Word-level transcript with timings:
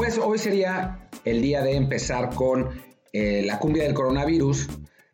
Pues 0.00 0.16
hoy 0.16 0.38
sería 0.38 1.10
el 1.26 1.42
día 1.42 1.60
de 1.60 1.76
empezar 1.76 2.34
con 2.34 2.70
eh, 3.12 3.42
la 3.44 3.58
cumbia 3.58 3.82
del 3.82 3.92
coronavirus. 3.92 4.66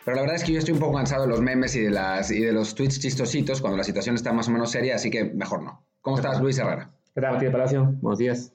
Pero 0.05 0.15
la 0.15 0.21
verdad 0.21 0.37
es 0.37 0.45
que 0.45 0.53
yo 0.53 0.61
estoy 0.61 0.75
un 0.75 0.79
poco 0.79 0.95
cansado 0.95 1.23
de 1.23 1.29
los 1.29 1.41
memes 1.41 1.75
y 1.75 1.81
de, 1.81 1.91
las, 1.91 2.31
y 2.31 2.41
de 2.41 2.53
los 2.53 2.73
tweets 2.77 3.01
chistositos 3.01 3.61
cuando 3.61 3.77
la 3.77 3.83
situación 3.83 4.15
está 4.15 4.33
más 4.33 4.47
o 4.47 4.53
menos 4.53 4.71
seria, 4.71 4.95
así 4.95 5.11
que 5.11 5.25
mejor 5.25 5.65
no. 5.65 5.85
¿Cómo 6.03 6.19
estás, 6.19 6.41
Luis 6.41 6.57
Herrera? 6.59 6.89
¿Qué 7.13 7.21
tal, 7.21 7.33
Matías 7.33 7.51
Palacio? 7.51 7.97
Buenos 8.01 8.21
días. 8.21 8.53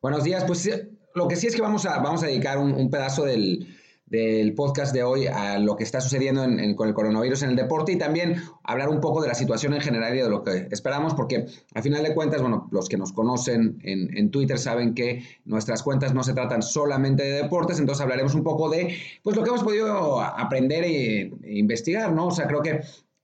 Buenos 0.00 0.24
días. 0.24 0.44
Pues 0.46 0.70
lo 1.14 1.28
que 1.28 1.36
sí 1.36 1.48
es 1.48 1.54
que 1.54 1.60
vamos 1.60 1.84
a, 1.84 1.98
vamos 1.98 2.22
a 2.22 2.28
dedicar 2.28 2.56
un 2.56 2.88
pedazo 2.88 3.26
del, 3.26 3.73
del 4.06 4.54
podcast 4.54 4.94
de 4.94 5.02
hoy 5.02 5.26
a 5.26 5.58
lo 5.58 5.76
que 5.76 5.84
está 5.84 6.00
sucediendo 6.00 6.42
con 6.76 6.88
el 6.88 6.94
coronavirus 6.94 7.42
en 7.42 7.50
el 7.50 7.56
deporte 7.56 7.92
y 7.92 7.96
también 7.96 8.36
hablar 8.62 8.88
un 8.88 9.00
poco 9.00 9.22
de 9.22 9.28
la 9.28 9.34
situación 9.34 9.74
en 9.74 9.80
general 9.80 10.14
y 10.14 10.20
de 10.20 10.28
lo 10.28 10.44
que 10.44 10.68
esperamos, 10.70 11.14
porque 11.14 11.46
al 11.74 11.82
final 11.82 12.02
de 12.02 12.14
cuentas, 12.14 12.42
bueno, 12.42 12.68
los 12.70 12.88
que 12.88 12.98
nos 12.98 13.12
conocen 13.12 13.78
en, 13.82 14.30
Twitter 14.30 14.58
saben 14.58 14.94
que 14.94 15.22
nuestras 15.44 15.82
cuentas 15.82 16.12
no 16.14 16.22
se 16.22 16.34
tratan 16.34 16.62
solamente 16.62 17.22
de 17.22 17.42
deportes, 17.42 17.78
entonces 17.78 18.02
hablaremos 18.02 18.34
un 18.34 18.42
poco 18.42 18.68
de 18.68 18.96
pues 19.22 19.36
lo 19.36 19.42
que 19.42 19.50
hemos 19.50 19.62
podido 19.62 20.20
aprender 20.20 20.84
e, 20.84 21.32
e 21.42 21.58
investigar, 21.58 22.12
¿no? 22.12 22.28
O 22.28 22.30
sea, 22.30 22.46
creo 22.46 22.62
que 22.62 22.80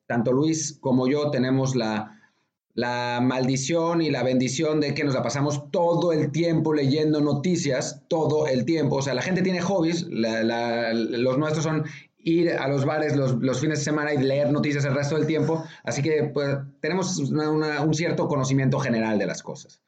tanto 0.06 0.32
Luis 0.32 0.78
como 0.80 1.08
yo 1.08 1.30
tenemos 1.30 1.76
la 1.76 2.19
la 2.74 3.20
maldición 3.22 4.00
y 4.02 4.10
la 4.10 4.22
bendición 4.22 4.80
de 4.80 4.94
que 4.94 5.04
nos 5.04 5.14
la 5.14 5.22
pasamos 5.22 5.70
todo 5.70 6.12
el 6.12 6.30
tiempo 6.30 6.72
leyendo 6.72 7.20
noticias, 7.20 8.02
todo 8.08 8.46
el 8.46 8.64
tiempo. 8.64 8.96
O 8.96 9.02
sea, 9.02 9.14
la 9.14 9.22
gente 9.22 9.42
tiene 9.42 9.60
hobbies, 9.60 10.06
los 10.08 11.38
nuestros 11.38 11.64
son 11.64 11.84
ir 12.22 12.50
a 12.50 12.68
los 12.68 12.84
bares 12.84 13.16
los, 13.16 13.60
fines 13.60 13.78
de 13.78 13.84
semana 13.84 14.14
y 14.14 14.18
leer 14.18 14.52
noticias 14.52 14.84
el 14.84 14.94
resto 14.94 15.16
del 15.16 15.26
tiempo. 15.26 15.64
Así 15.84 16.02
que 16.02 16.30
pues, 16.32 16.58
tenemos 16.80 17.18
un 17.18 17.94
cierto 17.94 18.28
conocimiento 18.28 18.78
general 18.78 19.18
de 19.18 19.26
las 19.26 19.42
cosas. 19.42 19.82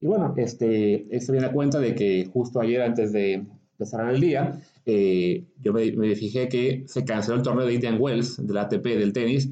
Y 0.00 0.06
bueno, 0.06 0.34
este, 0.36 1.06
esto 1.14 1.32
viene 1.32 1.48
a 1.48 1.52
cuenta 1.52 1.80
de 1.80 1.94
que 1.94 2.28
justo 2.32 2.60
ayer, 2.60 2.82
antes 2.82 3.12
de 3.12 3.46
empezar 3.72 4.08
el 4.08 4.20
día, 4.20 4.60
eh, 4.86 5.44
yo 5.60 5.72
me, 5.72 5.90
me, 5.92 6.14
fijé 6.14 6.48
que 6.48 6.84
se 6.86 7.04
canceló 7.04 7.36
el 7.36 7.42
torneo 7.42 7.66
de 7.66 7.74
Indian 7.74 7.96
Wells, 8.00 8.44
del 8.46 8.56
ATP, 8.58 8.84
del 8.84 9.12
tenis, 9.12 9.48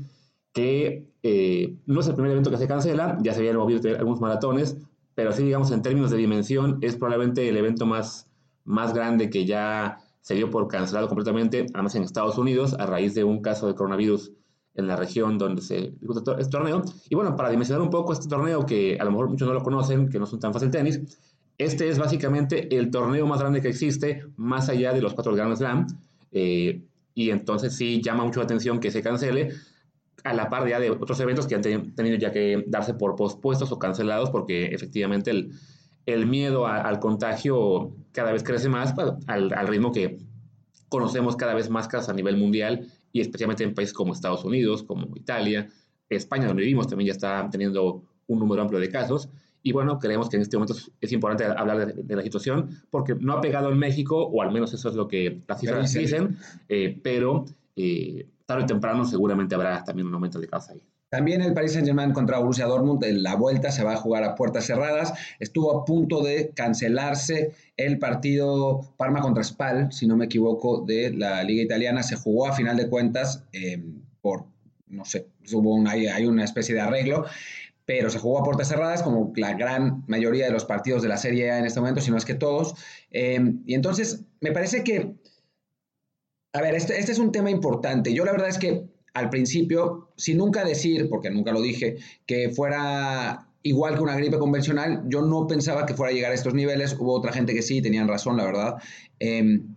que 0.57 1.07
eh, 1.23 1.77
no 1.85 2.01
es 2.01 2.07
el 2.07 2.15
primer 2.15 2.33
evento 2.33 2.51
que 2.51 2.57
se 2.57 2.67
cancela, 2.67 3.19
ya 3.21 3.35
se 3.35 3.41
habían 3.41 3.59
movido 3.59 3.95
algunos 3.95 4.23
maratones, 4.23 4.79
pero 5.15 5.31
sí, 5.31 5.43
digamos, 5.43 5.71
en 5.71 5.83
términos 5.83 6.11
de 6.11 6.17
dimensión, 6.17 6.79
es 6.81 6.97
probablemente 6.97 7.47
el 7.47 7.59
evento 7.59 7.85
más, 7.85 8.31
más 8.65 8.95
grande 8.95 9.29
que 9.29 9.45
ya 9.45 9.99
se 10.23 10.35
dio 10.35 10.51
por 10.51 10.67
cancelado 10.67 11.09
completamente, 11.09 11.67
además 11.75 11.95
en 11.97 12.05
Estados 12.05 12.39
Unidos, 12.39 12.75
a 12.79 12.87
raíz 12.87 13.15
de 13.15 13.23
un 13.23 13.43
caso 13.43 13.67
de 13.67 13.75
coronavirus 13.75 14.33
en 14.77 14.87
la 14.87 14.97
región 14.97 15.37
donde 15.37 15.61
se 15.61 15.93
disputa 16.01 16.37
este 16.39 16.51
torneo. 16.51 16.83
Y 17.11 17.15
bueno, 17.15 17.37
para 17.37 17.51
dimensionar 17.51 17.83
un 17.83 17.91
poco 17.91 18.15
este 18.15 18.27
torneo, 18.27 18.65
que 18.65 18.97
a 18.99 19.05
lo 19.05 19.11
mejor 19.11 19.29
muchos 19.29 19.47
no 19.47 19.53
lo 19.53 19.63
conocen, 19.63 20.09
que 20.09 20.19
no 20.19 20.25
son 20.25 20.41
tan 20.41 20.55
fácil 20.55 20.71
tenis, 20.71 21.03
este 21.59 21.91
es 21.91 21.99
básicamente 21.99 22.75
el 22.75 22.91
torneo 22.91 23.27
más 23.27 23.41
grande 23.41 23.61
que 23.61 23.69
existe, 23.69 24.25
más 24.37 24.71
allá 24.71 24.95
de 24.95 25.03
los 25.03 25.13
cuatro 25.13 25.35
Grand 25.35 25.55
Slam. 25.55 25.87
Eh, 26.33 26.83
y 27.15 27.31
entonces 27.31 27.77
sí 27.77 28.01
llama 28.03 28.25
mucho 28.25 28.41
la 28.41 28.45
atención 28.45 28.81
que 28.81 28.91
se 28.91 29.03
cancele, 29.03 29.53
a 30.27 30.35
la 30.35 30.51
par 30.51 30.69
ya 30.69 30.81
de 30.81 30.91
otros 30.91 31.19
eventos 31.21 31.47
que 31.47 31.55
han 31.55 31.63
tenido 31.63 32.17
ya 32.17 32.33
que 32.33 32.65
darse 32.67 32.95
por 32.95 33.17
pospuestos 33.17 33.71
o 33.73 33.79
cancelados 33.79 34.31
porque 34.31 34.67
efectivamente 34.67 35.31
el, 35.31 35.53
el 36.07 36.27
miedo 36.27 36.67
al 36.67 36.99
contagio 36.99 37.95
cada 38.13 38.33
vez 38.33 38.43
crece 38.43 38.69
más 38.69 38.93
pues, 38.93 39.13
al, 39.27 39.53
al, 39.53 39.69
ritmo 39.69 39.93
que 39.93 40.19
conocemos 40.89 41.37
cada 41.37 41.55
vez 41.55 41.71
más 41.71 41.89
casos 41.89 42.09
a 42.09 42.13
nivel 42.13 42.37
mundial 42.37 42.89
y 43.13 43.21
especialmente 43.21 43.65
en 43.65 43.75
países 43.75 43.95
como 43.95 44.13
Estados 44.13 44.45
Unidos, 44.45 44.83
como 44.83 45.17
Italia, 45.17 45.69
España, 46.09 46.47
donde 46.47 46.63
vivimos, 46.63 46.87
también 46.87 47.07
ya 47.07 47.13
está 47.13 47.49
teniendo 47.51 48.05
un 48.27 48.39
número 48.39 48.63
amplio 48.63 48.81
de 48.81 48.91
casos. 48.91 49.29
Y 49.63 49.73
bueno, 49.73 49.99
creemos 49.99 50.29
que 50.29 50.37
en 50.37 50.43
este 50.43 50.57
momento 50.57 50.75
es 51.01 51.13
importante 51.13 51.45
hablar 51.45 51.95
de, 51.95 52.17
la 52.17 52.23
situación 52.23 52.71
porque 52.91 53.15
no 53.15 53.33
ha 53.33 53.41
pegado 53.41 53.71
en 53.71 53.79
México, 53.79 54.23
o 54.23 54.43
al 54.43 54.53
menos 54.53 54.73
eso 54.75 54.89
es 54.89 54.95
lo 54.95 55.09
que 55.09 55.41
las 55.49 55.61
cifras 55.61 55.93
dicen, 55.93 56.37
eh, 56.69 57.01
pero 57.03 57.47
eh, 57.77 58.27
tarde 58.47 58.65
o 58.65 58.67
temprano 58.67 59.05
seguramente 59.05 59.55
habrá 59.55 59.85
también 59.85 60.09
un 60.09 60.15
aumento 60.15 60.41
de 60.41 60.49
casos 60.49 60.71
ahí. 60.71 60.83
También 61.09 61.41
el 61.41 61.55
Paris 61.55 61.73
Saint-Germain 61.73 62.13
contra 62.13 62.39
Borussia 62.39 62.67
Dortmund 62.67 63.03
en 63.05 63.23
la 63.23 63.37
vuelta 63.37 63.71
se 63.71 63.85
va 63.85 63.93
a 63.93 63.97
jugar 63.97 64.25
a 64.25 64.35
puertas 64.35 64.67
cerradas. 64.67 65.15
Estuvo 65.39 65.79
a 65.79 65.85
punto 65.85 66.21
de 66.21 66.51
cancelarse 66.55 67.53
el 67.77 67.99
partido 67.99 68.93
Parma 68.97 69.21
contra 69.21 69.45
Spal, 69.45 69.93
si 69.93 70.07
no 70.09 70.17
me 70.17 70.25
equivoco, 70.25 70.85
de 70.85 71.13
la 71.15 71.45
Liga 71.45 71.63
Italiana. 71.63 72.03
Se 72.03 72.17
jugó 72.17 72.49
a 72.49 72.55
final 72.55 72.77
de 72.77 72.89
cuentas 72.89 73.45
eh, 73.53 73.83
por, 74.21 74.47
no 74.89 75.05
sé, 75.05 75.29
hubo 75.53 75.75
una, 75.77 75.93
hay 75.93 76.27
una 76.27 76.43
especie 76.43 76.75
de 76.75 76.81
arreglo, 76.81 77.25
pero 77.85 78.11
se 78.11 78.19
jugó 78.19 78.41
a 78.41 78.45
puertas 78.45 78.69
cerradas 78.69 79.03
como 79.05 79.33
la 79.37 79.55
gran 79.55 80.03
mayoría 80.09 80.47
de 80.47 80.53
los 80.53 80.65
partidos 80.65 81.03
de 81.03 81.09
la 81.09 81.19
Serie 81.19 81.53
A 81.53 81.59
en 81.61 81.67
este 81.67 81.79
momento, 81.79 82.01
si 82.01 82.11
no 82.11 82.17
es 82.17 82.25
que 82.25 82.35
todos. 82.35 82.75
Eh, 83.13 83.41
y 83.65 83.75
entonces 83.75 84.25
me 84.41 84.51
parece 84.51 84.83
que 84.83 85.15
a 86.57 86.63
ver, 86.63 86.75
este, 86.75 86.99
este, 86.99 87.13
es 87.13 87.19
un 87.19 87.33
tema 87.33 87.51
importante. 87.51 88.15
Yo 88.15 88.25
la 88.25 88.33
verdad 88.33 88.49
es 88.49 88.57
que 88.57 88.87
al 89.13 89.29
principio, 89.29 90.09
sin 90.17 90.39
nunca 90.39 90.65
decir, 90.65 91.09
porque 91.11 91.31
nunca 91.31 91.53
lo 91.53 91.61
dije, 91.61 91.97
que 92.25 92.49
fuera 92.49 93.47
igual 93.63 93.97
que 93.97 94.03
una 94.03 94.17
gripe 94.17 94.39
convencional, 94.39 95.03
yo 95.07 95.21
no 95.21 95.47
pensaba 95.47 95.85
que 95.85 95.93
fuera 95.93 96.13
a 96.13 96.15
llegar 96.15 96.33
a 96.33 96.35
estos 96.35 96.55
niveles. 96.55 96.97
Hubo 96.99 97.13
otra 97.13 97.33
gente 97.33 97.53
que 97.53 97.61
sí, 97.61 97.83
tenían 97.83 98.09
razón, 98.09 98.39
la 98.39 98.45
verdad. 98.45 98.77
Em, 99.19 99.77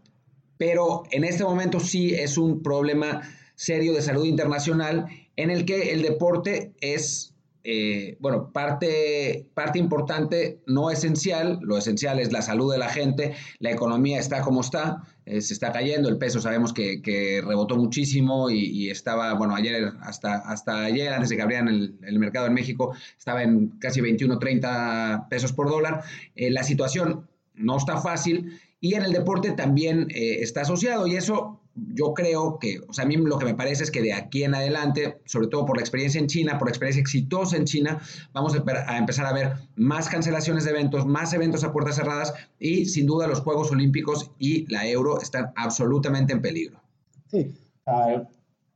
pero 0.58 1.04
en 1.12 1.26
este 1.26 1.44
momento 1.44 1.82
sí 1.82 2.14
es 2.14 2.38
un 2.38 2.64
problema 2.64 3.22
serio 3.56 3.94
de 3.94 4.02
salud 4.02 4.24
internacional 4.24 5.08
en 5.36 5.50
el 5.50 5.66
que 5.66 5.92
el 5.92 6.02
deporte 6.02 6.72
es 6.80 7.34
eh, 7.66 8.16
bueno, 8.20 8.52
parte, 8.54 9.50
parte 9.54 9.80
importante, 9.80 10.62
no 10.66 10.92
esencial, 10.92 11.60
lo 11.62 11.78
esencial 11.78 12.20
es 12.20 12.32
la 12.32 12.42
salud 12.42 12.72
de 12.72 12.78
la 12.78 12.88
gente, 12.88 13.36
la 13.60 13.70
economía 13.70 14.18
está 14.18 14.42
como 14.42 14.62
está, 14.62 15.04
eh, 15.30 15.42
se 15.42 15.54
está 15.54 15.72
cayendo, 15.72 16.10
el 16.10 16.18
peso 16.18 16.42
sabemos 16.42 16.74
que, 16.74 17.42
rebotó 17.46 17.76
muchísimo 17.78 18.50
y, 18.50 18.90
estaba, 18.90 19.34
bueno, 19.34 19.56
ayer, 19.56 19.94
hasta, 20.02 20.38
hasta 20.38 20.84
ayer, 20.84 21.14
antes 21.14 21.30
de 21.30 21.36
que 21.36 21.42
abrieran 21.44 21.68
el, 21.68 22.20
mercado 22.20 22.48
en 22.48 22.54
México, 22.56 22.96
estaba 23.18 23.44
en 23.44 23.70
casi 23.80 24.02
21, 24.02 24.40
30 24.40 25.28
pesos 25.30 25.54
por 25.54 25.70
dólar. 25.70 26.04
Eh, 26.36 26.50
la 26.50 26.64
situación 26.64 27.28
no 27.54 27.78
está 27.78 28.02
fácil 28.02 28.60
y 28.82 28.96
en 28.96 29.04
el 29.04 29.14
deporte 29.14 29.52
también 29.52 30.08
está 30.10 30.62
asociado 30.62 31.06
y 31.06 31.16
eso 31.16 31.59
yo 31.94 32.14
creo 32.14 32.58
que, 32.60 32.80
o 32.88 32.94
sea, 32.94 33.06
a 33.06 33.08
mí 33.08 33.18
lo 33.18 33.38
que 33.38 33.46
me 33.46 33.56
parece 33.56 33.84
es 33.84 33.92
que 33.92 34.02
de 34.02 34.14
aquí 34.14 34.44
en 34.44 34.56
adelante, 34.56 35.22
sobre 35.26 35.48
todo 35.48 35.66
por 35.66 35.78
la 35.78 35.82
experiencia 35.82 36.20
en 36.20 36.28
China, 36.28 36.58
por 36.58 36.68
la 36.68 36.72
experiencia 36.72 37.02
exitosa 37.02 37.58
en 37.58 37.66
China, 37.66 38.00
vamos 38.34 38.56
a 38.56 38.98
empezar 38.98 39.26
a 39.26 39.34
ver 39.34 39.54
más 39.76 40.10
cancelaciones 40.10 40.64
de 40.64 40.72
eventos, 40.72 41.06
más 41.06 41.34
eventos 41.34 41.64
a 41.64 41.72
puertas 41.72 41.96
cerradas 41.96 42.34
y 42.60 42.86
sin 42.86 43.06
duda 43.06 43.28
los 43.28 43.42
Juegos 43.42 43.72
Olímpicos 43.72 44.32
y 44.40 44.72
la 44.72 44.88
Euro 44.88 45.22
están 45.22 45.52
absolutamente 45.56 46.34
en 46.34 46.42
peligro. 46.42 46.80
Sí, 47.28 47.54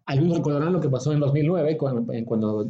algunos 0.05 0.37
recordarán 0.37 0.73
lo 0.73 0.81
que 0.81 0.89
pasó 0.89 1.13
en 1.13 1.19
2009 1.19 1.77
cuando, 1.77 2.67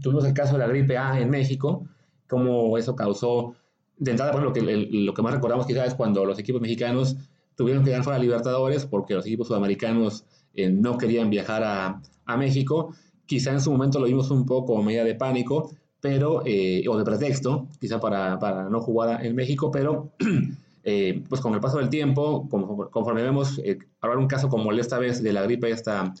tuvimos 0.00 0.24
el 0.24 0.34
caso 0.34 0.52
de 0.52 0.58
la 0.60 0.68
gripe 0.68 0.96
A 0.96 1.18
en 1.18 1.30
México, 1.30 1.86
cómo 2.28 2.78
eso 2.78 2.94
causó, 2.94 3.54
de 3.96 4.12
entrada, 4.12 4.32
bueno, 4.32 4.46
lo 4.46 4.52
que, 4.52 4.62
lo 4.62 5.12
que 5.12 5.22
más 5.22 5.34
recordamos 5.34 5.66
quizás 5.66 5.88
es 5.88 5.94
cuando 5.94 6.24
los 6.24 6.38
equipos 6.38 6.60
mexicanos 6.60 7.16
tuvieron 7.60 7.84
que 7.84 7.90
ganar 7.90 8.04
fuera 8.04 8.18
Libertadores 8.18 8.86
porque 8.86 9.12
los 9.12 9.26
equipos 9.26 9.48
sudamericanos 9.48 10.24
eh, 10.54 10.70
no 10.70 10.96
querían 10.96 11.28
viajar 11.28 11.62
a, 11.62 12.00
a, 12.24 12.36
México. 12.38 12.94
Quizá 13.26 13.52
en 13.52 13.60
su 13.60 13.70
momento 13.70 14.00
lo 14.00 14.06
vimos 14.06 14.30
un 14.30 14.46
poco 14.46 14.68
como 14.68 14.82
medida 14.82 15.04
de 15.04 15.14
pánico, 15.14 15.70
pero, 16.00 16.42
eh, 16.46 16.82
o 16.88 16.96
de 16.96 17.04
pretexto, 17.04 17.68
quizá 17.78 18.00
para, 18.00 18.38
para, 18.38 18.70
no 18.70 18.80
jugar 18.80 19.26
en 19.26 19.34
México, 19.34 19.70
pero 19.70 20.10
eh, 20.84 21.22
pues 21.28 21.42
con 21.42 21.52
el 21.52 21.60
paso 21.60 21.76
del 21.76 21.90
tiempo, 21.90 22.48
conforme 22.90 23.22
vemos, 23.22 23.60
hablar 24.00 24.16
un 24.16 24.26
caso 24.26 24.48
como 24.48 24.72
el 24.72 24.78
esta 24.78 24.98
vez 24.98 25.22
de 25.22 25.34
la 25.34 25.42
gripe 25.42 25.70
esta, 25.70 26.14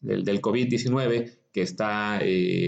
del, 0.00 0.24
del 0.24 0.40
COVID-19, 0.40 1.38
que 1.52 1.62
está 1.62 2.18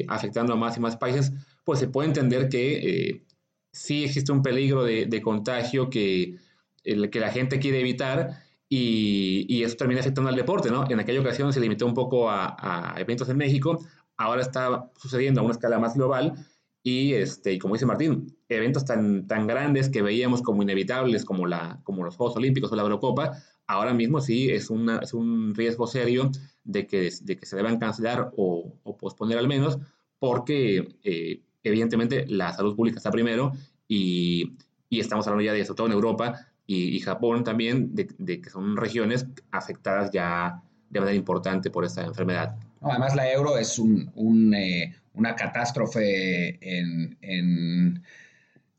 afectando 0.07 0.53
a 0.53 0.57
más 0.57 0.77
y 0.77 0.81
más 0.81 0.97
países, 0.97 1.33
pues 1.65 1.81
se 1.81 1.89
puede 1.89 2.07
entender 2.07 2.49
que 2.49 3.25
sí 3.73 4.05
existe 4.05 4.31
un 4.31 4.43
peligro 4.43 4.85
de, 4.85 5.07
de 5.07 5.21
contagio 5.21 5.91
que 5.91 6.37
el 6.85 7.11
que 7.11 7.21
la 7.21 7.31
gente 7.31 7.59
quiere 7.59 7.81
evitar 7.81 8.43
y, 8.69 9.45
y, 9.49 9.65
eso 9.65 9.77
termina 9.77 10.01
afectando 10.01 10.31
al 10.31 10.37
deporte, 10.37 10.71
¿no? 10.71 10.89
En 10.89 10.99
aquella 10.99 11.21
ocasión 11.21 11.53
se 11.53 11.61
limitó 11.61 11.85
un 11.87 11.93
poco 11.95 12.31
a, 12.31 12.95
eventos 12.97 13.29
en 13.29 13.37
México, 13.37 13.79
ahora 14.17 14.41
está 14.41 14.91
sucediendo 14.97 15.41
a 15.41 15.45
una 15.45 15.53
escala 15.53 15.79
más 15.79 15.95
global 15.95 16.35
y, 16.83 17.13
este, 17.13 17.53
y 17.53 17.59
como 17.59 17.75
dice 17.75 17.87
Martín, 17.87 18.35
eventos 18.49 18.85
tan, 18.85 19.27
tan 19.27 19.47
grandes 19.47 19.91
que 19.91 20.01
veíamos 20.01 20.43
como 20.43 20.63
inevitables 20.63 21.25
como, 21.25 21.47
la, 21.47 21.81
como 21.85 22.05
los 22.05 22.17
Juegos 22.17 22.37
Olímpicos 22.37 22.73
o 22.73 22.77
la 22.77 22.83
Eurocopa, 22.83 23.37
ahora 23.67 23.93
mismo 23.93 24.21
sí 24.21 24.51
es, 24.51 24.71
una, 24.71 24.99
es 24.99 25.13
un 25.13 25.55
riesgo 25.55 25.87
serio 25.87 26.31
de 26.65 26.87
que, 26.87 27.11
de 27.23 27.37
que 27.37 27.47
se 27.47 27.57
deban 27.57 27.79
cancelar 27.79 28.31
o, 28.37 28.75
o 28.83 28.97
posponer 28.97 29.39
al 29.39 29.49
menos, 29.49 29.79
porque 30.19 30.97
eh, 31.03 31.43
evidentemente 31.63 32.27
la 32.27 32.53
salud 32.53 32.75
pública 32.75 32.99
está 32.99 33.11
primero 33.11 33.53
y, 33.87 34.57
y 34.89 35.01
estamos 35.01 35.27
hablando 35.27 35.45
ya 35.45 35.53
de 35.53 35.61
eso 35.61 35.75
todo 35.75 35.87
en 35.87 35.93
Europa, 35.93 36.52
y, 36.73 37.01
Japón 37.01 37.45
también, 37.45 37.95
de, 37.95 38.41
que 38.41 38.51
son 38.51 38.77
regiones 38.77 39.27
afectadas 39.51 40.11
ya 40.11 40.63
de 40.89 41.01
manera 41.01 41.17
importante 41.17 41.71
por 41.71 41.85
esta 41.85 42.03
enfermedad. 42.03 42.57
además, 42.81 43.15
la 43.15 43.31
euro 43.31 43.59
es 43.59 43.79
un, 43.79 44.55
eh, 44.55 44.95
una 45.15 45.35
catástrofe 45.35 46.59
en, 46.61 47.19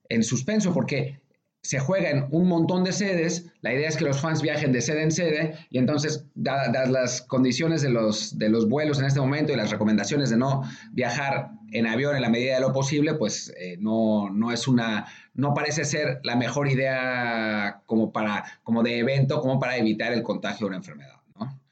en, 0.10 0.24
suspenso, 0.24 0.74
porque 0.74 1.20
se 1.64 1.80
juega 1.80 2.10
en 2.10 2.28
un 2.30 2.48
montón 2.50 2.84
de 2.84 2.92
sedes, 2.92 3.50
la 3.62 3.74
idea 3.74 3.88
es 3.88 3.96
que 3.96 4.04
los 4.04 4.20
fans 4.20 4.42
viajen 4.42 4.74
de 4.74 4.82
sede 4.82 5.02
en 5.02 5.12
sede 5.12 5.56
y 5.70 5.78
entonces, 5.78 6.26
dadas 6.36 6.90
las 6.90 7.22
condiciones 7.22 7.82
de 7.82 7.90
los, 7.90 8.38
de 8.38 8.50
los 8.50 8.68
vuelos 8.68 9.00
en 9.00 9.06
este 9.06 9.22
momento 9.22 9.54
y 9.54 9.56
las 9.56 9.72
recomendaciones 9.72 10.30
de 10.30 10.38
no 10.38 10.64
viajar 10.92 11.52
en 11.72 11.88
avión 11.88 12.18
en 12.18 12.22
la 12.22 12.30
medida 12.30 12.56
de 12.56 12.62
lo 12.62 12.74
posible, 12.74 13.14
pues 13.14 13.54
eh, 13.58 13.78
no, 13.80 14.30
no 14.30 14.52
es 14.52 14.68
una, 14.68 15.08
no 15.34 15.54
parece 15.54 15.86
ser 15.86 16.20
la 16.24 16.36
mejor 16.36 16.68
idea 16.68 17.82
como 17.86 18.12
para, 18.12 18.44
como 18.64 18.84
de 18.84 19.00
evento, 19.00 19.40
como 19.40 19.58
para 19.58 19.78
evitar 19.78 20.12
el 20.12 20.22
contagio 20.22 20.66
de 20.66 20.68
una 20.68 20.78
enfermedad. 20.78 21.14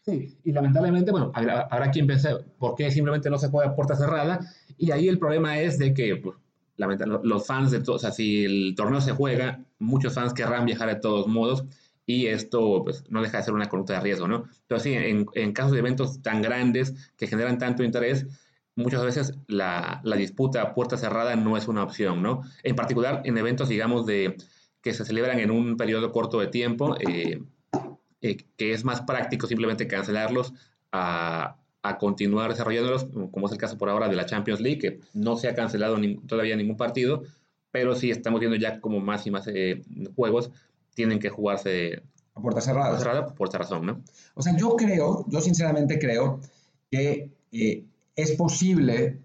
Sí, 0.04 0.36
y 0.44 0.52
lamentablemente, 0.52 1.12
bueno, 1.12 1.32
habrá, 1.36 1.92
quien 1.92 2.08
piense, 2.08 2.36
¿por 2.58 2.76
qué 2.76 2.90
simplemente 2.90 3.30
no 3.30 3.38
se 3.38 3.50
juega 3.50 3.76
puerta 3.76 3.96
cerrada? 3.96 4.40
Y 4.76 4.90
ahí 4.90 5.08
el 5.08 5.20
problema 5.20 5.60
es 5.60 5.78
de 5.78 5.94
que 5.94 6.16
pues, 6.16 6.36
los 7.24 7.45
fans 7.45 7.72
de 7.72 7.81
todos, 7.81 7.98
o 7.98 8.00
sea, 8.00 8.12
si 8.12 8.45
el 8.45 8.74
torneo 8.75 9.01
se 9.01 9.12
juega, 9.12 9.63
muchos 9.80 10.13
fans 10.13 10.33
querrán 10.33 10.66
viajar 10.66 10.89
de 10.89 10.95
todos 10.95 11.28
modos 11.28 11.66
y 12.06 12.28
esto 12.28 12.83
pues, 12.83 13.04
no 13.10 13.22
deja 13.22 13.38
de 13.38 13.44
ser 13.44 13.54
una 13.54 13.69
conducta 13.69 13.94
de 13.94 14.00
riesgo, 14.01 14.28
¿no? 14.28 14.45
Entonces, 14.63 14.83
sí, 14.83 14.94
en, 14.94 15.54
casos 15.54 15.72
de 15.74 15.80
eventos 15.80 16.22
tan 16.22 16.42
grandes 16.42 17.12
que 17.18 17.28
generan 17.28 17.57
tanto 17.57 17.83
interés, 17.83 18.25
muchas 18.75 19.04
veces 19.04 19.38
la, 19.48 20.01
la, 20.04 20.16
disputa 20.16 20.62
a 20.62 20.74
puerta 20.74 20.98
cerrada 20.98 21.36
no 21.36 21.57
es 21.57 21.68
una 21.68 21.83
opción, 21.83 22.22
¿no? 22.22 22.42
En 22.63 22.75
particular 22.75 23.22
en 23.25 23.38
eventos, 23.38 23.69
digamos, 23.69 24.06
de, 24.06 24.36
que 24.81 24.94
se 24.94 25.06
celebran 25.06 25.39
en 25.39 25.51
un 25.51 25.77
periodo 25.77 26.12
corto 26.12 26.39
de 26.39 26.48
tiempo, 26.48 26.98
eh, 27.00 27.42
eh, 28.22 28.38
que 28.57 28.74
es 28.74 28.84
más 28.84 29.01
práctico 29.01 29.48
simplemente 29.48 29.88
cancelarlos 29.88 30.54
a, 30.92 31.57
a 31.83 31.98
continuar 31.98 32.51
desarrollándolos, 32.51 33.07
como 33.31 33.48
es 33.48 33.51
el 33.51 33.57
caso 33.57 33.78
por 33.78 33.89
ahora 33.89 34.07
de 34.07 34.16
la 34.16 34.25
Champions 34.25 34.62
League, 34.62 34.80
que 34.80 35.00
no 35.13 35.36
se 35.36 35.48
ha 35.48 35.56
cancelado 35.56 35.98
todavía 36.28 36.56
ningún 36.56 36.78
partido, 36.78 37.24
pero 37.72 37.95
sí 37.95 38.12
estamos 38.12 38.39
viendo 38.39 38.57
ya 38.57 38.80
como 38.80 39.00
más 39.00 39.25
y 39.25 39.31
más 39.31 39.48
eh, 39.48 39.81
juegos 40.16 40.51
tienen 40.94 41.19
que 41.19 41.30
jugarse 41.30 42.04
a 42.36 42.42
puerta 42.42 42.62
cerrada. 42.62 42.98
cerrada 42.98 43.33
por 43.33 43.48
esta 43.48 43.57
razón, 43.57 43.86
¿no? 43.86 44.01
O 44.36 44.42
sea, 44.42 44.56
yo 44.56 44.75
creo, 44.75 45.25
yo 45.28 45.42
sinceramente 45.42 45.98
creo 45.98 46.39
que 46.89 47.31
eh, 47.51 47.84
es 48.16 48.31
posible 48.34 49.19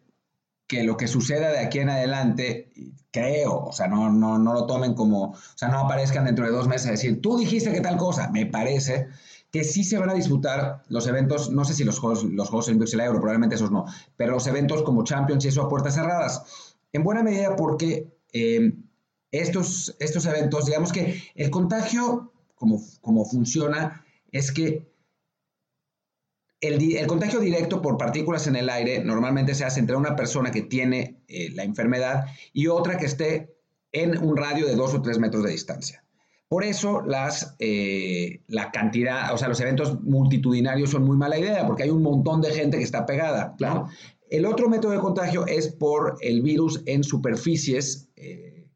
que 0.67 0.83
lo 0.83 0.97
que 0.97 1.07
suceda 1.07 1.51
de 1.51 1.61
aquí 1.61 1.79
en 1.79 1.91
adelante, 1.91 2.71
creo, 3.13 3.67
o 3.67 3.73
sea, 3.73 3.87
no, 3.87 4.11
no, 4.11 4.39
no 4.39 4.53
lo 4.53 4.67
tomen 4.67 4.95
como, 4.95 5.31
o 5.31 5.37
sea, 5.55 5.69
no 5.69 5.81
aparezcan 5.81 6.25
dentro 6.25 6.45
de 6.45 6.51
dos 6.51 6.67
meses 6.67 6.89
a 6.89 6.93
decir, 6.93 7.21
tú 7.21 7.39
dijiste 7.39 7.73
que 7.73 7.81
tal 7.81 7.97
cosa, 7.97 8.31
me 8.31 8.47
parece 8.47 9.09
que 9.57 9.65
sí 9.65 9.85
se 9.85 9.97
van 9.97 10.11
a 10.11 10.15
disputar 10.15 10.83
los 10.91 11.07
eventos, 11.07 11.51
no 11.51 11.65
sé 11.65 11.73
si 11.73 11.83
los 11.83 11.99
juegos, 11.99 12.25
los 12.25 12.51
juegos 12.51 12.69
el 12.69 13.01
Euro, 13.01 13.21
probablemente 13.21 13.55
esos 13.55 13.71
no, 13.71 13.87
pero 14.15 14.33
los 14.33 14.47
eventos 14.47 14.83
como 14.83 15.03
Champions 15.03 15.47
y 15.47 15.49
eso 15.49 15.63
a 15.63 15.69
puertas 15.71 15.95
cerradas. 15.95 16.77
En 16.93 17.03
buena 17.03 17.23
medida 17.23 17.57
porque 17.57 18.07
eh, 18.35 18.75
estos, 19.31 19.97
estos 19.99 20.27
eventos, 20.27 20.67
digamos 20.67 20.93
que 20.93 21.23
el 21.35 21.49
contagio, 21.49 22.35
como, 22.55 22.83
como 23.01 23.25
funciona, 23.25 24.05
es 24.31 24.53
que 24.53 24.93
el, 26.61 27.07
contagio 27.07 27.41
directo 27.41 27.81
por 27.81 27.97
partículas 27.97 28.47
en 28.49 28.57
el 28.57 28.69
aire 28.69 29.03
normalmente 29.03 29.55
se 29.55 29.65
hace 29.65 29.81
entre 29.81 29.97
una 29.97 30.17
persona 30.17 30.51
que 30.51 30.61
tiene 30.61 31.23
eh, 31.29 31.49
la 31.55 31.65
enfermedad 31.65 32.27
y 32.53 32.67
otra 32.67 32.99
que 32.99 33.07
esté 33.07 33.57
en 33.93 34.23
un 34.23 34.37
radio 34.37 34.67
de 34.67 34.75
dos 34.75 34.93
o 34.93 35.01
tres 35.01 35.19
metros 35.19 35.45
de 35.45 35.53
distancia. 35.53 36.06
Por 36.49 36.63
eso 36.63 37.03
las, 37.03 37.57
eh, 37.59 38.41
la 38.47 38.71
cantidad, 38.71 39.35
o 39.35 39.39
sea, 39.39 39.49
los 39.49 39.61
eventos 39.61 40.01
multitudinarios 40.03 40.91
son 40.91 41.05
muy 41.05 41.17
mala 41.17 41.39
idea, 41.39 41.67
porque 41.67 41.83
hay 41.83 41.91
un 41.91 42.03
montón 42.03 42.41
de 42.41 42.53
gente 42.53 42.79
que 42.79 42.85
está 42.85 43.05
pegada. 43.05 43.55
Claro. 43.59 43.89
El 44.31 44.47
otro 44.47 44.69
método 44.69 44.93
de 44.93 44.99
contagio 44.99 45.47
es 45.47 45.69
por 45.69 46.17
el 46.21 46.43
virus 46.43 46.83
en 46.87 47.03
superficies 47.05 48.11
eh, 48.17 48.69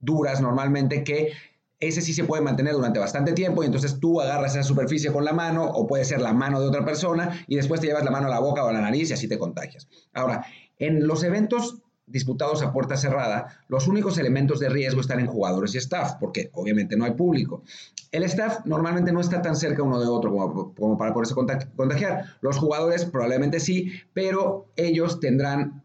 duras 0.00 0.40
normalmente 0.40 1.04
que 1.04 1.32
ese 1.80 2.00
sí 2.00 2.14
se 2.14 2.24
puede 2.24 2.42
mantener 2.42 2.74
durante 2.74 2.98
bastante 2.98 3.32
tiempo 3.32 3.62
y 3.62 3.66
entonces 3.66 3.98
tú 4.00 4.20
agarras 4.20 4.54
esa 4.54 4.62
superficie 4.62 5.12
con 5.12 5.24
la 5.24 5.32
mano 5.32 5.64
o 5.64 5.86
puede 5.86 6.04
ser 6.04 6.20
la 6.20 6.32
mano 6.32 6.60
de 6.60 6.68
otra 6.68 6.84
persona 6.84 7.44
y 7.46 7.56
después 7.56 7.80
te 7.80 7.86
llevas 7.86 8.04
la 8.04 8.10
mano 8.10 8.26
a 8.26 8.30
la 8.30 8.38
boca 8.38 8.64
o 8.64 8.68
a 8.68 8.72
la 8.72 8.80
nariz 8.80 9.10
y 9.10 9.14
así 9.14 9.28
te 9.28 9.38
contagias. 9.38 9.88
Ahora, 10.12 10.46
en 10.78 11.06
los 11.06 11.22
eventos 11.24 11.82
disputados 12.06 12.62
a 12.62 12.72
puerta 12.72 12.96
cerrada, 12.96 13.60
los 13.68 13.88
únicos 13.88 14.18
elementos 14.18 14.60
de 14.60 14.68
riesgo 14.68 15.00
están 15.00 15.20
en 15.20 15.26
jugadores 15.26 15.74
y 15.74 15.78
staff, 15.78 16.14
porque 16.20 16.50
obviamente 16.52 16.96
no 16.96 17.04
hay 17.04 17.12
público. 17.12 17.62
El 18.12 18.24
staff 18.24 18.64
normalmente 18.66 19.12
no 19.12 19.20
está 19.20 19.40
tan 19.40 19.56
cerca 19.56 19.82
uno 19.82 20.00
de 20.00 20.06
otro 20.06 20.30
como, 20.76 20.98
para 20.98 21.14
poderse 21.14 21.34
contagiar. 21.34 22.24
Los 22.40 22.58
jugadores 22.58 23.04
probablemente 23.06 23.58
sí, 23.58 23.92
pero 24.12 24.66
ellos 24.76 25.18
tendrán, 25.18 25.82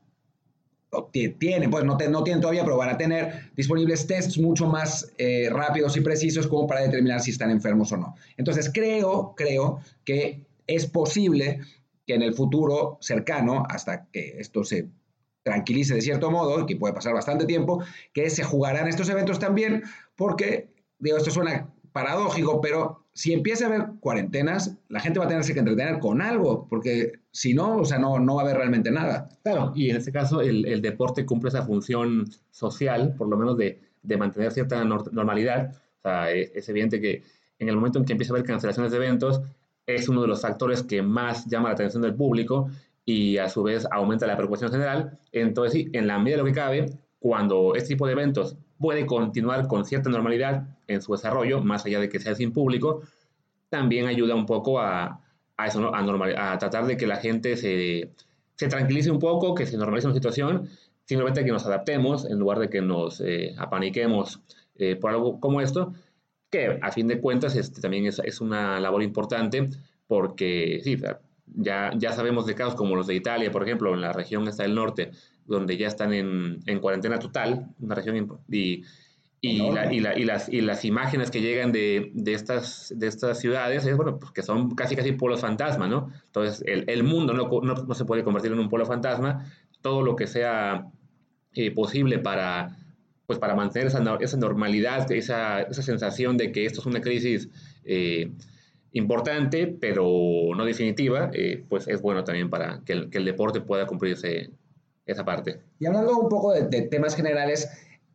tienen, 1.40 1.70
pues 1.72 1.86
no, 1.86 1.98
no 2.10 2.24
tienen 2.24 2.42
todavía, 2.42 2.64
pero 2.64 2.78
van 2.78 2.90
a 2.90 2.98
tener 2.98 3.52
disponibles 3.56 4.06
tests 4.06 4.38
mucho 4.38 4.68
más 4.68 5.12
eh, 5.18 5.50
rápidos 5.52 5.96
y 5.96 6.02
precisos 6.02 6.48
como 6.48 6.68
para 6.68 6.82
determinar 6.82 7.22
si 7.22 7.32
están 7.32 7.50
enfermos 7.50 7.92
o 7.94 7.98
no. 7.98 8.16
Entonces 8.36 8.70
creo, 8.74 9.34
creo 9.38 9.80
que 10.04 10.46
es 10.68 10.86
posible 10.86 11.62
que 12.06 12.16
en 12.16 12.24
el 12.24 12.34
futuro 12.34 12.98
cercano, 13.02 13.64
hasta 13.70 14.06
que 14.12 14.36
esto 14.40 14.64
se 14.64 14.88
tranquilice 15.44 15.96
de 15.96 16.02
cierto 16.02 16.32
modo, 16.32 16.66
que 16.66 16.76
puede 16.76 16.94
pasar 16.94 17.14
bastante 17.14 17.46
tiempo, 17.46 17.84
que 18.14 18.30
se 18.30 18.44
jugarán 18.44 18.88
estos 18.88 19.10
eventos 19.10 19.40
también, 19.40 19.84
porque, 20.16 20.70
digo, 21.00 21.18
esto 21.18 21.32
suena 21.32 21.70
paradójico, 21.92 22.62
pero 22.62 23.06
si 23.14 23.34
empieza 23.34 23.66
a 23.66 23.68
haber 23.68 23.88
cuarentenas, 24.00 24.78
la 24.88 25.00
gente 25.00 25.20
va 25.20 25.26
a 25.26 25.28
tenerse 25.28 25.54
que 25.54 25.60
entretener 25.60 26.00
con 26.00 26.22
algo, 26.22 26.68
porque 26.70 27.14
si 27.32 27.54
no, 27.54 27.78
o 27.78 27.86
sea, 27.86 28.00
no, 28.00 28.20
no 28.20 28.36
va 28.36 28.42
a 28.42 28.46
haber 28.46 28.58
realmente 28.58 28.92
nada. 28.92 29.30
Claro, 29.44 29.74
y 29.76 29.90
en 29.90 29.98
este 29.98 30.12
caso 30.12 30.42
el, 30.42 30.82
deporte 30.82 31.26
cumple 31.26 31.50
esa 31.50 31.64
función 31.66 32.30
social, 32.52 33.16
por 33.18 33.28
lo 33.28 33.38
menos 33.38 33.58
de, 33.58 33.82
de 34.04 34.18
mantener 34.18 34.52
cierta 34.52 34.84
normalidad. 34.86 35.76
O 36.00 36.02
sea, 36.02 36.32
es, 36.32 36.52
es, 36.56 36.70
evidente 36.70 37.02
que 37.02 37.24
en 37.58 37.68
el 37.68 37.76
momento 37.76 38.00
en 38.00 38.06
que 38.06 38.14
empieza 38.14 38.34
a 38.34 38.38
haber 38.38 38.48
cancelaciones 38.48 38.92
de 38.92 38.98
eventos, 38.98 39.42
es 39.86 40.08
uno 40.08 40.22
de 40.22 40.28
los 40.28 40.42
factores 40.42 40.84
que 40.84 41.02
más 41.02 41.46
llama 41.48 41.70
la 41.70 41.74
atención 41.74 42.04
del 42.04 42.14
público 42.14 42.70
y 43.10 43.40
a 43.40 43.50
su 43.50 43.64
vez 43.64 43.88
aumenta 43.90 44.28
la 44.28 44.38
preocupación 44.38 44.70
general. 44.70 45.18
Entonces, 45.32 45.74
sí, 45.74 45.90
en 45.94 46.06
la 46.06 46.20
medida 46.20 46.38
de 46.38 46.44
lo 46.44 46.46
que 46.48 46.54
cabe, 46.54 46.86
cuando 47.18 47.74
este 47.74 47.90
tipo 47.90 48.06
de 48.06 48.12
eventos 48.14 48.56
puede 48.78 49.08
continuar 49.08 49.68
con 49.68 49.84
cierta 49.84 50.12
normalidad 50.12 50.68
en 50.86 51.02
su 51.02 51.14
desarrollo, 51.14 51.60
más 51.64 51.84
allá 51.88 52.00
de 52.00 52.08
que 52.08 52.20
sea 52.20 52.36
sin 52.36 52.54
público, 52.54 53.02
también 53.70 54.06
ayuda 54.06 54.36
un 54.36 54.46
poco 54.46 54.80
a, 54.80 55.22
a 55.58 55.68
eso, 55.68 55.92
a, 55.92 56.02
normal, 56.04 56.36
a 56.38 56.56
tratar 56.60 56.86
de 56.86 56.98
que 56.98 57.08
la 57.08 57.16
gente 57.16 57.58
se, 57.58 58.12
se 58.56 58.68
tranquilice 58.68 59.10
un 59.10 59.18
poco, 59.18 59.56
que 59.56 59.66
se 59.66 59.76
normalice 59.76 60.08
la 60.08 60.14
situación, 60.14 60.70
simplemente 61.06 61.44
que 61.44 61.52
nos 61.52 61.66
adaptemos 61.66 62.26
en 62.26 62.38
lugar 62.38 62.60
de 62.60 62.70
que 62.70 62.82
nos 62.82 63.22
eh, 63.22 63.56
apaniquemos 63.58 64.40
eh, 64.76 64.98
por 64.98 65.10
algo 65.10 65.40
como 65.40 65.62
esto, 65.62 65.94
que 66.52 66.78
a 66.80 66.92
fin 66.92 67.08
de 67.08 67.20
cuentas 67.20 67.56
este, 67.56 67.82
también 67.82 68.06
es, 68.06 68.20
es, 68.24 68.40
una 68.40 68.80
labor 68.80 69.02
importante 69.02 69.68
porque, 70.06 70.82
sí, 70.84 70.96
ya, 71.56 71.92
ya 71.98 72.14
sabemos 72.14 72.46
de 72.46 72.56
casos 72.56 72.76
como 72.76 72.96
los 72.96 73.08
de 73.08 73.16
Italia, 73.16 73.52
por 73.52 73.64
ejemplo, 73.64 73.94
en 73.94 74.02
la 74.02 74.14
región 74.14 74.48
está 74.48 74.64
del 74.64 74.76
norte, 74.76 75.12
donde 75.46 75.78
ya 75.78 75.88
están 75.88 76.14
en, 76.14 76.60
en 76.66 76.80
cuarentena 76.80 77.20
total, 77.20 77.68
una 77.80 77.96
región 77.96 78.42
y, 78.50 78.84
y, 79.42 79.72
la, 79.72 79.94
y, 79.94 80.00
la, 80.00 80.18
y, 80.18 80.26
las, 80.26 80.50
y 80.50 80.62
las 80.62 80.86
imágenes 80.86 81.32
que 81.32 81.42
llegan 81.42 81.72
de, 81.72 82.12
de, 82.14 82.34
estas, 82.34 82.94
de 82.96 83.08
estas 83.08 83.40
ciudades 83.40 83.86
es, 83.86 83.96
bueno, 83.96 84.20
pues 84.20 84.32
que 84.32 84.44
son 84.44 84.76
casi 84.76 84.96
casi 84.96 85.14
pueblos 85.14 85.42
fantasma, 85.42 85.88
¿no? 85.88 86.12
Entonces, 86.26 86.64
el, 86.68 86.84
el 86.90 87.04
mundo 87.04 87.34
no, 87.34 87.48
no, 87.48 87.74
no, 87.74 87.94
se 87.96 88.06
puede 88.06 88.24
convertir 88.24 88.52
en 88.52 88.60
un 88.60 88.70
pueblo 88.70 88.86
fantasma, 88.86 89.46
todo 89.82 90.02
lo 90.02 90.16
que 90.16 90.28
sea 90.28 90.88
eh, 91.54 91.72
posible 91.72 92.20
para, 92.20 92.78
pues 93.26 93.40
para 93.40 93.56
mantener 93.56 93.88
esa, 93.88 94.18
esa 94.20 94.38
normalidad, 94.38 95.12
esa, 95.12 95.62
esa 95.62 95.82
sensación 95.82 96.38
de 96.38 96.52
que 96.52 96.66
esto 96.66 96.82
es 96.82 96.86
una 96.86 97.02
crisis 97.02 97.50
eh, 97.86 98.32
importante, 98.94 99.68
pero 99.68 100.06
no 100.56 100.66
definitiva, 100.66 101.30
eh, 101.34 101.64
pues 101.70 101.88
es 101.88 102.02
bueno 102.02 102.24
también 102.24 102.50
para 102.50 102.82
que 102.86 102.94
el, 102.94 103.10
que 103.10 103.20
el, 103.20 103.26
deporte 103.26 103.62
pueda 103.62 103.86
cumplirse 103.86 104.50
esa 105.06 105.26
parte. 105.26 105.60
Y 105.80 105.86
hablando 105.86 106.18
un 106.18 106.30
poco 106.30 106.54
de, 106.54 106.68
de 106.68 106.84
temas 106.84 107.16
generales, 107.16 107.70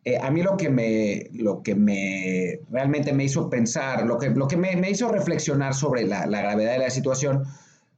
eh, 0.04 0.18
a 0.20 0.30
mí 0.30 0.42
lo 0.42 0.56
que 0.56 0.68
me, 0.68 1.30
lo 1.32 1.62
que 1.62 1.74
me 1.74 2.60
realmente 2.70 3.14
me 3.14 3.24
hizo 3.24 3.48
pensar, 3.48 4.04
lo 4.04 4.18
que, 4.18 4.28
lo 4.30 4.46
que 4.46 4.56
me, 4.56 4.76
me 4.76 4.90
hizo 4.90 5.08
reflexionar 5.08 5.74
sobre 5.74 6.06
la, 6.06 6.26
la, 6.26 6.42
gravedad 6.42 6.72
de 6.72 6.78
la 6.78 6.90
situación 6.90 7.44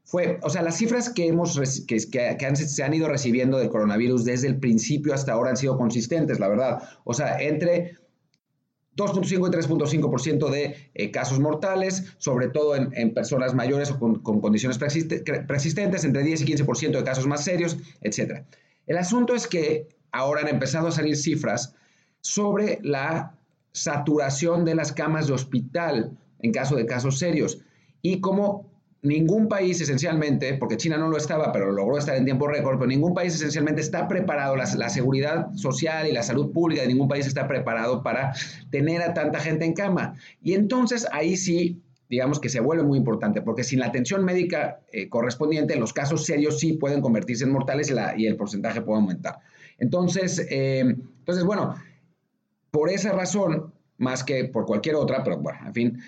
fue, 0.05 0.39
o 0.43 0.49
sea, 0.49 0.63
las 0.63 0.77
cifras 0.77 1.11
que, 1.11 1.27
hemos, 1.27 1.59
que, 1.89 1.99
que, 2.09 2.47
han, 2.47 2.55
se 2.55 2.85
han 2.85 2.95
ido 2.95 3.09
recibiendo 3.09 3.59
del 3.59 3.71
coronavirus 3.71 4.25
desde 4.25 4.47
el 4.47 4.61
principio 4.61 5.15
hasta 5.15 5.33
ahora 5.33 5.51
han 5.51 5.57
sido 5.57 5.77
consistentes, 5.77 6.39
la 6.39 6.47
verdad. 6.47 6.83
O 7.03 7.13
sea, 7.13 7.41
entre 7.41 7.97
2.5 8.97 9.31
y 9.33 9.51
3.5% 9.51 10.51
de 10.51 10.77
eh, 10.95 11.11
casos 11.11 11.39
mortales, 11.39 12.15
sobre 12.19 12.49
todo 12.49 12.75
en, 12.77 13.15
personas 13.15 13.55
mayores 13.55 13.91
o 13.91 13.99
con, 13.99 14.21
con 14.21 14.41
condiciones 14.41 14.79
persistentes, 14.79 16.05
entre 16.05 16.23
10 16.23 16.43
y 16.43 16.55
15% 16.55 16.91
de 16.93 17.05
casos 17.05 17.27
más 17.27 17.45
serios, 17.45 17.77
etc. 18.01 18.43
El 18.87 18.99
asunto 18.99 19.35
es 19.35 19.47
que 19.47 19.89
ahora 20.13 20.43
han 20.43 20.49
empezado 20.49 20.89
a 20.89 20.93
salir 20.93 21.17
cifras 21.17 21.75
sobre 22.21 22.79
la 22.83 23.35
saturación 23.73 24.65
de 24.65 24.75
las 24.75 24.93
camas 24.93 25.27
de 25.27 25.35
hospital 25.35 26.17
en 26.41 26.53
caso 26.53 26.77
de 26.77 26.87
casos 26.87 27.19
serios 27.19 27.59
y 28.03 28.21
cómo 28.21 28.71
ningún 29.03 29.49
país 29.49 29.81
esencialmente, 29.81 30.55
porque 30.55 30.77
China 30.77 30.97
no 30.97 31.09
lo 31.09 31.17
estaba, 31.17 31.53
pero 31.53 31.71
logró 31.71 31.99
estar 31.99 32.17
en 32.17 32.25
tiempo 32.25 32.49
récord, 32.49 32.79
pero 32.79 32.89
ningún 32.89 33.15
país 33.15 33.35
esencialmente 33.35 33.81
está 33.81 34.09
preparado, 34.09 34.57
la, 34.57 34.65
la, 34.77 34.89
seguridad 34.89 35.53
social 35.55 36.09
y 36.09 36.13
la 36.13 36.23
salud 36.23 36.53
pública 36.53 36.83
de 36.83 36.89
ningún 36.89 37.09
país 37.09 37.27
está 37.27 37.47
preparado 37.47 38.03
para 38.03 38.33
tener 38.71 39.03
a 39.03 39.15
tanta 39.15 39.39
gente 39.41 39.65
en 39.65 39.75
cama. 39.75 40.17
Y 40.43 40.55
entonces 40.55 41.07
ahí 41.13 41.37
sí, 41.37 41.81
digamos 42.09 42.41
que 42.41 42.49
se 42.49 42.61
vuelve 42.61 42.83
muy 42.83 42.99
importante, 42.99 43.43
porque 43.43 43.65
sin 43.65 43.81
la 43.81 43.87
atención 43.87 44.25
médica 44.25 44.81
eh, 44.93 45.09
correspondiente, 45.09 45.77
los 45.77 45.93
casos 45.93 46.25
serios 46.25 46.59
sí 46.59 46.75
pueden 46.75 47.01
convertirse 47.01 47.45
en 47.45 47.53
mortales 47.53 47.93
y, 48.17 48.27
el 48.27 48.37
porcentaje 48.37 48.81
puede 48.81 49.01
aumentar. 49.01 49.39
Entonces, 49.79 50.47
eh, 50.51 50.81
entonces, 50.81 51.45
bueno, 51.45 51.75
por 52.71 52.91
esa 52.91 53.13
razón, 53.13 53.73
más 53.99 54.25
que 54.25 54.45
por 54.45 54.67
cualquier 54.67 54.97
otra, 54.97 55.23
pero 55.23 55.39
bueno, 55.39 55.59
en 55.67 55.75
fin, 55.75 55.99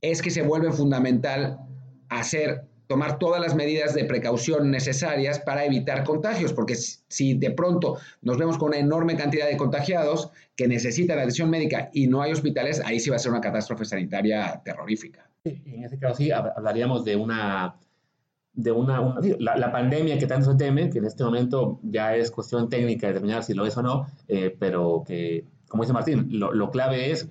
es 0.00 0.22
que 0.22 0.30
se 0.30 0.42
vuelve 0.42 0.70
fundamental 0.72 1.58
hacer, 2.08 2.64
tomar 2.86 3.18
todas 3.18 3.40
las 3.40 3.54
medidas 3.54 3.94
de 3.94 4.04
precaución 4.04 4.70
necesarias 4.70 5.38
para 5.38 5.64
evitar 5.64 6.04
contagios, 6.04 6.52
porque 6.52 6.74
si 6.74 7.34
de 7.34 7.50
pronto 7.50 7.98
nos 8.22 8.38
vemos 8.38 8.58
con 8.58 8.68
una 8.68 8.78
enorme 8.78 9.16
cantidad 9.16 9.48
de 9.48 9.56
contagiados 9.56 10.30
que 10.56 10.68
necesitan 10.68 11.18
atención 11.18 11.50
médica 11.50 11.90
y 11.92 12.06
no 12.06 12.22
hay 12.22 12.32
hospitales, 12.32 12.80
ahí 12.84 13.00
sí 13.00 13.10
va 13.10 13.16
a 13.16 13.18
ser 13.18 13.32
una 13.32 13.40
catástrofe 13.40 13.84
sanitaria 13.84 14.60
terrorífica. 14.64 15.28
en 15.44 15.84
ese 15.84 15.98
caso 15.98 16.16
sí 16.16 16.30
hablaríamos 16.30 17.04
de 17.04 17.16
una 17.16 17.76
de 18.54 18.70
una, 18.70 19.16
la, 19.40 19.72
pandemia 19.72 20.18
que 20.18 20.26
tanto 20.26 20.52
se 20.52 20.56
teme, 20.56 20.88
que 20.88 20.98
en 20.98 21.06
este 21.06 21.24
momento 21.24 21.80
ya 21.82 22.14
es 22.14 22.30
cuestión 22.30 22.68
técnica 22.68 23.08
determinar 23.08 23.42
si 23.42 23.52
lo 23.52 23.66
es 23.66 23.76
o 23.76 23.82
no, 23.82 24.06
eh, 24.28 24.54
pero 24.58 25.02
que, 25.04 25.44
como 25.68 25.82
dice 25.82 25.92
Martín, 25.92 26.28
lo, 26.30 26.70
clave 26.70 27.10
es 27.10 27.28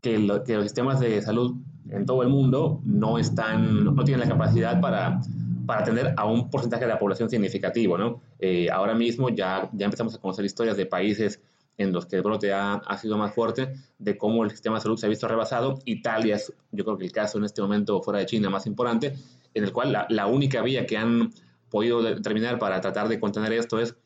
que, 0.00 0.12
que, 0.46 0.54
los 0.54 0.62
sistemas 0.62 1.00
de 1.00 1.20
salud 1.22 1.56
en 1.90 2.06
todo 2.06 2.22
el 2.22 2.28
mundo 2.28 2.80
no 2.84 3.18
están, 3.18 3.84
no 3.84 4.04
tienen 4.04 4.20
la 4.20 4.32
capacidad 4.32 4.80
para, 4.80 5.20
para 5.66 5.82
atender 5.82 6.14
a 6.16 6.26
un 6.26 6.50
porcentaje 6.50 6.84
de 6.84 6.88
la 6.88 6.98
población 6.98 7.28
significativo, 7.28 7.98
¿no? 7.98 8.20
Eh, 8.38 8.68
ahora 8.70 8.94
mismo 8.94 9.28
ya, 9.28 9.68
ya 9.72 9.84
empezamos 9.86 10.14
a 10.14 10.18
conocer 10.18 10.44
historias 10.44 10.76
de 10.76 10.86
países 10.86 11.40
en 11.78 11.92
los 11.92 12.06
que 12.06 12.16
el 12.16 12.22
brote 12.22 12.52
ha, 12.52 12.74
ha, 12.74 12.98
sido 12.98 13.16
más 13.16 13.34
fuerte, 13.34 13.72
de 13.98 14.18
cómo 14.18 14.44
el 14.44 14.50
sistema 14.50 14.76
de 14.76 14.82
salud 14.82 14.98
se 14.98 15.06
ha 15.06 15.08
visto 15.08 15.26
rebasado. 15.26 15.78
Italia 15.84 16.36
es, 16.36 16.52
yo 16.72 16.84
creo 16.84 16.98
que 16.98 17.04
el 17.04 17.12
caso 17.12 17.38
en 17.38 17.44
este 17.44 17.62
momento 17.62 18.02
fuera 18.02 18.20
de 18.20 18.26
China 18.26 18.50
más 18.50 18.66
importante, 18.66 19.14
en 19.54 19.64
el 19.64 19.72
cual 19.72 19.92
la, 19.92 20.06
la 20.10 20.26
única 20.26 20.62
vía 20.62 20.86
que 20.86 20.96
han 20.96 21.32
podido 21.70 22.02
determinar 22.02 22.58
para 22.58 22.80
tratar 22.80 23.08
de 23.08 23.18
contener 23.18 23.52
esto 23.52 23.80
es 23.80 23.96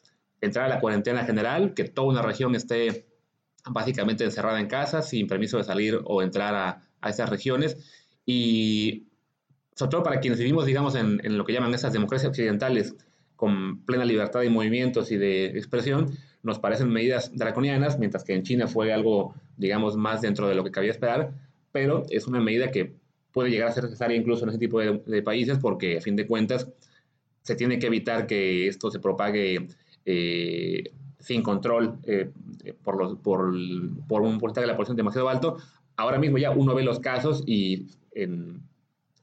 entrar 0.40 0.66
a 0.66 0.68
la 0.68 0.80
cuarentena 0.80 1.24
general, 1.24 1.74
que 1.74 1.84
toda 1.84 2.08
una 2.08 2.22
región 2.22 2.54
esté 2.54 3.06
básicamente 3.68 4.24
encerrada 4.24 4.60
en 4.60 4.66
casa, 4.66 5.02
sin 5.02 5.26
permiso 5.26 5.56
de 5.56 5.64
salir 5.64 6.00
o 6.04 6.22
entrar 6.22 6.54
a, 6.54 6.82
a 7.04 7.11
estas 7.11 7.28
regiones. 7.28 7.76
Y 8.26 9.04
sobre 9.75 9.90
todo 9.90 10.02
para 10.02 10.20
quienes 10.20 10.38
vivimos, 10.38 10.66
digamos, 10.66 10.94
en, 10.94 11.20
lo 11.37 11.44
que 11.44 11.52
llaman 11.52 11.75
esas 11.75 11.92
democracias 11.92 12.30
occidentales 12.30 12.94
con 13.37 13.84
plena 13.84 14.04
libertad 14.04 14.40
de 14.40 14.50
movimientos 14.50 15.11
y 15.11 15.16
de 15.16 15.46
expresión, 15.46 16.11
nos 16.42 16.58
parecen 16.58 16.88
medidas 16.90 17.30
draconianas, 17.34 17.99
mientras 17.99 18.25
que 18.25 18.34
en 18.34 18.42
China 18.42 18.68
fue 18.68 18.92
algo, 18.92 19.34
digamos, 19.56 19.96
más 19.96 20.20
dentro 20.20 20.49
de 20.49 20.54
lo 20.54 20.64
que 20.64 20.70
cabía 20.70 20.90
esperar, 20.90 21.32
pero 21.73 22.04
es 22.11 22.26
una 22.26 22.40
medida 22.40 22.70
que 22.70 22.94
puede 23.32 23.50
llegar 23.50 23.68
a 23.68 23.73
ser 23.73 23.84
necesaria 23.84 24.16
incluso 24.16 24.44
en 24.44 24.50
ese 24.50 24.58
tipo 24.58 24.78
de, 24.78 25.02
de 25.06 25.23
países 25.23 25.58
porque, 25.58 25.99
a 25.99 26.00
fin 26.00 26.14
de 26.16 26.26
cuentas, 26.26 26.68
se 27.42 27.56
tiene 27.56 27.78
que 27.78 27.87
evitar 27.87 28.26
que 28.26 28.68
esto 28.68 28.90
se 28.90 29.00
propague 29.00 29.68
eh, 30.06 30.92
sin 31.18 31.42
control 31.42 31.99
eh, 32.04 32.30
por, 32.82 32.99
los, 32.99 33.18
por, 33.18 33.52
por 34.06 34.23
un 34.23 34.38
porcentaje 34.38 34.66
de 34.66 34.73
la 34.73 34.76
población 34.76 34.96
demasiado 34.96 35.28
alto, 35.28 35.56
ahora 35.96 36.18
mismo 36.18 36.38
ya 36.38 36.50
uno 36.50 36.74
ve 36.74 36.82
los 36.82 37.00
casos 37.00 37.42
y 37.46 37.88
en 38.12 38.62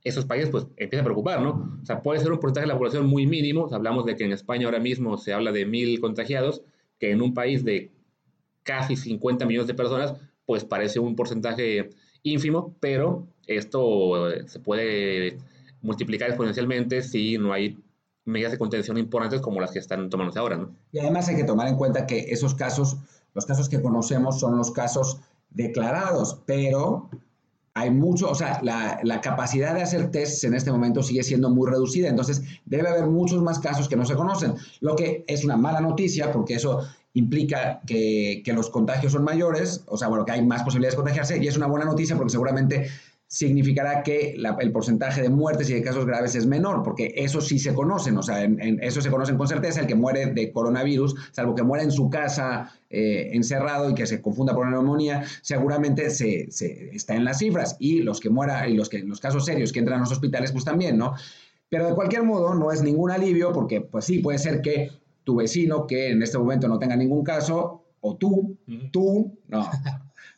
esos 0.03 0.25
países 0.25 0.49
pues 0.49 0.65
empieza 0.77 1.01
a 1.01 1.05
preocupar, 1.05 1.41
¿no? 1.41 1.77
O 1.81 1.85
sea, 1.85 2.01
puede 2.01 2.19
ser 2.19 2.31
un 2.31 2.39
porcentaje 2.39 2.65
de 2.65 2.73
la 2.73 2.77
población 2.77 3.05
muy 3.07 3.27
mínimo, 3.27 3.69
hablamos 3.71 4.05
de 4.05 4.15
que 4.15 4.25
en 4.25 4.31
España 4.31 4.65
ahora 4.65 4.79
mismo 4.79 5.17
se 5.17 5.33
habla 5.33 5.51
de 5.51 5.65
mil 5.65 5.99
contagiados, 5.99 6.63
que 6.99 7.11
en 7.11 7.21
un 7.21 7.33
país 7.33 7.63
de 7.63 7.91
casi 8.63 8.95
50 8.95 9.45
millones 9.45 9.67
de 9.67 9.73
personas, 9.73 10.15
pues 10.45 10.63
parece 10.63 10.99
un 10.99 11.15
porcentaje 11.15 11.89
ínfimo, 12.23 12.75
pero 12.79 13.27
esto 13.47 14.29
se 14.47 14.59
puede 14.59 15.37
multiplicar 15.81 16.29
exponencialmente 16.29 17.01
si 17.01 17.37
no 17.37 17.53
hay 17.53 17.77
medidas 18.25 18.51
de 18.51 18.57
contención 18.57 18.97
importantes 18.97 19.41
como 19.41 19.59
las 19.59 19.71
que 19.71 19.79
están 19.79 20.09
tomándose 20.09 20.39
ahora, 20.39 20.57
¿no? 20.57 20.75
Y 20.91 20.99
además 20.99 21.27
hay 21.27 21.35
que 21.35 21.43
tomar 21.43 21.67
en 21.67 21.75
cuenta 21.75 22.05
que 22.05 22.19
esos 22.29 22.53
casos, 22.53 22.97
los 23.33 23.45
casos 23.45 23.67
que 23.67 23.81
conocemos 23.81 24.39
son 24.39 24.57
los 24.57 24.71
casos 24.71 25.19
declarados, 25.51 26.41
pero 26.45 27.09
hay 27.73 27.89
mucho, 27.89 28.29
o 28.29 28.35
sea, 28.35 28.59
la, 28.63 28.99
la, 29.03 29.21
capacidad 29.21 29.73
de 29.73 29.81
hacer 29.81 30.11
tests 30.11 30.43
en 30.43 30.53
este 30.53 30.71
momento 30.71 31.03
sigue 31.03 31.23
siendo 31.23 31.49
muy 31.49 31.69
reducida, 31.69 32.09
entonces 32.09 32.41
debe 32.65 32.89
haber 32.89 33.05
muchos 33.05 33.41
más 33.41 33.59
casos 33.59 33.87
que 33.87 33.95
no 33.95 34.05
se 34.05 34.15
conocen, 34.15 34.55
lo 34.81 34.95
que 34.95 35.23
es 35.27 35.45
una 35.45 35.55
mala 35.55 35.79
noticia 35.79 36.31
porque 36.33 36.55
eso 36.55 36.81
implica 37.13 37.81
que, 37.85 38.41
que 38.43 38.53
los 38.53 38.69
contagios 38.69 39.13
son 39.13 39.23
mayores, 39.23 39.83
o 39.87 39.97
sea, 39.97 40.07
bueno, 40.07 40.25
que 40.25 40.33
hay 40.33 40.45
más 40.45 40.63
posibilidades 40.63 40.93
de 40.95 41.03
contagiarse 41.03 41.37
y 41.43 41.47
es 41.47 41.57
una 41.57 41.67
buena 41.67 41.85
noticia 41.85 42.15
porque 42.15 42.31
seguramente 42.31 42.89
significará 43.31 44.03
que 44.03 44.35
el 44.59 44.71
porcentaje 44.73 45.21
de 45.21 45.29
muertes 45.29 45.69
y 45.69 45.73
de 45.73 45.81
casos 45.81 46.05
graves 46.05 46.35
es 46.35 46.45
menor, 46.45 46.83
porque 46.83 47.13
eso 47.15 47.39
sí 47.39 47.59
se 47.59 47.73
conocen, 47.73 48.17
o 48.17 48.21
sea, 48.21 48.43
en, 48.43 48.77
eso 48.83 48.99
se 48.99 49.09
conocen 49.09 49.37
con 49.37 49.47
certeza, 49.47 49.79
el 49.79 49.87
que 49.87 49.95
muere 49.95 50.25
de 50.25 50.51
coronavirus, 50.51 51.15
salvo 51.31 51.55
que 51.55 51.63
muera 51.63 51.81
en 51.81 51.91
su 51.91 52.09
casa 52.09 52.75
eh, 52.89 53.29
encerrado 53.31 53.89
y 53.89 53.93
que 53.93 54.05
se 54.05 54.21
confunda 54.21 54.53
por 54.53 54.67
una 54.67 54.75
neumonía, 54.75 55.23
seguramente 55.43 56.09
se, 56.09 56.49
está 56.93 57.15
en 57.15 57.23
las 57.23 57.37
cifras, 57.37 57.77
y 57.79 58.01
los 58.01 58.19
que 58.19 58.29
muera, 58.29 58.67
y 58.67 58.75
los, 58.75 58.89
que, 58.89 58.99
los 58.99 59.21
casos 59.21 59.45
serios 59.45 59.71
que 59.71 59.79
entran 59.79 59.99
a 59.99 60.01
los 60.01 60.11
hospitales, 60.11 60.51
pues 60.51 60.65
también, 60.65 60.97
¿no? 60.97 61.13
Pero 61.69 61.87
de 61.87 61.95
cualquier 61.95 62.23
modo, 62.23 62.53
no 62.53 62.69
es 62.69 62.83
ningún 62.83 63.11
alivio, 63.11 63.53
porque 63.53 63.79
pues 63.79 64.03
sí, 64.03 64.19
puede 64.19 64.39
ser 64.39 64.61
que 64.61 64.91
tu 65.23 65.37
vecino, 65.37 65.87
que 65.87 66.09
en 66.09 66.21
este 66.21 66.37
momento 66.37 66.67
no 66.67 66.77
tenga 66.77 66.97
ningún 66.97 67.23
caso, 67.23 67.85
o 68.01 68.17
tú, 68.17 68.57
tú, 68.91 69.39
no, 69.47 69.69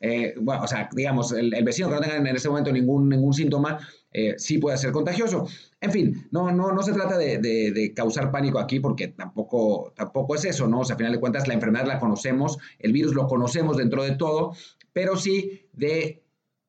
eh, 0.05 0.36
o 0.45 0.67
sea, 0.67 0.89
digamos, 0.93 1.31
el, 1.31 1.50
vecino 1.63 1.88
que 1.88 1.95
no 1.95 2.01
tenga 2.01 2.17
en 2.17 2.27
ese 2.27 2.50
momento 2.50 2.74
ningún, 2.74 3.07
ningún 3.07 3.33
síntoma, 3.33 3.79
eh, 4.12 4.33
sí 4.38 4.57
puede 4.57 4.77
ser 4.77 4.91
contagioso. 4.91 5.48
En 5.79 5.91
fin, 5.91 6.27
no, 6.29 6.51
no, 6.51 6.74
no 6.74 6.83
se 6.83 6.91
trata 6.91 7.17
de, 7.17 7.93
causar 7.95 8.29
pánico 8.29 8.60
aquí 8.60 8.81
porque 8.81 9.07
tampoco, 9.07 9.93
tampoco 9.95 10.36
es 10.36 10.43
eso, 10.43 10.67
¿no? 10.67 10.81
O 10.81 10.83
sea, 10.83 10.95
a 10.95 10.98
final 10.98 11.13
de 11.13 11.22
cuentas, 11.22 11.48
la 11.48 11.53
enfermedad 11.53 11.86
la 11.86 12.00
conocemos, 12.00 12.57
el 12.79 12.91
virus 12.91 13.15
lo 13.15 13.27
conocemos 13.27 13.77
dentro 13.77 14.03
de 14.03 14.17
todo, 14.17 14.51
pero 14.91 15.15
sí 15.15 15.69
de 15.72 16.22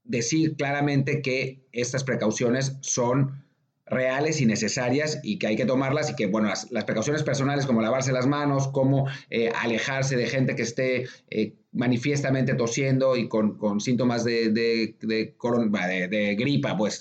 decir 0.05 0.55
claramente 0.55 1.21
que 1.21 1.67
estas 1.73 2.05
precauciones 2.05 2.79
son 2.83 3.44
reales 3.87 4.41
y 4.41 4.47
necesarias 4.47 5.21
y 5.23 5.39
que 5.39 5.47
hay 5.47 5.57
que 5.57 5.67
tomarlas 5.67 6.11
y 6.11 6.17
que, 6.17 6.27
bueno, 6.27 6.49
las, 6.49 6.85
precauciones 6.85 7.23
personales 7.23 7.67
como 7.67 7.83
lavarse 7.83 8.13
las 8.13 8.27
manos, 8.27 8.69
como 8.69 9.07
eh, 9.31 9.51
alejarse 9.55 10.17
de 10.17 10.27
gente 10.27 10.55
que 10.55 10.63
esté 10.63 11.07
eh, 11.31 11.55
manifiestamente 11.73 12.55
tosiendo 12.55 13.17
y 13.17 13.29
con, 13.29 13.59
con 13.59 13.81
síntomas 13.81 14.25
de, 14.25 14.51
de, 14.51 14.97
de, 15.01 16.35
gripa, 16.37 16.77
pues, 16.77 17.01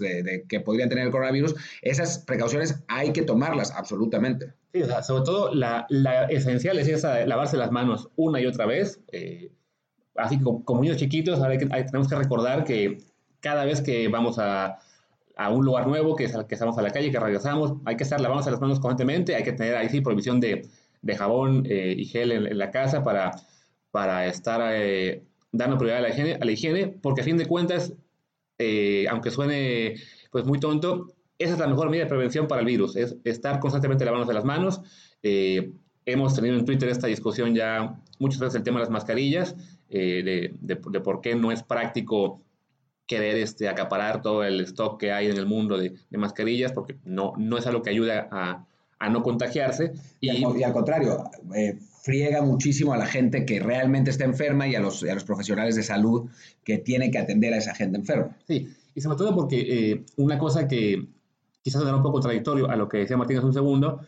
que 0.49 0.59
podrían 0.59 0.89
tener 0.89 1.05
el 1.05 1.11
coronavirus, 1.11 1.55
esas 1.81 2.19
precauciones 2.19 2.83
hay 2.87 3.13
que 3.13 3.21
tomarlas, 3.21 3.71
absolutamente. 3.71 4.53
Sí, 4.73 4.81
o 4.81 4.87
sea, 4.87 5.03
sobre 5.03 5.23
todo 5.23 5.53
la, 5.53 5.85
esencial 6.29 6.79
es 6.79 6.87
esa 6.87 7.25
lavarse 7.27 7.57
las 7.57 7.71
manos 7.71 8.09
una 8.15 8.41
y 8.41 8.47
otra 8.47 8.65
vez. 8.65 8.99
Eh, 9.11 9.51
así 10.15 10.39
como, 10.39 10.81
niños 10.81 10.97
chiquitos, 10.97 11.39
que, 11.59 11.67
tenemos 11.67 12.07
que 12.07 12.15
recordar 12.15 12.63
que 12.63 12.97
cada 13.39 13.65
vez 13.65 13.81
que 13.81 14.07
vamos 14.07 14.39
a 14.39 14.79
a 15.35 15.49
un 15.49 15.65
lugar 15.65 15.87
nuevo, 15.87 16.15
que, 16.15 16.25
que 16.25 16.55
estamos 16.55 16.77
a 16.77 16.81
la 16.81 16.91
calle, 16.91 17.11
que 17.11 17.19
regresamos, 17.19 17.75
hay 17.85 17.97
que 17.97 18.03
estar 18.03 18.19
lavando 18.21 18.49
las 18.49 18.61
manos 18.61 18.79
constantemente, 18.79 19.35
hay 19.35 19.43
que 19.43 19.53
tener 19.53 19.75
ahí 19.75 19.89
sí 19.89 20.01
provisión 20.01 20.39
de, 20.39 20.67
de 21.01 21.15
jabón 21.15 21.65
eh, 21.67 21.95
y 21.97 22.05
gel 22.05 22.31
en, 22.31 22.57
la 22.57 22.71
casa 22.71 23.03
para, 23.03 23.31
para 23.91 24.27
estar 24.27 24.61
eh, 24.73 25.23
dando 25.51 25.77
prioridad 25.77 25.99
a 25.99 26.01
la, 26.01 26.09
higiene, 26.09 26.33
a 26.35 26.45
la 26.45 26.51
higiene, 26.51 26.87
porque 26.87 27.21
a 27.21 27.23
fin 27.23 27.37
de 27.37 27.45
cuentas, 27.45 27.93
eh, 28.57 29.05
aunque 29.09 29.31
suene 29.31 29.95
pues 30.31 30.45
muy 30.45 30.59
tonto, 30.59 31.13
esa 31.39 31.53
es 31.53 31.59
la 31.59 31.67
mejor 31.67 31.89
medida 31.89 32.05
de 32.05 32.09
prevención 32.09 32.47
para 32.47 32.61
el 32.61 32.67
virus, 32.67 32.95
es 32.95 33.17
estar 33.23 33.59
constantemente 33.59 34.05
lavando 34.05 34.31
las 34.31 34.45
manos. 34.45 34.81
hemos 36.05 36.35
tenido 36.35 36.55
en 36.57 36.65
Twitter 36.65 36.89
esta 36.89 37.07
discusión 37.07 37.55
ya 37.55 37.99
muchas 38.19 38.39
veces 38.39 38.55
el 38.55 38.63
tema 38.63 38.79
de 38.79 38.85
las 38.85 38.89
mascarillas, 38.89 39.55
de, 39.89 40.53
de 40.59 40.99
por 41.01 41.21
qué 41.21 41.35
no 41.35 41.51
es 41.51 41.63
práctico 41.63 42.41
querer 43.07 43.37
este, 43.37 43.67
acaparar 43.67 44.21
todo 44.21 44.43
el 44.43 44.61
stock 44.61 44.99
que 44.99 45.11
hay 45.11 45.27
en 45.27 45.37
el 45.37 45.45
mundo 45.45 45.77
de, 45.77 45.93
mascarillas, 46.11 46.71
porque 46.71 46.97
no, 47.03 47.33
no 47.37 47.57
es 47.57 47.67
algo 47.67 47.81
que 47.81 47.89
ayuda 47.89 48.27
a, 48.31 48.65
a 48.99 49.09
no 49.09 49.23
contagiarse. 49.23 49.93
Y, 50.19 50.31
y, 50.31 50.63
al, 50.63 50.73
contrario, 50.73 51.23
eh, 51.55 51.77
friega 52.01 52.41
muchísimo 52.41 52.93
a 52.93 52.97
la 52.97 53.05
gente 53.05 53.45
que 53.45 53.59
realmente 53.59 54.11
está 54.11 54.25
enferma 54.25 54.67
y 54.67 54.75
a 54.75 54.79
los, 54.79 55.03
a 55.03 55.13
los, 55.13 55.23
profesionales 55.23 55.75
de 55.75 55.83
salud 55.83 56.29
que 56.63 56.77
tienen 56.77 57.11
que 57.11 57.17
atender 57.19 57.53
a 57.53 57.57
esa 57.57 57.75
gente 57.75 57.97
enferma. 57.97 58.35
Sí, 58.47 58.69
y 58.95 59.01
sobre 59.01 59.17
todo 59.17 59.35
porque 59.35 59.59
eh, 59.61 60.05
una 60.17 60.37
cosa 60.37 60.67
que 60.67 61.07
quizás 61.61 61.81
será 61.81 61.95
un 61.95 62.03
poco 62.03 62.13
contradictorio 62.13 62.69
a 62.69 62.75
lo 62.75 62.89
que 62.89 62.97
decía 62.97 63.17
Martín 63.17 63.37
hace 63.37 63.47
un 63.47 63.53
segundo, 63.53 64.01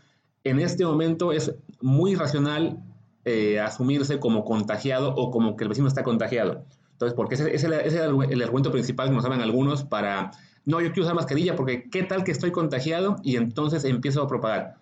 en 0.43 0.59
este 0.59 0.85
momento 0.85 1.31
es 1.31 1.55
muy 1.81 2.15
racional 2.15 2.83
eh, 3.23 3.59
asumirse 3.59 4.19
como 4.19 4.45
contagiado 4.45 5.15
o 5.15 5.31
como 5.31 5.55
que 5.55 5.63
el 5.63 5.69
vecino 5.69 5.87
está 5.87 6.03
contagiado. 6.03 6.65
Entonces, 6.95 7.13
porque 7.13 7.35
ese, 7.35 7.53
es 7.53 7.63
el, 7.65 8.41
argumento 8.41 8.71
principal 8.71 9.09
que 9.09 9.15
nos 9.15 9.25
hablan 9.25 9.41
algunos 9.41 9.83
para 9.83 10.31
no, 10.63 10.79
yo 10.79 10.87
quiero 10.87 11.03
usar 11.03 11.15
mascarilla 11.15 11.55
porque 11.55 11.89
qué 11.89 12.03
tal 12.03 12.23
que 12.23 12.31
estoy 12.31 12.51
contagiado 12.51 13.17
y 13.21 13.35
entonces 13.35 13.83
empiezo 13.83 14.21
a 14.23 14.27
propagar. 14.27 14.77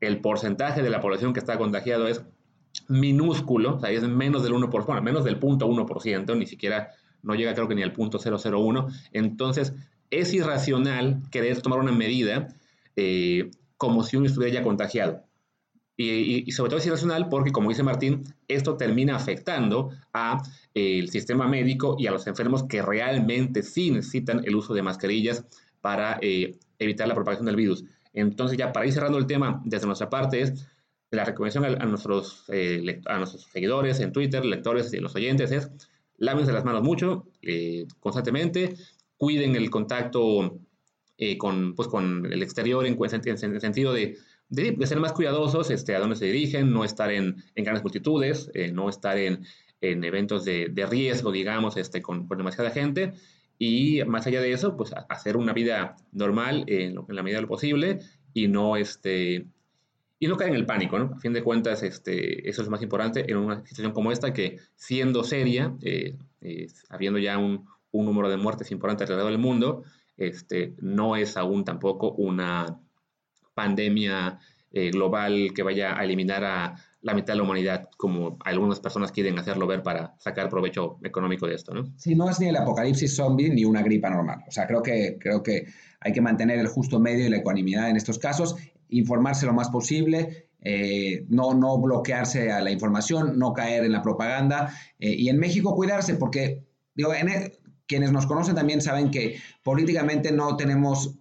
El 0.00 0.20
porcentaje 0.20 0.82
de 0.82 0.90
la 0.90 1.00
población 1.00 1.32
que 1.32 1.40
está 1.40 1.56
contagiado 1.56 2.06
es 2.06 2.22
minúsculo, 2.88 3.76
o 3.76 3.80
sea, 3.80 3.90
es 3.90 4.02
menos 4.06 4.42
del 4.42 4.52
1%, 4.52 4.86
bueno, 4.86 5.02
menos 5.02 5.24
del 5.24 5.40
0.1%, 5.40 6.36
ni 6.36 6.46
siquiera 6.46 6.90
no 7.22 7.34
llega 7.34 7.54
creo 7.54 7.66
que 7.66 7.74
ni 7.74 7.82
al 7.82 7.92
punto 7.92 8.18
001. 8.18 8.88
Entonces, 9.12 9.74
es 10.10 10.34
irracional 10.34 11.22
querer 11.30 11.62
tomar 11.62 11.78
una 11.78 11.92
medida 11.92 12.48
eh, 12.94 13.50
como 13.78 14.04
si 14.04 14.16
uno 14.18 14.26
estuviera 14.26 14.54
ya 14.54 14.62
contagiado. 14.62 15.23
Y, 15.96 16.50
sobre 16.50 16.70
todo 16.70 16.80
es 16.80 16.86
irracional 16.86 17.28
porque, 17.28 17.52
como 17.52 17.68
dice 17.68 17.84
Martín, 17.84 18.24
esto 18.48 18.76
termina 18.76 19.14
afectando 19.14 19.90
al 20.12 20.38
eh, 20.74 21.06
sistema 21.06 21.46
médico 21.46 21.96
y 21.98 22.08
a 22.08 22.10
los 22.10 22.26
enfermos 22.26 22.64
que 22.64 22.82
realmente 22.82 23.62
sí 23.62 23.92
necesitan 23.92 24.42
el 24.44 24.56
uso 24.56 24.74
de 24.74 24.82
mascarillas 24.82 25.44
para 25.80 26.18
eh, 26.20 26.58
evitar 26.80 27.06
la 27.06 27.14
propagación 27.14 27.46
del 27.46 27.56
virus. 27.56 27.84
Entonces, 28.12 28.58
ya 28.58 28.72
para 28.72 28.86
ir 28.86 28.92
cerrando 28.92 29.18
el 29.18 29.26
tema, 29.26 29.62
desde 29.64 29.86
nuestra 29.86 30.10
parte 30.10 30.40
es 30.40 30.66
la 31.10 31.24
recomendación 31.24 31.64
a, 31.64 31.86
nuestros, 31.86 32.44
eh, 32.48 33.00
a 33.06 33.18
nuestros 33.18 33.44
seguidores 33.44 34.00
en 34.00 34.12
Twitter, 34.12 34.44
lectores 34.44 34.92
y 34.92 34.98
los 34.98 35.14
oyentes 35.14 35.52
es 35.52 35.70
lávense 36.16 36.52
las 36.52 36.64
manos 36.64 36.82
mucho, 36.82 37.26
constantemente, 38.00 38.74
cuiden 39.16 39.56
el 39.56 39.68
contacto 39.68 40.60
con, 41.38 41.74
pues, 41.74 41.88
con 41.88 42.32
el 42.32 42.42
exterior 42.42 42.86
en, 42.86 42.96
en 43.00 43.54
el 43.54 43.60
sentido 43.60 43.92
de 43.92 44.16
de, 44.48 44.86
ser 44.86 45.00
más 45.00 45.12
cuidadosos 45.12 45.70
este, 45.70 45.94
a 45.94 46.00
dónde 46.00 46.16
se 46.16 46.26
dirigen, 46.26 46.72
no 46.72 46.84
estar 46.84 47.10
en, 47.10 47.36
en 47.54 47.64
grandes 47.64 47.82
multitudes, 47.82 48.50
eh, 48.54 48.70
no 48.72 48.88
estar 48.88 49.16
en, 49.18 49.44
en 49.80 50.04
eventos 50.04 50.44
de, 50.44 50.68
de, 50.68 50.86
riesgo, 50.86 51.32
digamos, 51.32 51.76
este, 51.76 52.02
con, 52.02 52.28
demasiada 52.28 52.70
gente. 52.70 53.12
Y 53.58 54.02
más 54.04 54.26
allá 54.26 54.40
de 54.40 54.52
eso, 54.52 54.76
pues 54.76 54.92
hacer 55.08 55.36
una 55.36 55.52
vida 55.52 55.96
normal 56.12 56.64
en, 56.66 56.98
en, 57.08 57.16
la 57.16 57.22
medida 57.22 57.38
de 57.38 57.42
lo 57.42 57.48
posible 57.48 58.00
y 58.32 58.48
no, 58.48 58.76
este, 58.76 59.46
y 60.18 60.26
no 60.26 60.36
caer 60.36 60.50
en 60.50 60.56
el 60.56 60.66
pánico, 60.66 60.98
¿no? 60.98 61.14
A 61.14 61.20
fin 61.20 61.32
de 61.32 61.42
cuentas, 61.42 61.82
este, 61.82 62.48
eso 62.48 62.62
es 62.62 62.68
más 62.68 62.82
importante 62.82 63.30
en 63.30 63.36
una 63.36 63.64
situación 63.66 63.92
como 63.92 64.10
esta 64.10 64.32
que 64.32 64.58
siendo 64.74 65.22
seria, 65.22 65.76
eh, 65.82 66.16
habiendo 66.88 67.18
ya 67.18 67.38
un, 67.38 67.66
un, 67.92 68.06
número 68.06 68.28
de 68.28 68.36
muertes 68.36 68.70
importante 68.72 69.04
alrededor 69.04 69.30
del 69.30 69.38
mundo, 69.38 69.84
este, 70.16 70.74
no 70.80 71.16
es 71.16 71.36
aún 71.36 71.64
tampoco 71.64 72.12
una 72.12 72.80
pandemia 73.54 74.38
eh, 74.72 74.90
global 74.90 75.52
que 75.54 75.62
vaya 75.62 75.98
a 75.98 76.04
eliminar 76.04 76.44
a 76.44 76.74
la 77.00 77.14
mitad 77.14 77.34
de 77.34 77.36
la 77.36 77.42
humanidad, 77.42 77.88
como 77.96 78.38
algunas 78.44 78.80
personas 78.80 79.12
quieren 79.12 79.38
hacerlo 79.38 79.66
ver 79.66 79.82
para 79.82 80.14
sacar 80.18 80.48
provecho 80.48 80.98
económico 81.04 81.46
de 81.46 81.54
esto, 81.54 81.74
¿no? 81.74 81.92
Sí, 81.96 82.14
no 82.14 82.30
es 82.30 82.40
ni 82.40 82.48
el 82.48 82.56
apocalipsis 82.56 83.14
zombie 83.14 83.50
ni 83.50 83.64
una 83.64 83.82
gripa 83.82 84.08
normal. 84.08 84.42
O 84.48 84.50
sea, 84.50 84.66
creo 84.66 84.82
que, 84.82 85.18
creo 85.20 85.42
que 85.42 85.66
hay 86.00 86.12
que 86.12 86.20
mantener 86.22 86.58
el 86.58 86.66
justo 86.66 86.98
medio 86.98 87.26
y 87.26 87.28
la 87.28 87.36
ecuanimidad 87.36 87.90
en 87.90 87.96
estos 87.96 88.18
casos, 88.18 88.56
informarse 88.88 89.44
lo 89.44 89.52
más 89.52 89.68
posible, 89.68 90.48
eh, 90.62 91.26
no, 91.28 91.52
no 91.52 91.78
bloquearse 91.78 92.50
a 92.50 92.62
la 92.62 92.70
información, 92.70 93.38
no 93.38 93.52
caer 93.52 93.84
en 93.84 93.92
la 93.92 94.02
propaganda 94.02 94.72
eh, 94.98 95.14
y 95.14 95.28
en 95.28 95.38
México 95.38 95.76
cuidarse, 95.76 96.14
porque 96.14 96.64
digo, 96.94 97.12
e, 97.12 97.58
quienes 97.86 98.12
nos 98.12 98.26
conocen 98.26 98.54
también 98.54 98.80
saben 98.80 99.10
que 99.10 99.36
políticamente 99.62 100.32
no 100.32 100.56
tenemos 100.56 101.18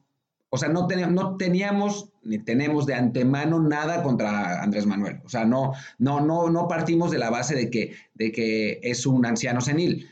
o 0.54 0.58
sea, 0.58 0.70
no, 0.70 0.88
no 0.88 1.36
teníamos 1.36 2.13
ni 2.24 2.40
tenemos 2.40 2.86
de 2.86 2.94
antemano 2.94 3.60
nada 3.60 4.04
contra 4.04 4.62
Andrés 4.62 4.86
Manuel. 4.86 5.22
O 5.26 5.30
sea, 5.30 5.46
no, 5.46 5.74
no, 5.98 6.22
no, 6.22 6.50
no 6.50 6.68
partimos 6.68 7.12
de 7.12 7.20
la 7.20 7.30
base 7.30 7.56
de 7.56 7.70
que, 7.70 7.94
de 8.14 8.32
que 8.32 8.80
es 8.84 9.06
un 9.06 9.26
anciano 9.26 9.62
senil. 9.62 10.10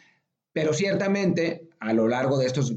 Pero 0.54 0.74
ciertamente, 0.74 1.70
a 1.80 1.94
lo 1.94 2.08
largo 2.08 2.38
de 2.38 2.48
estos 2.48 2.76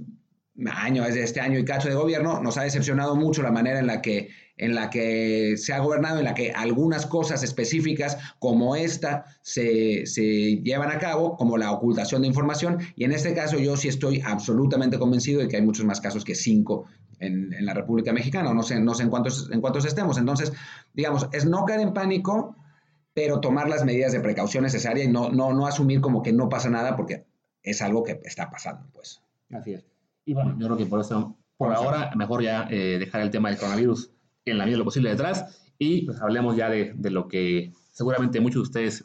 años, 0.67 1.13
de 1.13 1.23
este 1.23 1.41
año 1.41 1.59
y 1.59 1.65
cacho 1.65 1.89
de 1.89 1.95
gobierno, 1.95 2.41
nos 2.41 2.57
ha 2.59 2.63
decepcionado 2.63 3.17
mucho 3.17 3.43
la 3.43 3.51
manera 3.51 3.79
en 3.79 3.87
la 3.87 4.01
que 4.01 4.31
en 4.57 4.75
la 4.75 4.89
que 4.89 5.57
se 5.57 5.73
ha 5.73 5.81
gobernado, 5.81 6.19
en 6.19 6.25
la 6.27 6.35
que 6.35 6.53
algunas 6.53 7.07
cosas 7.07 7.43
específicas 7.43 8.17
como 8.39 8.77
esta 8.77 9.25
se, 9.43 10.07
se, 10.07 10.61
llevan 10.63 10.93
a 10.93 10.99
cabo, 10.99 11.37
como 11.37 11.59
la 11.59 11.73
ocultación 11.73 12.23
de 12.23 12.29
información, 12.29 12.79
y 12.95 13.03
en 13.03 13.11
este 13.11 13.35
caso 13.35 13.59
yo 13.59 13.77
sí 13.77 13.89
estoy 13.89 14.23
absolutamente 14.25 14.99
convencido 14.99 15.41
de 15.41 15.49
que 15.49 15.57
hay 15.57 15.63
muchos 15.63 15.85
más 15.85 16.01
casos 16.01 16.25
que 16.25 16.37
cinco 16.37 16.87
en, 17.25 17.53
en 17.53 17.67
la 17.67 17.75
República 17.75 18.13
Mexicana, 18.13 18.53
no 18.55 18.63
sé, 18.63 18.81
no 18.81 18.95
sé 18.95 19.05
en, 19.05 19.11
cuántos, 19.11 19.51
en 19.51 19.61
cuántos 19.61 19.85
estemos. 19.85 20.19
Entonces, 20.19 20.53
digamos, 20.93 21.29
es 21.33 21.47
no 21.47 21.65
caer 21.65 21.81
en 21.81 21.93
pánico, 21.93 22.57
pero 23.15 23.41
tomar 23.41 23.69
las 23.69 23.85
medidas 23.85 24.13
de 24.13 24.21
precaución 24.21 24.65
necesarias 24.65 25.07
y 25.07 25.11
no, 25.11 25.31
no, 25.31 25.53
no 25.53 25.67
asumir 25.67 26.01
como 26.01 26.23
que 26.23 26.33
no 26.33 26.49
pasa 26.49 26.71
nada, 26.71 26.97
porque 26.97 27.25
es 27.63 27.81
algo 27.83 28.03
que 28.03 28.21
está 28.25 28.51
pasando, 28.51 28.87
pues. 28.93 29.21
Así 29.53 29.75
es. 29.75 29.85
Y 30.25 30.35
bueno, 30.35 30.57
yo 30.59 30.67
creo 30.67 30.77
que 30.77 30.87
por 30.87 31.01
eso, 31.01 31.37
por 31.57 31.73
ahora, 31.73 32.11
mejor 32.17 32.43
ya 32.43 32.67
eh, 32.71 32.99
dejar 32.99 33.21
el 33.21 33.31
tema 33.31 33.49
del 33.49 33.59
coronavirus 33.59 34.11
en 34.45 34.59
la 34.59 34.65
medida 34.65 34.75
de 34.75 34.79
lo 34.79 34.85
posible 34.85 35.11
detrás 35.11 35.63
y 35.79 36.07
pues 36.07 36.21
hablemos 36.21 36.57
ya 36.57 36.69
de, 36.69 36.93
de 36.95 37.11
lo 37.11 37.29
que 37.29 37.73
seguramente 37.91 38.41
muchos 38.41 38.63
de 38.63 38.63
ustedes 38.63 39.05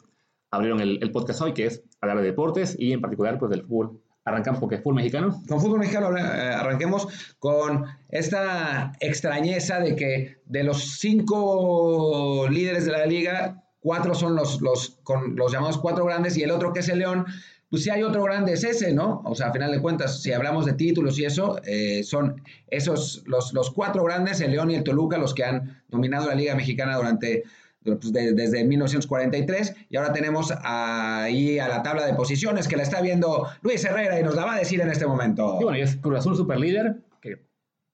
abrieron 0.50 0.80
el, 0.80 0.98
el, 1.02 1.12
podcast 1.12 1.40
hoy, 1.40 1.54
que 1.54 1.66
es 1.66 1.82
hablar 2.00 2.18
de 2.18 2.24
deportes 2.24 2.76
y 2.78 2.92
en 2.92 3.00
particular 3.00 3.38
pues 3.38 3.50
del 3.50 3.62
fútbol. 3.62 4.00
Arrancamos 4.24 4.60
con 4.60 4.70
fútbol 4.70 4.94
mexicano. 4.94 5.42
Con 5.48 5.60
fútbol 5.60 5.80
mexicano 5.80 6.16
eh, 6.16 6.20
arranquemos 6.20 7.08
con 7.38 7.86
esta 8.10 8.92
extrañeza 9.00 9.80
de 9.80 9.96
que 9.96 10.36
de 10.44 10.62
los 10.62 10.98
cinco 10.98 12.46
líderes 12.48 12.84
de 12.84 12.92
la 12.92 13.06
liga, 13.06 13.64
cuatro 13.80 14.14
son 14.14 14.36
los, 14.36 14.60
los, 14.60 15.00
con 15.02 15.36
los 15.36 15.52
llamados 15.52 15.78
cuatro 15.78 16.04
grandes 16.04 16.36
y 16.36 16.42
el 16.42 16.50
otro 16.50 16.72
que 16.72 16.80
es 16.80 16.88
el 16.90 16.98
León, 16.98 17.24
pues 17.70 17.84
si 17.84 17.90
hay 17.90 18.02
otro 18.02 18.24
grande 18.24 18.52
es 18.52 18.64
ese, 18.64 18.92
¿no? 18.92 19.22
O 19.24 19.34
sea, 19.34 19.48
a 19.48 19.52
final 19.52 19.70
de 19.70 19.80
cuentas, 19.80 20.20
si 20.22 20.32
hablamos 20.32 20.66
de 20.66 20.72
títulos 20.72 21.18
y 21.18 21.24
eso, 21.24 21.60
eh, 21.64 22.02
son 22.02 22.42
esos, 22.66 23.22
los, 23.26 23.52
los, 23.52 23.70
cuatro 23.70 24.02
grandes, 24.02 24.40
el 24.40 24.50
León 24.50 24.72
y 24.72 24.74
el 24.74 24.82
Toluca, 24.82 25.18
los 25.18 25.34
que 25.34 25.44
han 25.44 25.82
dominado 25.88 26.26
la 26.26 26.34
Liga 26.34 26.54
Mexicana 26.56 26.96
durante, 26.96 27.44
pues, 27.84 28.12
desde 28.12 28.64
1943. 28.64 29.74
Y 29.88 29.96
ahora 29.96 30.12
tenemos 30.12 30.52
ahí 30.62 31.58
a 31.58 31.68
la 31.68 31.82
tabla 31.82 32.06
de 32.06 32.14
posiciones 32.14 32.68
que 32.68 32.76
la 32.76 32.82
está 32.82 33.00
viendo 33.00 33.46
Luis 33.62 33.84
Herrera 33.84 34.20
y 34.20 34.22
nos 34.22 34.34
la 34.34 34.44
va 34.44 34.54
a 34.54 34.58
decir 34.58 34.80
en 34.80 34.90
este 34.90 35.06
momento. 35.06 35.56
Y 35.60 35.64
bueno, 35.64 35.78
y 35.78 35.82
es 35.82 35.96
Cruz 35.96 36.18
Azul 36.18 36.36
super 36.36 36.58
líder, 36.58 36.96
que 37.20 37.32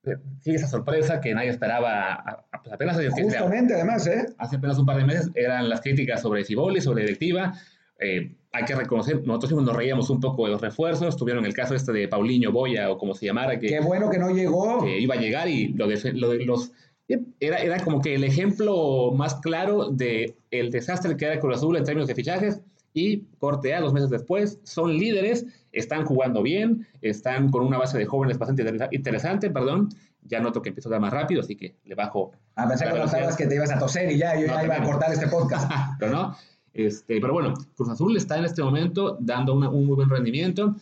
eh, 0.05 0.17
sigue 0.41 0.57
esa 0.57 0.69
sorpresa 0.69 1.21
que 1.21 1.35
nadie 1.35 1.51
esperaba 1.51 2.47
pues 2.63 2.75
apenas... 2.75 2.97
Justamente, 2.97 3.75
además, 3.75 4.07
¿eh? 4.07 4.27
Hace 4.39 4.57
apenas 4.57 4.79
un 4.79 4.87
par 4.87 4.97
de 4.97 5.05
meses 5.05 5.31
eran 5.35 5.69
las 5.69 5.81
críticas 5.81 6.23
sobre 6.23 6.45
Ciboli, 6.45 6.81
sobre 6.81 7.03
directiva. 7.03 7.55
Eh, 7.99 8.37
hay 8.53 8.65
que 8.65 8.75
reconocer, 8.75 9.27
nosotros 9.27 9.63
nos 9.63 9.75
reíamos 9.75 10.11
un 10.11 10.21
poco 10.21 10.45
de 10.47 10.53
los 10.53 10.61
refuerzos, 10.61 11.17
tuvieron 11.17 11.45
el 11.47 11.55
caso 11.55 11.75
este 11.75 11.93
de 11.93 12.09
Paulinho 12.09 12.53
Boya 12.53 12.91
o 12.91 12.99
como 12.99 13.15
se 13.15 13.27
llamara, 13.27 13.59
que... 13.59 13.69
Qué 13.69 13.81
bueno 13.81 14.11
que 14.11 14.19
no 14.19 14.31
llegó. 14.31 14.83
Que 14.83 14.99
iba 14.99 15.15
a 15.15 15.19
llegar 15.19 15.49
y 15.49 15.69
lo 15.69 15.87
de, 15.87 16.13
lo 16.15 16.31
de 16.31 16.45
los... 16.45 16.73
Era, 17.09 17.59
era 17.59 17.85
como 17.85 18.01
que 18.01 18.15
el 18.15 18.25
ejemplo 18.25 19.13
más 19.13 19.37
claro 19.37 19.91
de 19.91 20.37
el 20.51 20.71
desastre 20.71 21.17
que 21.17 21.27
era 21.27 21.39
Cruz 21.39 21.59
Azul 21.59 21.77
en 21.77 21.85
términos 21.85 22.09
de 22.09 22.15
fichajes 22.17 22.61
y 22.93 23.25
corte 23.39 23.75
A 23.75 23.81
dos 23.81 23.93
meses 23.93 24.09
después, 24.09 24.59
son 24.65 24.97
líderes, 24.97 25.45
están 25.73 26.07
jugando 26.07 26.43
bien, 26.43 26.87
están 27.03 27.51
con 27.51 27.63
una 27.63 27.77
base 27.77 27.99
de 27.99 28.07
jóvenes 28.07 28.39
bastante 28.39 28.65
interesante, 28.91 29.51
perdón, 29.51 29.91
ya 30.23 30.41
noto 30.41 30.63
que 30.63 30.71
empiezo 30.71 30.89
a 30.89 30.93
dar 30.93 31.01
más 31.01 31.13
rápido, 31.13 31.43
así 31.43 31.57
que 31.57 31.77
le 31.85 31.95
bajo. 31.95 32.33
A 32.57 32.67
pensar 32.67 32.93
que 32.93 33.37
que 33.37 33.47
te 33.47 33.55
ibas 33.55 33.71
a 33.71 33.79
toser 33.79 34.11
y 34.11 34.19
ya, 34.19 34.35
yo 34.41 34.47
ya 34.47 34.65
iba 34.65 34.77
a 34.77 34.83
cortar 34.83 35.13
este 35.13 35.29
podcast. 35.29 35.71
Pero 35.99 36.11
no, 36.11 36.37
este, 36.73 37.21
pero 37.21 37.33
bueno, 37.33 37.55
Cruz 37.75 37.89
Azul 37.89 38.15
está 38.19 38.37
en 38.37 38.45
este 38.45 38.63
momento 38.63 39.17
dando 39.19 39.55
un 39.55 39.87
muy 39.87 39.97
buen 39.97 40.11
rendimiento. 40.11 40.77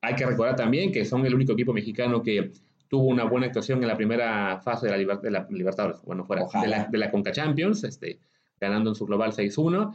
Hay 0.00 0.14
que 0.14 0.24
recordar 0.24 0.56
también 0.56 0.90
que 0.90 1.04
son 1.04 1.26
el 1.26 1.34
único 1.34 1.52
equipo 1.52 1.74
mexicano 1.74 2.22
que 2.22 2.50
tuvo 2.94 3.08
una 3.08 3.24
buena 3.24 3.46
actuación 3.48 3.82
en 3.82 3.88
la 3.88 3.96
primera 3.96 4.60
fase 4.60 4.86
de 4.86 5.04
la, 5.04 5.16
de 5.16 5.30
la 5.32 5.48
Libertadores, 5.50 6.00
bueno, 6.02 6.24
fuera 6.24 6.46
de 6.62 6.68
la, 6.68 6.84
de 6.84 6.96
la, 6.96 7.10
Conca 7.10 7.32
Champions, 7.32 7.82
este, 7.82 8.20
ganando 8.60 8.90
en 8.90 8.94
su 8.94 9.04
global 9.04 9.32
6-1. 9.32 9.92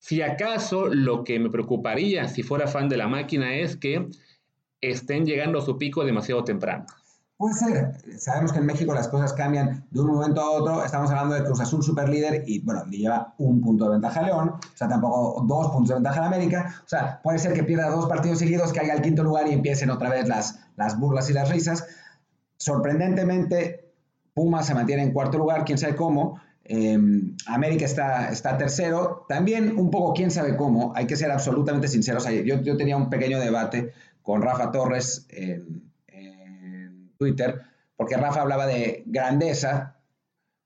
Si 0.00 0.20
acaso 0.20 0.88
lo 0.88 1.22
que 1.22 1.38
me 1.38 1.50
preocuparía 1.50 2.26
si 2.26 2.42
fuera 2.42 2.66
fan 2.66 2.88
de 2.88 2.96
la 2.96 3.06
máquina 3.06 3.54
es 3.54 3.76
que 3.76 4.08
estén 4.80 5.24
llegando 5.24 5.60
a 5.60 5.62
su 5.62 5.78
pico 5.78 6.04
demasiado 6.04 6.42
temprano. 6.42 6.84
Puede 7.36 7.54
ser. 7.54 7.92
Sabemos 8.18 8.52
que 8.52 8.58
en 8.58 8.66
México 8.66 8.92
las 8.92 9.06
cosas 9.06 9.32
cambian 9.32 9.86
de 9.92 10.00
un 10.00 10.08
momento 10.08 10.40
a 10.40 10.50
otro. 10.50 10.84
Estamos 10.84 11.10
hablando 11.10 11.36
de 11.36 11.44
Cruz 11.44 11.60
Azul 11.60 11.82
super 11.82 12.08
líder 12.08 12.42
y, 12.46 12.60
bueno, 12.62 12.84
le 12.86 12.98
lleva 12.98 13.34
un 13.38 13.60
punto 13.62 13.84
de 13.84 13.92
ventaja 13.92 14.20
a 14.20 14.22
León. 14.24 14.48
O 14.48 14.76
sea, 14.76 14.88
tampoco 14.88 15.44
dos 15.46 15.68
puntos 15.68 15.88
de 15.88 15.94
ventaja 15.94 16.24
a 16.24 16.26
América. 16.26 16.82
O 16.84 16.88
sea, 16.88 17.20
puede 17.22 17.38
ser 17.38 17.54
que 17.54 17.62
pierda 17.62 17.88
dos 17.88 18.06
partidos 18.06 18.40
seguidos, 18.40 18.72
que 18.74 18.80
haya 18.80 18.92
el 18.92 19.00
quinto 19.00 19.22
lugar 19.22 19.48
y 19.48 19.52
empiecen 19.52 19.88
otra 19.88 20.10
vez 20.10 20.28
las, 20.28 20.58
las 20.76 20.98
burlas 20.98 21.30
y 21.30 21.32
las 21.32 21.48
risas. 21.48 21.86
Sorprendentemente, 22.60 23.90
Puma 24.32 24.62
se 24.62 24.74
mantiene 24.74 25.02
en 25.02 25.12
cuarto 25.12 25.38
lugar, 25.38 25.64
quién 25.64 25.78
sabe 25.78 25.96
cómo. 25.96 26.40
Em, 26.62 27.34
América 27.46 27.84
está, 27.84 28.30
está 28.30 28.56
tercero. 28.56 29.24
También 29.28 29.76
un 29.76 29.90
poco 29.90 30.12
quién 30.12 30.30
sabe 30.30 30.56
cómo. 30.56 30.92
Hay 30.94 31.06
que 31.06 31.16
ser 31.16 31.32
absolutamente 31.32 31.88
sinceros. 31.88 32.24
Yo, 32.44 32.60
yo 32.62 32.76
tenía 32.76 32.96
un 32.96 33.10
pequeño 33.10 33.40
debate 33.40 33.92
con 34.22 34.42
Rafa 34.42 34.70
Torres. 34.70 35.26
Twitter, 37.20 37.60
porque 37.96 38.16
Rafa 38.16 38.40
hablaba 38.40 38.66
de 38.66 39.02
grandeza 39.04 39.99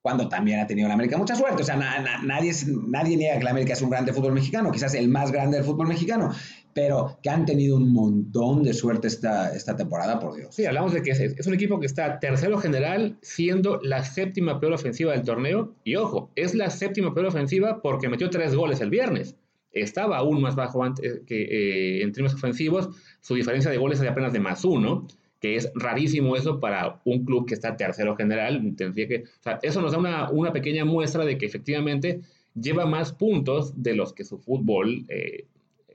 cuando 0.04 0.28
también 0.28 0.60
ha 0.60 0.66
tenido 0.66 0.86
la 0.86 0.92
América 0.92 1.16
mucha 1.16 1.34
suerte. 1.34 1.62
O 1.62 1.64
sea, 1.64 1.76
nadie, 1.76 2.52
nadie 2.88 3.16
niega 3.16 3.38
que 3.38 3.44
la 3.44 3.52
América 3.52 3.72
es 3.72 3.80
un 3.80 3.88
grande 3.88 4.12
fútbol 4.12 4.34
mexicano, 4.34 4.70
quizás 4.70 4.92
el 4.92 5.08
más 5.08 5.32
grande 5.32 5.56
del 5.56 5.64
fútbol 5.64 5.88
mexicano, 5.88 6.30
pero 6.74 7.18
que 7.22 7.30
han 7.30 7.46
tenido 7.46 7.78
un 7.78 7.90
montón 7.90 8.62
de 8.62 8.74
suerte 8.74 9.08
esta, 9.08 9.56
esta 9.56 9.74
temporada, 9.76 10.20
por 10.20 10.36
Dios. 10.36 10.54
Sí, 10.54 10.66
hablamos 10.66 10.92
de 10.92 11.00
que 11.00 11.12
es, 11.12 11.46
un 11.46 11.54
equipo 11.54 11.80
que 11.80 11.86
está 11.86 12.20
tercero 12.20 12.58
general, 12.58 13.16
siendo 13.22 13.80
la 13.82 14.04
séptima 14.04 14.60
peor 14.60 14.74
ofensiva 14.74 15.12
del 15.12 15.22
torneo. 15.22 15.74
Y 15.84 15.96
ojo, 15.96 16.30
es 16.36 16.54
la 16.54 16.68
séptima 16.68 17.14
peor 17.14 17.24
ofensiva 17.24 17.80
porque 17.80 18.10
metió 18.10 18.28
tres 18.28 18.54
goles 18.54 18.82
el 18.82 18.90
viernes. 18.90 19.36
Estaba 19.72 20.18
aún 20.18 20.42
más 20.42 20.54
bajo 20.54 20.84
antes 20.84 21.22
que, 21.26 21.44
eh, 21.44 22.02
en 22.02 22.12
términos 22.12 22.34
ofensivos. 22.34 22.90
Su 23.22 23.36
diferencia 23.36 23.70
de 23.70 23.78
goles 23.78 24.00
es 24.00 24.02
de 24.02 24.10
apenas 24.10 24.34
de 24.34 24.40
más 24.40 24.66
uno 24.66 25.06
que 25.44 25.56
es 25.56 25.70
rarísimo 25.74 26.36
eso 26.36 26.58
para 26.58 27.02
un 27.04 27.22
club 27.22 27.46
que 27.46 27.52
está 27.52 27.76
tercero 27.76 28.16
general. 28.16 28.62
Tendría 28.78 29.06
que, 29.06 29.24
o 29.24 29.42
sea, 29.42 29.58
eso 29.60 29.82
nos 29.82 29.92
da 29.92 29.98
una, 29.98 30.30
una, 30.30 30.54
pequeña 30.54 30.86
muestra 30.86 31.22
de 31.26 31.36
que 31.36 31.44
efectivamente 31.44 32.22
lleva 32.54 32.86
más 32.86 33.12
puntos 33.12 33.74
de 33.82 33.94
los 33.94 34.14
que 34.14 34.24
su 34.24 34.38
fútbol 34.38 35.04
eh, 35.10 35.44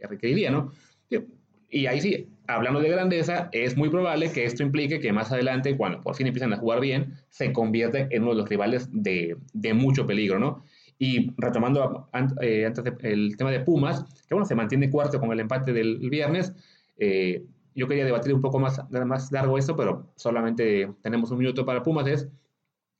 requeriría, 0.07 0.51
¿no? 0.51 0.71
Y 1.71 1.87
ahí 1.87 1.99
sí, 1.99 2.27
hablando 2.45 2.79
de 2.79 2.89
grandeza, 2.89 3.49
es 3.51 3.75
muy 3.75 3.89
probable 3.89 4.31
que 4.31 4.45
esto 4.45 4.61
implique 4.61 4.99
que 4.99 5.11
más 5.13 5.31
adelante, 5.31 5.75
cuando 5.75 5.99
por 6.01 6.13
fin 6.13 6.27
empiezan 6.27 6.53
a 6.53 6.57
jugar 6.57 6.79
bien, 6.79 7.15
se 7.29 7.51
convierte 7.51 8.07
en 8.11 8.21
uno 8.21 8.33
de 8.33 8.41
los 8.41 8.49
rivales 8.49 8.87
de, 8.91 9.35
de 9.53 9.73
mucho 9.73 10.05
peligro, 10.05 10.37
¿no? 10.37 10.63
Y 10.99 11.31
retomando 11.37 12.07
eh, 12.39 12.67
antes 12.67 12.85
el 13.01 13.35
tema 13.35 13.49
de 13.49 13.61
Pumas, 13.61 14.03
que 14.27 14.35
bueno, 14.35 14.45
se 14.45 14.53
mantiene 14.53 14.91
cuarto 14.91 15.19
con 15.19 15.31
el 15.31 15.39
empate 15.39 15.73
del 15.73 16.07
viernes, 16.07 16.53
eh, 16.99 17.45
yo 17.79 17.87
quería 17.87 18.03
debatir 18.03 18.33
un 18.33 18.41
poco 18.41 18.59
más, 18.59 18.81
más 18.91 19.31
largo 19.31 19.57
esto, 19.57 19.75
pero 19.75 20.11
solamente 20.15 20.91
tenemos 21.01 21.31
un 21.31 21.37
minuto 21.37 21.65
para 21.65 21.81
Pumas, 21.81 22.05
es 22.07 22.27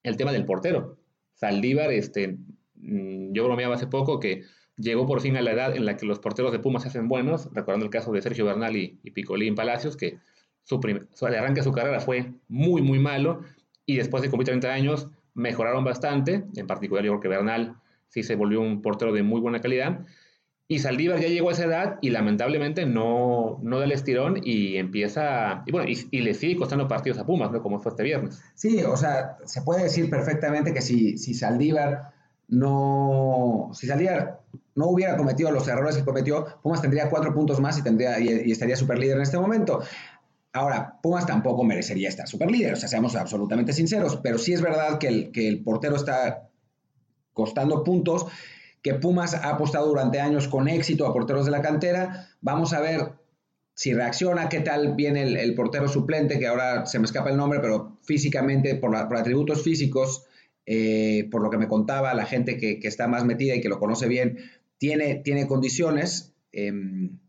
el 0.04 0.16
tema 0.16 0.32
del 0.32 0.46
portero. 0.46 0.98
Saldívar, 1.34 1.92
este, 1.92 2.38
mm, 2.76 3.34
yo 3.34 3.44
bromeaba 3.44 3.76
hace 3.76 3.88
poco 3.88 4.20
que 4.20 4.44
llegó 4.78 5.06
por 5.06 5.20
fin 5.20 5.36
a 5.36 5.42
la 5.42 5.52
edad 5.52 5.76
en 5.76 5.86
la 5.86 5.98
que 5.98 6.06
los 6.06 6.20
porteros 6.20 6.54
de 6.54 6.60
Pumas 6.60 6.84
se 6.84 6.90
hacen 6.90 7.10
buenos, 7.10 7.50
recordando 7.54 7.86
el 7.86 7.92
caso 7.92 8.14
de 8.14 8.22
Sergio 8.22 8.46
Bernal 8.46 8.78
y, 8.78 9.00
y 9.04 9.12
Picolín 9.12 9.54
Palacios, 9.54 9.98
que 9.98 10.18
su, 10.64 10.80
su 11.14 11.28
el 11.28 11.36
arranque 11.36 11.60
de 11.60 11.66
su 11.66 11.74
carrera 11.74 12.00
fue 12.00 12.32
muy, 12.48 12.82
muy 12.82 13.00
malo, 13.00 13.42
y 13.86 13.98
después 13.98 14.24
de 14.24 14.30
cumplir 14.30 14.46
30 14.46 14.72
años 14.72 15.08
mejoraron 15.34 15.84
bastante, 15.84 16.46
en 16.56 16.68
particular 16.68 17.04
yo 17.04 17.12
creo 17.12 17.22
que 17.22 17.28
Bernal 17.28 17.76
sí 18.08 18.24
se 18.24 18.36
volvió 18.36 18.62
un 18.62 18.82
portero 18.82 19.12
de 19.12 19.24
muy 19.24 19.42
buena 19.42 19.60
calidad, 19.60 20.06
y 20.72 20.78
Saldívar 20.78 21.20
ya 21.20 21.28
llegó 21.28 21.50
a 21.50 21.54
esa 21.54 21.64
edad 21.64 21.98
y 22.00 22.12
lamentablemente 22.12 22.86
no, 22.86 23.58
no 23.64 23.80
da 23.80 23.86
el 23.86 23.92
estirón 23.92 24.40
y 24.44 24.78
empieza, 24.78 25.64
y 25.66 25.72
bueno, 25.72 25.90
y, 25.90 26.22
le 26.22 26.36
sigue 26.36 26.58
costando 26.58 26.88
partidos 26.88 27.18
a 27.18 27.26
Pumas, 27.26 27.52
¿no? 27.52 27.64
Como 27.64 27.80
fue 27.80 27.90
este 27.90 28.04
viernes. 28.04 28.40
Sí, 28.54 28.84
o 28.84 28.96
sea, 28.96 29.38
se 29.46 29.64
puede 29.64 29.82
decir 29.82 30.12
perfectamente 30.12 30.72
que 30.72 30.82
si, 30.82 31.18
si 31.18 31.34
Saldívar 31.34 32.12
no, 32.50 33.72
si 33.74 33.88
Saldívar 33.88 34.42
no 34.76 34.90
hubiera 34.90 35.18
cometido 35.18 35.50
los 35.50 35.68
errores 35.68 35.98
que 35.98 36.06
cometió, 36.06 36.46
Pumas 36.62 36.84
tendría 36.84 37.10
cuatro 37.10 37.34
puntos 37.34 37.60
más 37.60 37.80
y, 37.80 37.82
tendría, 37.82 38.20
y, 38.20 38.52
estaría 38.52 38.76
super 38.76 39.00
líder 39.00 39.18
en 39.18 39.24
este 39.24 39.40
momento. 39.40 39.82
Ahora, 40.54 41.00
Pumas 41.02 41.26
tampoco 41.26 41.64
merecería 41.64 42.10
estar 42.10 42.28
super 42.28 42.52
líder, 42.52 42.74
o 42.74 42.76
sea, 42.76 42.88
seamos 42.88 43.16
absolutamente 43.16 43.74
sinceros, 43.74 44.18
pero 44.18 44.38
sí 44.38 44.54
es 44.54 44.62
verdad 44.62 45.00
que 45.00 45.08
el, 45.08 45.32
que 45.32 45.48
el 45.48 45.64
portero 45.64 45.96
está 45.96 46.48
costando 47.34 47.84
puntos 47.84 48.28
que 48.82 48.94
Pumas 48.94 49.34
ha 49.34 49.50
apostado 49.50 49.88
durante 49.88 50.20
años 50.20 50.48
con 50.48 50.68
éxito 50.68 51.06
a 51.06 51.14
porteros 51.14 51.46
de 51.46 51.52
la 51.52 51.62
cantera. 51.62 52.30
Vamos 52.42 52.74
a 52.74 52.82
ver 52.82 53.14
si 53.74 53.94
reacciona, 53.94 54.50
qué 54.50 54.60
tal 54.60 54.96
viene 54.96 55.24
el, 55.24 55.56
portero 55.56 55.88
suplente, 55.88 56.40
que 56.40 56.48
ahora 56.48 56.86
se 56.86 57.00
me 57.00 57.06
escapa 57.06 57.30
el 57.30 57.38
nombre, 57.38 57.60
pero 57.60 57.98
físicamente, 58.04 58.76
por, 58.76 58.96
atributos 58.96 59.64
físicos, 59.64 60.26
eh, 60.66 61.28
por 61.32 61.42
lo 61.42 61.50
que 61.50 61.58
me 61.58 61.68
contaba 61.68 62.14
la 62.14 62.26
gente 62.26 62.58
que, 62.58 62.80
está 62.84 63.08
más 63.08 63.26
metida 63.26 63.56
y 63.56 63.62
que 63.62 63.70
lo 63.70 63.80
conoce 63.80 64.08
bien, 64.08 64.40
tiene, 64.78 65.16
tiene 65.16 65.48
condiciones. 65.48 66.34
Em, 66.52 67.20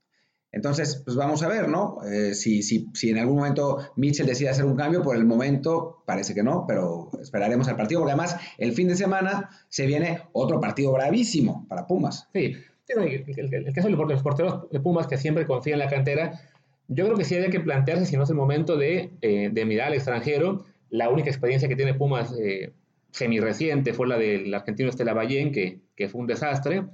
entonces, 0.52 1.02
pues 1.04 1.16
vamos 1.16 1.42
a 1.42 1.48
ver, 1.48 1.68
¿no? 1.68 1.98
Eh, 2.04 2.34
si, 2.34 2.62
si, 2.62 2.88
si, 2.92 3.10
en 3.10 3.18
algún 3.18 3.36
momento 3.36 3.78
Mitchell 3.96 4.26
decide 4.26 4.48
hacer 4.48 4.64
un 4.64 4.76
cambio, 4.76 5.02
por 5.02 5.16
el 5.16 5.24
momento 5.24 6.02
parece 6.06 6.34
que 6.34 6.42
no, 6.42 6.64
pero 6.66 7.10
esperaremos 7.20 7.68
al 7.68 7.76
partido, 7.76 8.00
porque 8.00 8.12
además 8.12 8.36
el 8.58 8.72
fin 8.72 8.88
de 8.88 8.96
semana 8.96 9.50
se 9.68 9.86
viene 9.86 10.22
otro 10.32 10.60
partido 10.60 10.92
bravísimo 10.92 11.66
para 11.68 11.86
Pumas. 11.86 12.28
Sí, 12.32 12.56
el, 12.88 13.72
caso 13.72 13.88
de 13.88 13.94
los 13.94 14.22
porteros 14.22 14.68
de 14.70 14.80
Pumas 14.80 15.06
que 15.06 15.18
siempre 15.18 15.46
confían 15.46 15.74
en 15.74 15.86
la 15.86 15.90
cantera, 15.90 16.40
yo 16.88 17.04
creo 17.04 17.16
que 17.16 17.24
sí 17.24 17.36
había 17.36 17.50
que 17.50 17.60
plantearse 17.60 18.06
si 18.06 18.16
no 18.16 18.24
es 18.24 18.30
el 18.30 18.36
momento 18.36 18.76
de, 18.76 19.10
eh, 19.20 19.50
de 19.52 19.64
mirar 19.64 19.88
al 19.88 19.94
extranjero. 19.94 20.64
La 20.88 21.08
única 21.08 21.30
experiencia 21.30 21.68
que 21.68 21.76
tiene 21.76 21.94
Pumas 21.94 22.34
eh, 22.36 22.72
semi-reciente 23.12 23.92
fue 23.92 24.08
la 24.08 24.18
del 24.18 24.52
argentino 24.52 24.90
Estela 24.90 25.14
Ballén, 25.14 25.52
que, 25.52 25.78
que 25.94 26.08
fue 26.08 26.20
un 26.20 26.26
desastre, 26.26 26.86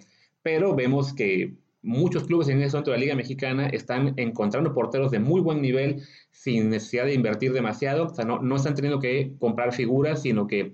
pero 0.42 0.75
vemos 0.75 1.14
que 1.14 1.55
muchos 1.87 2.25
clubes 2.25 2.49
en 2.49 2.61
ese 2.61 2.77
momento 2.77 2.90
de 2.90 2.96
la 2.96 3.01
Liga 3.01 3.14
Mexicana 3.14 3.68
están 3.68 4.12
encontrando 4.16 4.75
porteros 4.75 5.11
de 5.11 5.20
muy 5.20 5.40
buen 5.40 5.62
nivel 5.62 6.03
sin 6.33 6.68
necesidad 6.68 7.07
de 7.07 7.14
invertir 7.14 7.53
demasiado. 7.53 8.07
O 8.07 8.14
sea, 8.14 8.25
no, 8.25 8.42
no 8.42 8.57
están 8.57 8.75
teniendo 8.75 8.99
que 8.99 9.33
comprar 9.38 9.72
figuras, 9.72 10.22
sino 10.22 10.46
que 10.46 10.72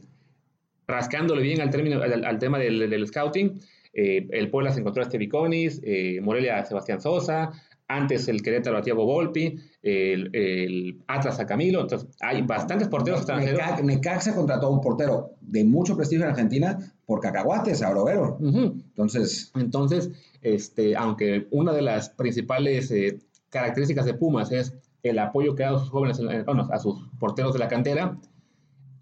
rascándole 0.89 1.43
bien 1.43 1.61
al, 1.61 1.71
término, 1.71 2.03
al, 2.03 2.39
tema 2.39 2.59
del, 2.59 3.07
scouting. 3.07 3.61
Eh, 3.95 4.27
el 4.31 4.51
Puebla 4.51 4.73
se 4.73 4.81
encontró 4.81 5.03
a 5.03 5.07
Stevie 5.07 5.29
Conis, 5.29 5.81
eh, 5.85 6.19
Morelia 6.23 6.59
a 6.59 6.65
Sebastián 6.65 7.01
Sosa, 7.01 7.53
antes 7.97 8.29
el 8.29 8.43
Querétaro 8.43 8.79
a 8.79 8.83
Thiago 8.83 9.05
Volpi, 9.05 9.57
el, 9.83 11.03
Atlas 11.07 11.41
a 11.41 11.47
Camilo. 11.47 11.81
Entonces, 11.83 12.09
hay 12.21 12.43
bastantes 12.43 12.89
porteros 12.89 13.21
extranjeros. 13.21 13.61
Necaxa 13.83 14.35
contrató 14.35 14.67
a 14.67 14.71
un 14.71 14.81
portero 14.81 15.33
de 15.41 15.65
mucho 15.65 15.97
prestigio 15.97 16.25
en 16.25 16.31
Argentina 16.31 16.79
por 17.07 17.21
cacahuates 17.21 17.83
a 17.83 17.91
Orovero. 17.91 18.39
Entonces, 18.41 19.53
Entonces 19.55 20.11
este, 20.43 20.97
aunque 20.97 21.47
una 21.51 21.73
de 21.73 21.83
las 21.83 22.11
principales 22.11 22.91
eh, 22.91 23.21
características 23.49 24.05
de 24.05 24.15
Pumas 24.15 24.51
es 24.51 24.75
el 25.03 25.19
apoyo 25.19 25.55
que 25.55 25.63
da 25.63 25.71
a 25.71 25.79
sus 25.79 25.91
jóvenes, 25.91 26.21
a 26.21 26.79
sus 26.79 27.09
porteros 27.19 27.53
de 27.53 27.59
la 27.59 27.69
cantera, 27.69 28.19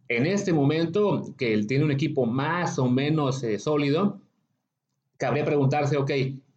en 0.09 0.27
este 0.27 0.53
momento 0.53 1.35
que 1.39 1.55
él 1.55 1.67
tiene 1.67 1.85
un 1.85 1.93
equipo 1.93 2.27
más 2.27 2.79
o 2.79 2.89
menos 2.89 3.43
eh, 3.43 3.59
sólido, 3.59 4.21
cabría 5.17 5.45
preguntarse, 5.45 5.97
ok, 5.97 6.11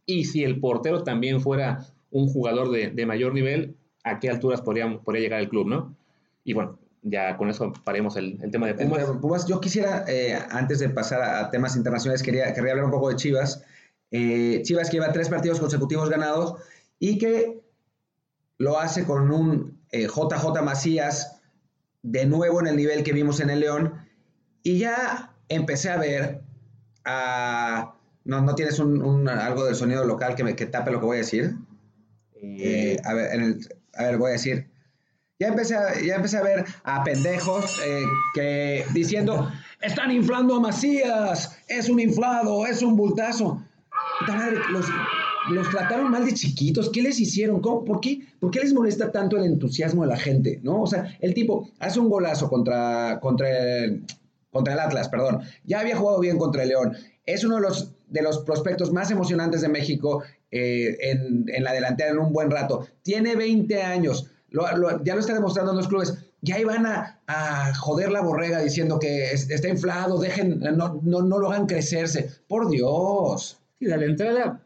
¿y 0.05 0.25
si 0.25 0.43
el 0.43 0.59
portero 0.59 1.03
también 1.03 1.39
fuera 1.39 1.92
un 2.13 2.27
jugador 2.27 2.69
de, 2.69 3.05
mayor 3.05 3.33
nivel, 3.33 3.75
a 4.03 4.19
qué 4.19 4.29
alturas 4.29 4.61
podría, 4.61 4.99
podría 4.99 5.23
llegar 5.23 5.41
el 5.41 5.49
club, 5.49 5.67
no? 5.67 5.97
Y 6.43 6.53
bueno, 6.53 6.79
ya 7.01 7.35
con 7.37 7.49
eso 7.49 7.73
paremos 7.83 8.15
el, 8.15 8.39
tema 8.51 8.67
de 8.67 8.75
Pumas. 8.75 9.05
Pumas 9.19 9.47
yo 9.47 9.59
quisiera, 9.59 10.05
eh, 10.07 10.37
antes 10.51 10.79
de 10.79 10.89
pasar 10.89 11.21
a, 11.21 11.49
temas 11.49 11.75
internacionales, 11.75 12.21
quería, 12.21 12.53
quería 12.53 12.71
hablar 12.71 12.85
un 12.85 12.91
poco 12.91 13.09
de 13.09 13.15
Chivas. 13.15 13.63
Eh, 14.11 14.61
Chivas 14.63 14.89
que 14.89 14.97
lleva 14.97 15.11
tres 15.11 15.27
partidos 15.27 15.59
consecutivos 15.59 16.09
ganados 16.09 16.55
y 16.99 17.17
que 17.17 17.61
lo 18.59 18.79
hace 18.79 19.05
con 19.05 19.31
un 19.31 19.79
JJ 19.91 20.59
eh, 20.59 20.61
Macías 20.61 21.41
de 22.03 22.25
nuevo 22.27 22.59
en 22.59 22.67
el 22.67 22.75
nivel 22.75 23.03
que 23.03 23.11
vimos 23.11 23.39
en 23.39 23.49
el 23.49 23.61
León. 23.61 23.95
Y 24.61 24.77
ya 24.77 25.35
empecé 25.49 25.89
a 25.89 25.97
ver 25.97 26.41
a... 27.05 27.95
No, 28.25 28.39
no 28.39 28.55
tienes 28.55 28.79
un, 28.79 29.27
algo 29.27 29.65
del 29.65 29.75
sonido 29.75 30.05
local 30.05 30.35
que, 30.35 30.43
me, 30.45 30.55
que 30.55 30.67
tape 30.67 30.91
lo 30.91 30.99
que 30.99 31.05
voy 31.05 31.17
a 31.17 31.21
decir. 31.21 31.55
Eh, 32.43 32.97
a, 33.03 33.13
ver, 33.13 33.57
a 33.95 34.03
ver, 34.03 34.17
voy 34.17 34.29
a 34.29 34.33
decir. 34.33 34.69
Ya 35.39 35.47
empecé 35.47 35.75
a, 35.75 35.99
ya 35.99 36.15
empecé 36.15 36.37
a 36.37 36.43
ver 36.43 36.65
a 36.83 37.03
pendejos 37.03 37.79
que 38.33 38.85
diciendo, 38.93 39.51
están 39.81 40.11
inflando 40.11 40.55
a 40.55 40.59
Macías, 40.59 41.57
es 41.67 41.89
un 41.89 41.99
inflado, 41.99 42.65
es 42.65 42.81
un 42.81 42.95
bultazo 42.95 43.61
los, 44.71 44.85
los 45.51 45.69
trataron 45.69 46.11
mal 46.11 46.25
de 46.25 46.33
chiquitos, 46.33 46.89
¿qué 46.89 47.01
les 47.01 47.19
hicieron? 47.19 47.61
¿Por, 47.61 47.99
qué, 47.99 48.21
¿Por 48.39 48.51
qué 48.51 48.59
les 48.59 48.73
molesta 48.73 49.11
tanto 49.11 49.37
el 49.37 49.45
entusiasmo 49.45 50.03
de 50.03 50.09
la 50.09 50.17
gente? 50.17 50.59
¿no? 50.63 50.81
O 50.81 50.87
sea, 50.87 51.17
el 51.19 51.33
tipo 51.33 51.69
hace 51.79 51.99
un 51.99 52.09
golazo 52.09 52.49
contra, 52.49 53.19
contra, 53.19 53.49
el, 53.49 54.05
contra 54.51 54.73
el 54.73 54.79
Atlas, 54.79 55.09
perdón. 55.09 55.41
Ya 55.65 55.79
había 55.79 55.97
jugado 55.97 56.19
bien 56.19 56.37
contra 56.37 56.63
el 56.63 56.69
León. 56.69 56.93
Es 57.25 57.43
uno 57.43 57.55
de 57.55 57.61
los, 57.61 57.93
de 58.13 58.21
los 58.21 58.39
prospectos 58.39 58.93
más 58.93 59.09
emocionantes 59.09 59.61
de 59.61 59.69
México 59.69 60.23
eh, 60.51 60.95
en, 61.01 61.45
en, 61.47 61.63
la 61.63 61.73
delantera 61.73 62.11
en 62.11 62.19
un 62.19 62.31
buen 62.31 62.51
rato. 62.51 62.87
Tiene 63.01 63.35
20 63.35 63.81
años. 63.81 64.29
ya 64.51 65.15
lo 65.15 65.19
está 65.19 65.33
demostrando 65.33 65.71
en 65.71 65.77
los 65.77 65.87
clubes. 65.87 66.15
Ya 66.41 66.59
iban 66.59 66.85
a, 66.85 67.19
a 67.25 67.73
joder 67.73 68.11
la 68.11 68.21
borrega 68.21 68.59
diciendo 68.59 68.99
que 68.99 69.31
está 69.31 69.67
inflado, 69.67 70.19
dejen, 70.19 70.59
no, 70.59 71.01
no, 71.01 71.21
no 71.23 71.39
lo 71.39 71.49
hagan 71.49 71.65
crecerse. 71.65 72.29
Por 72.47 72.69
Dios. 72.69 73.57
Sí, 73.79 73.85
de 73.85 73.97
la 73.97 74.05
entrada, 74.05 74.61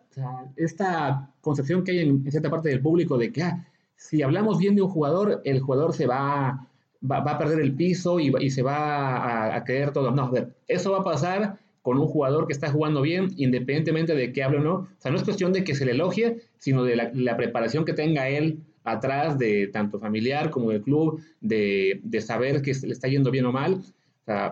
esta 0.58 1.32
concepción 1.40 1.86
que 1.86 1.92
hay 1.92 2.00
en, 2.00 2.30
cierta 2.30 2.50
parte 2.50 2.68
del 2.68 2.82
público 2.82 3.18
de 3.18 3.32
que 3.32 3.44
ah, 3.44 3.66
si 3.96 4.22
hablamos 4.24 4.58
bien 4.58 4.76
de 4.76 4.82
un 4.82 4.90
jugador, 4.90 5.42
el 5.46 5.62
jugador 5.62 5.94
se 5.94 6.06
va, 6.06 6.68
va, 7.10 7.18
a 7.20 7.38
perder 7.38 7.62
el 7.62 7.74
piso 7.74 8.20
y, 8.20 8.52
se 8.52 8.62
va 8.62 9.16
a, 9.16 9.56
a, 9.56 9.64
creer 9.64 9.94
todo. 9.94 10.12
No, 10.12 10.24
a 10.24 10.32
ver, 10.32 10.54
eso 10.68 10.92
va 10.92 11.00
a 11.00 11.04
pasar 11.06 11.60
con 11.88 12.00
un 12.00 12.08
jugador 12.08 12.48
que 12.48 12.52
está 12.52 12.70
jugando 12.70 13.02
bien, 13.02 13.30
independientemente 13.38 14.14
de 14.14 14.34
que 14.34 14.44
hable 14.44 14.58
o 14.58 14.62
no. 14.62 14.74
O 14.74 14.88
sea, 14.98 15.10
no 15.10 15.16
es 15.16 15.24
cuestión 15.24 15.54
de 15.54 15.64
que 15.64 15.74
se 15.74 15.86
le 15.86 15.94
elogie, 15.94 16.42
sino 16.58 16.84
de 16.84 16.98
la, 16.98 17.38
preparación 17.38 17.86
que 17.86 17.94
tenga 17.94 18.28
él 18.28 18.60
atrás 18.84 19.38
de 19.38 19.68
tanto 19.68 19.98
familiar 19.98 20.50
como 20.50 20.72
del 20.72 20.82
club, 20.82 21.22
de, 21.40 22.02
de 22.04 22.20
saber 22.20 22.62
que 22.62 22.74
le 22.74 22.92
está 22.92 23.08
yendo 23.08 23.32
bien 23.32 23.46
o 23.46 23.54
mal 23.54 23.80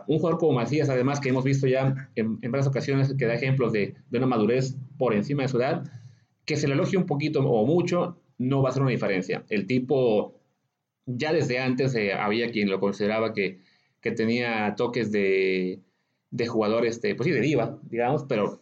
un 0.07 0.19
jugador 0.19 0.39
como 0.39 0.53
Macías, 0.53 0.87
además, 0.87 1.19
que 1.19 1.27
hemos 1.27 1.43
visto 1.43 1.67
ya 1.67 2.09
en, 2.15 2.39
varias 2.39 2.67
ocasiones 2.67 3.13
que 3.17 3.25
da 3.25 3.33
ejemplos 3.33 3.73
de, 3.73 3.95
de, 4.09 4.17
una 4.17 4.27
madurez 4.27 4.77
por 4.97 5.13
encima 5.13 5.43
de 5.43 5.49
su 5.49 5.57
edad, 5.57 5.83
que 6.45 6.55
se 6.55 6.69
le 6.69 6.75
elogie 6.75 6.97
un 6.97 7.05
poquito 7.05 7.41
o 7.41 7.65
mucho, 7.65 8.17
no 8.37 8.61
va 8.61 8.69
a 8.69 8.71
hacer 8.71 8.81
una 8.81 8.91
diferencia. 8.91 9.43
El 9.49 9.67
tipo, 9.67 10.39
ya 11.05 11.33
desde 11.33 11.59
antes 11.59 11.93
eh, 11.95 12.13
había 12.13 12.49
quien 12.49 12.69
lo 12.69 12.79
consideraba 12.79 13.33
que, 13.33 13.59
que 13.99 14.11
tenía 14.11 14.73
toques 14.77 15.11
de, 15.11 15.81
de 16.35 16.47
jugador, 16.47 16.85
este, 16.85 17.15
pues 17.15 17.27
sí, 17.27 17.33
de 17.33 17.41
diva, 17.41 17.79
digamos, 17.89 18.25
pero 18.27 18.59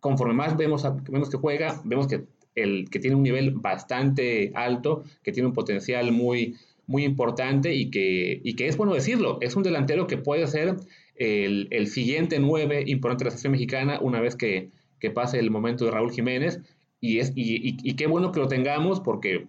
conforme 0.00 0.34
más 0.34 0.56
vemos, 0.56 0.86
vemos 1.10 1.28
que 1.28 1.36
juega, 1.36 1.80
vemos 1.84 2.06
que, 2.06 2.24
el, 2.54 2.88
que 2.90 2.98
tiene 2.98 3.16
un 3.16 3.22
nivel 3.22 3.52
bastante 3.52 4.52
alto, 4.54 5.04
que 5.22 5.32
tiene 5.32 5.48
un 5.48 5.52
potencial 5.52 6.12
muy, 6.12 6.56
muy 6.86 7.04
importante 7.04 7.74
y 7.74 7.90
que, 7.90 8.40
y 8.42 8.54
que 8.54 8.66
es 8.66 8.76
bueno 8.76 8.94
decirlo, 8.94 9.38
es 9.40 9.54
un 9.54 9.62
delantero 9.62 10.06
que 10.06 10.16
puede 10.16 10.46
ser 10.46 10.76
el, 11.16 11.68
el 11.70 11.86
siguiente 11.86 12.38
nueve 12.38 12.82
importante 12.86 13.24
de 13.24 13.26
la 13.26 13.30
selección 13.32 13.52
mexicana 13.52 13.98
una 14.00 14.20
vez 14.20 14.36
que, 14.36 14.70
que, 14.98 15.10
pase 15.10 15.38
el 15.38 15.50
momento 15.50 15.84
de 15.84 15.90
Raúl 15.90 16.10
Jiménez. 16.10 16.60
Y, 17.02 17.18
es, 17.18 17.32
y, 17.34 17.76
y, 17.82 17.94
qué 17.94 18.06
bueno 18.06 18.30
que 18.30 18.40
lo 18.40 18.48
tengamos 18.48 19.00
porque 19.00 19.46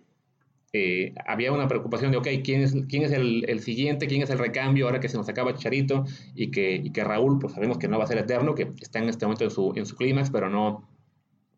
eh, 0.74 1.14
había 1.26 1.52
una 1.52 1.68
preocupación 1.68 2.12
de, 2.12 2.18
ok, 2.18 2.28
¿quién 2.44 2.62
es, 2.62 2.76
quién 2.88 3.04
es 3.04 3.12
el, 3.12 3.46
el, 3.50 3.60
siguiente? 3.60 4.08
¿Quién 4.08 4.22
es 4.22 4.30
el 4.30 4.40
recambio 4.40 4.86
ahora 4.86 5.00
que 5.00 5.10
se 5.10 5.18
nos 5.18 5.28
acaba 5.28 5.54
Charito? 5.54 6.06
Y 6.36 6.52
que, 6.52 6.76
y 6.76 6.92
que 6.92 7.04
Raúl, 7.04 7.40
pues 7.40 7.54
sabemos 7.54 7.78
que 7.78 7.88
no 7.88 7.98
va 7.98 8.06
a 8.06 8.08
ser 8.08 8.18
eterno, 8.18 8.56
que 8.56 8.72
está 8.82 9.00
en 9.00 9.10
este 9.10 9.26
momento 9.26 9.44
en 9.44 9.52
su, 9.52 9.74
en 9.76 9.86
su 9.86 9.96
clímax, 9.96 10.30
pero 10.30 10.50
no, 10.50 10.88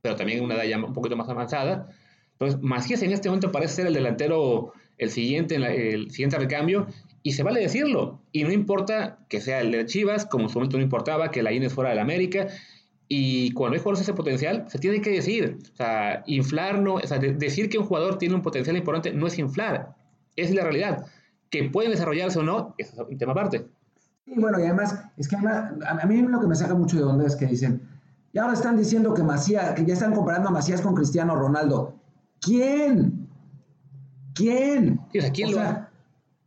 pero 0.01 0.15
también 0.15 0.39
en 0.39 0.45
una 0.45 0.55
edad 0.55 0.63
ya 0.63 0.83
un 0.83 0.93
poquito 0.93 1.15
más 1.15 1.29
avanzada. 1.29 1.89
Entonces, 2.33 2.59
Macías 2.61 3.03
en 3.03 3.11
este 3.11 3.29
momento 3.29 3.51
parece 3.51 3.75
ser 3.75 3.87
el 3.87 3.93
delantero 3.93 4.73
el 4.97 5.09
siguiente, 5.09 5.55
el 5.55 6.11
siguiente 6.11 6.37
recambio, 6.37 6.87
y 7.21 7.33
se 7.33 7.43
vale 7.43 7.61
decirlo. 7.61 8.21
Y 8.31 8.43
no 8.43 8.51
importa 8.51 9.19
que 9.29 9.41
sea 9.41 9.61
el 9.61 9.71
de 9.71 9.85
Chivas, 9.85 10.25
como 10.25 10.45
en 10.45 10.49
su 10.49 10.59
momento 10.59 10.77
no 10.77 10.83
importaba 10.83 11.31
que 11.31 11.43
la 11.43 11.51
Inés 11.51 11.73
fuera 11.73 11.91
del 11.91 11.99
América. 11.99 12.47
Y 13.07 13.51
cuando 13.51 13.75
hay 13.75 13.79
jugadores 13.79 14.01
ese 14.01 14.13
potencial, 14.13 14.65
se 14.69 14.79
tiene 14.79 15.01
que 15.01 15.11
decir. 15.11 15.59
O 15.73 15.75
sea, 15.75 16.23
inflar 16.25 16.79
no, 16.79 16.95
o 16.95 17.07
sea, 17.07 17.19
decir 17.19 17.69
que 17.69 17.77
un 17.77 17.85
jugador 17.85 18.17
tiene 18.17 18.35
un 18.35 18.41
potencial 18.41 18.77
importante 18.77 19.13
no 19.13 19.27
es 19.27 19.37
inflar, 19.37 19.95
es 20.35 20.53
la 20.53 20.63
realidad. 20.63 21.05
Que 21.49 21.69
pueden 21.69 21.91
desarrollarse 21.91 22.39
o 22.39 22.43
no, 22.43 22.73
es 22.77 22.93
un 22.97 23.17
tema 23.17 23.33
aparte. 23.33 23.67
Y 24.25 24.39
bueno, 24.39 24.59
y 24.59 24.63
además, 24.63 25.03
es 25.17 25.27
que 25.27 25.35
a 25.35 26.05
mí 26.07 26.21
lo 26.21 26.39
que 26.39 26.47
me 26.47 26.55
saca 26.55 26.73
mucho 26.73 26.97
de 26.97 27.03
onda 27.03 27.27
es 27.27 27.35
que 27.35 27.45
dicen, 27.45 27.81
y 28.31 28.39
ahora 28.39 28.53
están 28.53 28.77
diciendo 28.77 29.13
que 29.13 29.21
Macías, 29.21 29.73
que 29.75 29.85
ya 29.85 29.93
están 29.93 30.13
comparando 30.13 30.49
a 30.49 30.51
Macías 30.51 30.81
con 30.81 30.95
Cristiano 30.95 31.35
Ronaldo. 31.35 31.93
¿Quién? 32.41 33.27
¿Quién? 34.33 34.99
¿quién 35.33 35.51
lo 35.51 35.59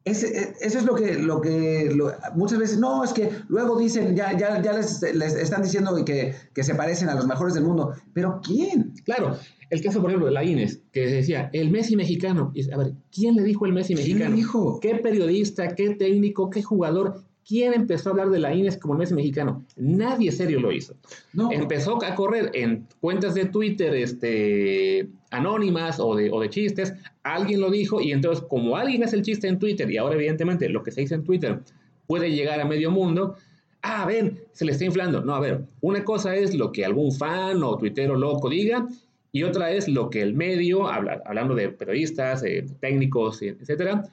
ese, 0.06 0.28
e, 0.28 0.54
eso 0.60 0.78
es 0.78 0.84
lo 0.84 0.94
que, 0.94 1.14
lo 1.18 1.40
que 1.40 1.94
muchas 2.34 2.58
veces, 2.58 2.78
no, 2.78 3.02
es 3.04 3.12
que 3.12 3.28
luego 3.48 3.76
dicen, 3.76 4.14
ya, 4.14 4.36
ya, 4.38 4.62
ya 4.62 4.72
les, 4.72 5.02
están 5.02 5.62
diciendo 5.62 5.92
que, 6.04 6.34
que, 6.54 6.62
se 6.62 6.74
parecen 6.76 7.08
a 7.08 7.16
los 7.16 7.26
mejores 7.26 7.54
del 7.54 7.64
mundo, 7.64 7.92
pero 8.14 8.40
¿quién? 8.42 8.94
Claro, 9.04 9.36
el 9.68 9.82
caso, 9.82 10.00
por 10.00 10.10
ejemplo, 10.10 10.26
de 10.26 10.32
la 10.32 10.44
Inés, 10.44 10.80
que 10.92 11.06
decía, 11.08 11.50
el 11.52 11.70
Messi 11.70 11.96
mexicano, 11.96 12.52
a 12.72 12.78
ver, 12.78 12.92
¿quién 13.10 13.34
le 13.34 13.42
dijo 13.42 13.66
el 13.66 13.72
Messi 13.72 13.96
mexicano? 13.96 14.36
dijo? 14.36 14.78
¿Qué 14.80 14.94
periodista, 14.94 15.74
qué 15.74 15.90
técnico, 15.90 16.50
qué 16.50 16.62
jugador, 16.62 17.24
quién 17.44 17.74
empezó 17.74 18.08
a 18.08 18.12
hablar 18.12 18.30
de 18.30 18.38
la 18.38 18.54
Inés 18.54 18.76
como 18.76 18.94
el 18.94 19.00
Messi 19.00 19.14
mexicano? 19.14 19.64
Nadie 19.74 20.30
serio 20.30 20.60
lo 20.60 20.70
hizo. 20.70 20.94
No. 21.32 21.50
Empezó 21.50 22.02
a 22.04 22.14
correr 22.14 22.52
en 22.54 22.86
cuentas 23.00 23.34
de 23.34 23.46
Twitter, 23.46 23.92
este, 23.94 25.08
anónimas 25.30 25.98
o 26.00 26.14
de, 26.14 26.30
o 26.30 26.40
de 26.40 26.50
chistes, 26.50 26.94
alguien 27.22 27.60
lo 27.60 27.70
dijo 27.70 28.00
y 28.00 28.12
entonces 28.12 28.44
como 28.48 28.76
alguien 28.76 29.04
hace 29.04 29.16
el 29.16 29.22
chiste 29.22 29.48
en 29.48 29.58
Twitter 29.58 29.90
y 29.90 29.96
ahora 29.96 30.14
evidentemente 30.14 30.68
lo 30.68 30.82
que 30.82 30.90
se 30.90 31.02
dice 31.02 31.14
en 31.14 31.24
Twitter 31.24 31.60
puede 32.06 32.30
llegar 32.30 32.60
a 32.60 32.64
medio 32.64 32.90
mundo, 32.90 33.36
ah, 33.82 34.04
ven, 34.06 34.40
se 34.52 34.64
le 34.64 34.72
está 34.72 34.84
inflando. 34.84 35.22
No, 35.22 35.34
a 35.34 35.40
ver, 35.40 35.64
una 35.80 36.04
cosa 36.04 36.34
es 36.36 36.54
lo 36.54 36.72
que 36.72 36.84
algún 36.84 37.12
fan 37.12 37.62
o 37.62 37.76
tuitero 37.76 38.16
loco 38.16 38.48
diga 38.48 38.86
y 39.32 39.42
otra 39.42 39.70
es 39.70 39.88
lo 39.88 40.08
que 40.08 40.22
el 40.22 40.34
medio, 40.34 40.88
hablando 40.88 41.54
de 41.54 41.68
periodistas, 41.68 42.42
técnicos, 42.80 43.42
etcétera, 43.42 44.04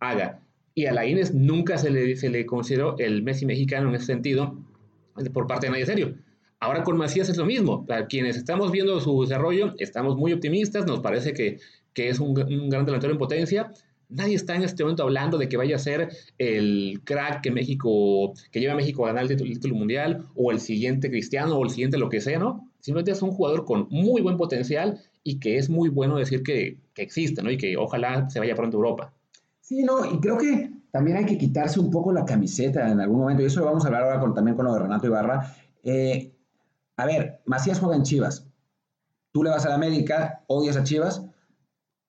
haga. 0.00 0.40
Y 0.74 0.86
a 0.86 0.92
la 0.92 1.06
Inés 1.06 1.34
nunca 1.34 1.78
se 1.78 1.90
le, 1.90 2.16
se 2.16 2.30
le 2.30 2.46
consideró 2.46 2.96
el 2.98 3.22
Messi 3.22 3.46
mexicano 3.46 3.90
en 3.90 3.96
ese 3.96 4.06
sentido 4.06 4.56
por 5.32 5.46
parte 5.46 5.66
de 5.66 5.72
nadie 5.72 5.86
serio. 5.86 6.14
Ahora 6.62 6.84
con 6.84 6.96
Macías 6.96 7.28
es 7.28 7.36
lo 7.36 7.44
mismo. 7.44 7.84
Para 7.84 8.06
quienes 8.06 8.36
estamos 8.36 8.70
viendo 8.70 9.00
su 9.00 9.20
desarrollo, 9.20 9.74
estamos 9.78 10.16
muy 10.16 10.32
optimistas, 10.32 10.86
nos 10.86 11.00
parece 11.00 11.32
que, 11.32 11.58
que 11.92 12.08
es 12.08 12.20
un, 12.20 12.34
gran 12.34 12.84
delantero 12.84 13.12
en 13.12 13.18
potencia. 13.18 13.72
Nadie 14.08 14.36
está 14.36 14.54
en 14.54 14.62
este 14.62 14.84
momento 14.84 15.02
hablando 15.02 15.38
de 15.38 15.48
que 15.48 15.56
vaya 15.56 15.74
a 15.74 15.80
ser 15.80 16.10
el 16.38 17.00
crack 17.02 17.40
que 17.40 17.50
México, 17.50 18.32
que 18.52 18.60
lleva 18.60 18.74
a 18.74 18.76
México 18.76 19.04
a 19.04 19.08
ganar 19.08 19.28
el 19.28 19.36
título, 19.36 19.74
mundial, 19.74 20.24
o 20.36 20.52
el 20.52 20.60
siguiente 20.60 21.10
Cristiano, 21.10 21.56
o 21.56 21.64
el 21.64 21.70
siguiente 21.70 21.98
lo 21.98 22.08
que 22.08 22.20
sea, 22.20 22.38
¿no? 22.38 22.70
Simplemente 22.78 23.10
es 23.10 23.22
un 23.22 23.32
jugador 23.32 23.64
con 23.64 23.88
muy 23.90 24.22
buen 24.22 24.36
potencial 24.36 25.00
y 25.24 25.40
que 25.40 25.56
es 25.56 25.68
muy 25.68 25.88
bueno 25.88 26.16
decir 26.16 26.44
que, 26.44 26.76
que 26.94 27.02
existe, 27.02 27.42
¿no? 27.42 27.50
Y 27.50 27.56
que 27.56 27.76
ojalá 27.76 28.30
se 28.30 28.38
vaya 28.38 28.54
pronto 28.54 28.76
a 28.76 28.78
Europa. 28.78 29.12
Sí, 29.60 29.82
no, 29.82 30.04
y 30.14 30.20
creo 30.20 30.38
que 30.38 30.70
también 30.92 31.16
hay 31.16 31.26
que 31.26 31.38
quitarse 31.38 31.80
un 31.80 31.90
poco 31.90 32.12
la 32.12 32.24
camiseta 32.24 32.88
en 32.88 33.00
algún 33.00 33.18
momento, 33.18 33.42
y 33.42 33.46
eso 33.46 33.58
lo 33.58 33.66
vamos 33.66 33.84
a 33.84 33.88
hablar 33.88 34.04
ahora 34.04 34.32
también 34.32 34.54
con 34.56 34.66
lo 34.66 34.74
de 34.74 34.78
Renato 34.78 35.08
Ibarra. 35.08 35.56
Eh, 35.82 36.31
a 36.96 37.06
ver, 37.06 37.40
Macías 37.46 37.80
juega 37.80 37.96
en 37.96 38.02
Chivas. 38.02 38.46
Tú 39.32 39.42
le 39.42 39.50
vas 39.50 39.64
a 39.64 39.70
la 39.70 39.76
América, 39.76 40.44
odias 40.46 40.76
a 40.76 40.84
Chivas. 40.84 41.22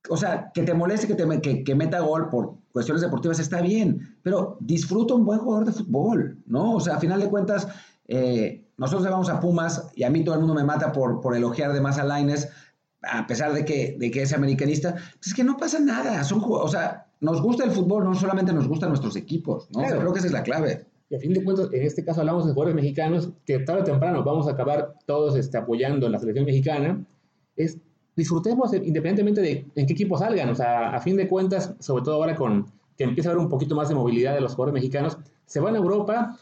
O 0.10 0.18
sea, 0.18 0.52
que 0.54 0.64
te 0.64 0.74
moleste 0.74 1.08
que, 1.08 1.16
te, 1.16 1.64
que, 1.64 1.76
meta 1.76 2.02
gol 2.02 2.30
por 2.30 2.56
cuestiones 2.74 3.02
deportivas 3.02 3.40
está 3.40 3.62
bien, 3.62 4.18
pero 4.22 4.58
disfruta 4.60 5.14
un 5.14 5.26
buen 5.26 5.40
jugador 5.40 5.66
de 5.66 5.72
fútbol, 5.72 6.44
¿no? 6.46 6.74
O 6.74 6.80
sea, 6.82 6.96
a 6.96 7.00
final 7.00 7.22
de 7.22 7.30
cuentas, 7.30 7.68
eh, 8.08 8.68
nosotros 8.78 9.04
le 9.04 9.12
vamos 9.12 9.30
a 9.30 9.40
Pumas 9.40 9.92
y 9.96 10.04
a 10.04 10.10
mí 10.10 10.24
todo 10.24 10.36
el 10.36 10.42
mundo 10.42 10.56
me 10.56 10.66
mata 10.66 10.92
por, 10.92 11.22
por 11.22 11.36
elogiar 11.36 11.72
de 11.72 11.80
más 11.80 12.00
a 12.00 12.04
Laines, 12.04 12.50
a 13.02 13.26
pesar 13.28 13.54
de 13.54 13.64
que, 13.64 13.96
de 13.98 14.12
que 14.12 14.24
es 14.24 14.34
americanista. 14.34 14.94
Pues 14.94 15.28
es 15.28 15.34
que 15.34 15.46
no 15.46 15.56
pasa 15.56 15.80
nada. 15.80 16.22
Son, 16.26 16.42
o 16.44 16.68
sea, 16.68 17.08
nos 17.22 17.42
gusta 17.42 17.64
el 17.64 17.72
fútbol, 17.72 18.04
no 18.04 18.16
solamente 18.16 18.52
nos 18.52 18.68
gustan 18.68 18.90
nuestros 18.90 19.16
equipos, 19.16 19.70
¿no? 19.72 19.84
creo 19.84 20.12
que 20.12 20.20
esa 20.20 20.28
es 20.28 20.34
la 20.34 20.44
clave. 20.44 20.88
Y 21.10 21.16
a 21.16 21.20
fin 21.20 21.34
de 21.34 21.44
cuentas, 21.44 21.70
en 21.72 21.84
este 21.84 22.04
caso 22.04 22.22
hablamos 22.22 22.46
de 22.46 22.54
jugadores 22.54 22.76
mexicanos 22.76 23.30
que 23.46 23.60
tarde 23.60 23.82
o 23.82 23.84
temprano 23.84 24.24
vamos 24.24 24.48
a 24.48 24.52
acabar 24.52 24.96
todos 25.06 25.36
este, 25.36 25.58
apoyando 25.58 26.06
en 26.06 26.12
la 26.12 26.20
selección 26.20 26.46
mexicana. 26.46 27.06
Es 27.56 27.80
disfrutemos 28.16 28.74
independientemente 28.74 29.42
de 29.42 29.66
en 29.76 29.86
qué 29.86 29.94
equipo 29.94 30.18
salgan. 30.18 30.50
O 30.50 30.56
sea, 30.56 30.90
a 30.90 31.00
fin 31.00 31.18
de 31.18 31.28
cuentas, 31.28 31.74
sobre 31.80 32.04
todo 32.04 32.16
ahora 32.16 32.36
con 32.36 32.72
que 32.98 33.04
empieza 33.04 33.30
a 33.30 33.32
haber 33.34 33.44
un 33.44 33.50
poquito 33.50 33.76
más 33.76 33.90
de 33.90 33.96
movilidad 33.96 34.36
de 34.36 34.42
los 34.42 34.54
jugadores 34.54 34.74
mexicanos, 34.82 35.18
se 35.46 35.60
van 35.60 35.76
a 35.76 35.80
Europa 35.80 36.38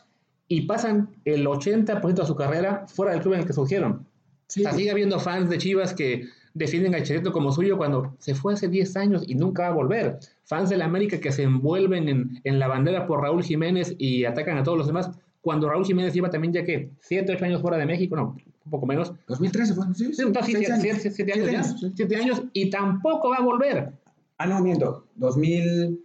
y 0.47 0.61
pasan 0.61 1.09
el 1.23 1.45
80% 1.45 2.13
de 2.13 2.25
su 2.25 2.35
carrera 2.35 2.85
fuera 2.87 3.13
del 3.13 3.21
club 3.21 3.35
en 3.35 3.41
el 3.41 3.45
que 3.45 3.53
surgieron. 3.53 4.05
Sí. 4.47 4.61
O 4.61 4.63
sea, 4.63 4.73
sigue 4.73 4.91
habiendo 4.91 5.19
fans 5.19 5.49
de 5.49 5.57
Chivas 5.57 5.93
que 5.93 6.25
defienden 6.53 6.95
a 6.95 7.03
Chereto 7.03 7.31
como 7.31 7.51
suyo 7.51 7.77
cuando 7.77 8.15
se 8.19 8.35
fue 8.35 8.53
hace 8.53 8.67
10 8.67 8.97
años 8.97 9.23
y 9.27 9.35
nunca 9.35 9.63
va 9.63 9.69
a 9.69 9.73
volver. 9.73 10.19
Fans 10.43 10.69
de 10.69 10.77
la 10.77 10.85
América 10.85 11.19
que 11.19 11.31
se 11.31 11.43
envuelven 11.43 12.09
en, 12.09 12.41
en 12.43 12.59
la 12.59 12.67
bandera 12.67 13.07
por 13.07 13.21
Raúl 13.21 13.43
Jiménez 13.43 13.95
y 13.97 14.25
atacan 14.25 14.57
a 14.57 14.63
todos 14.63 14.77
los 14.77 14.87
demás, 14.87 15.11
cuando 15.41 15.67
Raúl 15.69 15.85
Jiménez 15.85 16.13
lleva 16.13 16.29
también 16.29 16.53
ya 16.53 16.63
que 16.63 16.91
7, 17.01 17.33
8 17.33 17.45
años 17.45 17.61
fuera 17.61 17.77
de 17.77 17.85
México, 17.85 18.15
no, 18.15 18.35
un 18.65 18.71
poco 18.71 18.85
menos. 18.85 19.11
2013 19.27 19.73
fue, 19.73 19.85
sí. 19.93 20.05
sí, 20.05 20.13
sí 20.13 20.23
7 20.43 20.71
años, 20.71 20.97
siete 21.11 21.33
años, 21.33 21.51
ya, 21.51 21.63
7 21.95 22.15
años 22.15 22.43
y 22.53 22.69
tampoco 22.69 23.29
va 23.29 23.37
a 23.37 23.41
volver. 23.41 23.91
Ah, 24.37 24.45
no, 24.47 24.61
miento, 24.61 25.07
2000... 25.15 25.99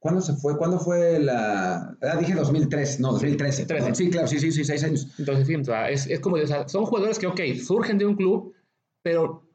¿Cuándo 0.00 0.20
se 0.20 0.32
fue? 0.34 0.56
¿Cuándo 0.56 0.78
fue 0.78 1.18
la...? 1.18 1.96
Ah, 2.02 2.16
dije 2.20 2.32
2003, 2.32 3.00
no, 3.00 3.12
2013. 3.12 3.66
13. 3.66 3.94
Sí, 3.96 4.10
claro, 4.10 4.28
sí, 4.28 4.38
sí, 4.38 4.52
sí, 4.52 4.64
6 4.64 4.84
años. 4.84 5.08
Entonces, 5.18 5.46
sí, 5.46 5.56
es, 5.90 6.06
es 6.06 6.20
como, 6.20 6.36
o 6.36 6.46
sea, 6.46 6.68
son 6.68 6.84
jugadores 6.84 7.18
que, 7.18 7.26
ok, 7.26 7.40
surgen 7.60 7.98
de 7.98 8.06
un 8.06 8.14
club, 8.14 8.54
pero 9.02 9.47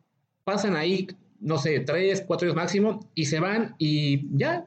pasan 0.44 0.76
ahí, 0.76 1.08
no 1.40 1.58
sé, 1.58 1.80
tres, 1.82 2.24
cuatro 2.26 2.48
años 2.48 2.56
máximo 2.56 3.00
y 3.16 3.26
se 3.26 3.40
van 3.40 3.76
y 3.78 4.28
ya, 4.38 4.66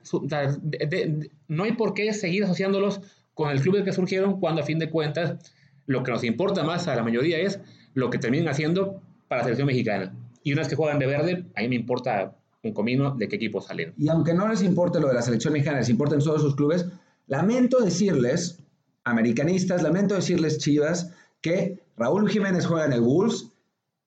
no 1.49 1.65
hay 1.65 1.73
por 1.73 1.95
qué 1.95 2.13
seguir 2.13 2.45
asociándolos 2.45 3.01
con 3.35 3.51
el 3.51 3.61
club 3.61 3.77
del 3.77 3.85
que 3.85 3.93
surgieron 3.93 4.41
cuando 4.41 4.63
a 4.63 4.65
fin 4.65 4.79
de 4.79 4.91
cuentas 4.91 5.53
lo 5.87 6.03
que 6.03 6.11
nos 6.11 6.25
importa 6.25 6.65
más 6.65 6.89
a 6.89 6.97
la 6.97 7.03
mayoría 7.03 7.39
es 7.39 7.61
lo 7.95 8.11
que 8.11 8.19
terminan 8.19 8.49
haciendo 8.49 9.01
para 9.29 9.41
la 9.41 9.45
selección 9.45 9.67
mexicana. 9.67 10.15
Y 10.43 10.53
una 10.53 10.63
vez 10.63 10.69
que 10.69 10.77
juegan 10.77 10.99
de 10.99 11.07
verde, 11.07 11.45
a 11.55 11.61
mí 11.63 11.69
me 11.69 11.77
importa 11.77 12.37
un 12.63 12.73
comino 12.73 13.13
de 13.13 13.29
qué 13.29 13.37
equipo 13.37 13.61
salen. 13.61 13.95
Y 13.97 14.09
aunque 14.09 14.35
no 14.35 14.49
les 14.49 14.63
importe 14.63 15.01
lo 15.01 15.09
de 15.09 15.15
la 15.15 15.23
selección 15.23 15.53
mexicana, 15.53 15.79
les 15.79 15.89
importen 15.89 16.19
todos 16.19 16.43
sus 16.43 16.57
clubes, 16.57 16.87
lamento 17.27 17.79
decirles, 17.81 18.63
americanistas, 19.05 19.83
lamento 19.83 20.15
decirles, 20.15 20.59
chivas, 20.59 21.13
que 21.41 21.81
Raúl 21.97 22.29
Jiménez 22.29 22.67
juega 22.67 22.87
en 22.87 22.93
el 22.93 23.01
Wolves 23.01 23.49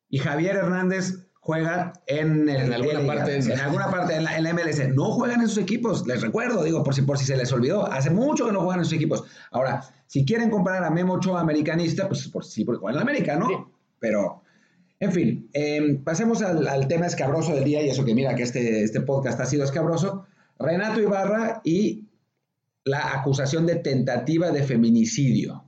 y 0.10 0.20
Javier 0.20 0.58
Hernández 0.58 1.29
juega 1.50 1.94
en, 2.06 2.48
alguna 2.48 3.08
parte, 3.08 3.38
en, 3.38 3.60
alguna 3.60 3.90
parte 3.90 4.16
en 4.16 4.24
la, 4.24 4.54
MLS. 4.54 4.88
No 4.90 5.06
juegan 5.06 5.42
en 5.42 5.48
sus 5.48 5.58
equipos, 5.58 6.06
les 6.06 6.22
recuerdo, 6.22 6.64
digo, 6.64 6.84
por 6.84 6.94
si, 6.94 7.02
por 7.02 7.18
si 7.18 7.26
se 7.26 7.36
les 7.36 7.52
olvidó. 7.52 7.92
Hace 7.92 8.12
mucho 8.12 8.46
que 8.46 8.52
no 8.52 8.60
juegan 8.60 8.82
en 8.82 8.86
sus 8.86 8.94
equipos. 8.94 9.24
Ahora, 9.50 9.82
si 10.06 10.26
quieren 10.26 10.52
comparar 10.52 10.84
a 10.84 10.92
Memo 10.92 11.14
Ochoa 11.14 11.42
americanista, 11.42 12.08
pues 12.08 12.28
por, 12.28 12.46
sí, 12.46 12.66
porque 12.66 12.82
juega 12.82 12.92
en 12.92 12.96
la 12.98 13.02
América, 13.02 13.36
¿no? 13.36 13.74
Pero, 13.98 14.44
en 15.00 15.12
fin, 15.12 15.50
em, 15.54 16.04
pasemos 16.04 16.44
al, 16.44 16.88
tema 16.88 17.08
escabroso 17.08 17.56
del 17.56 17.64
día 17.64 17.82
y 17.82 17.90
eso 17.90 18.06
que 18.06 18.14
mira 18.14 18.36
que 18.36 18.44
este, 18.44 18.84
este 18.84 19.02
podcast 19.02 19.40
ha 19.40 19.48
sido 19.48 19.64
escabroso. 19.64 20.28
Renato 20.60 21.02
Ibarra 21.02 21.62
y 21.64 22.06
la 22.84 23.16
acusación 23.16 23.66
de 23.66 23.78
tentativa 23.78 24.52
de 24.52 24.62
feminicidio. 24.62 25.64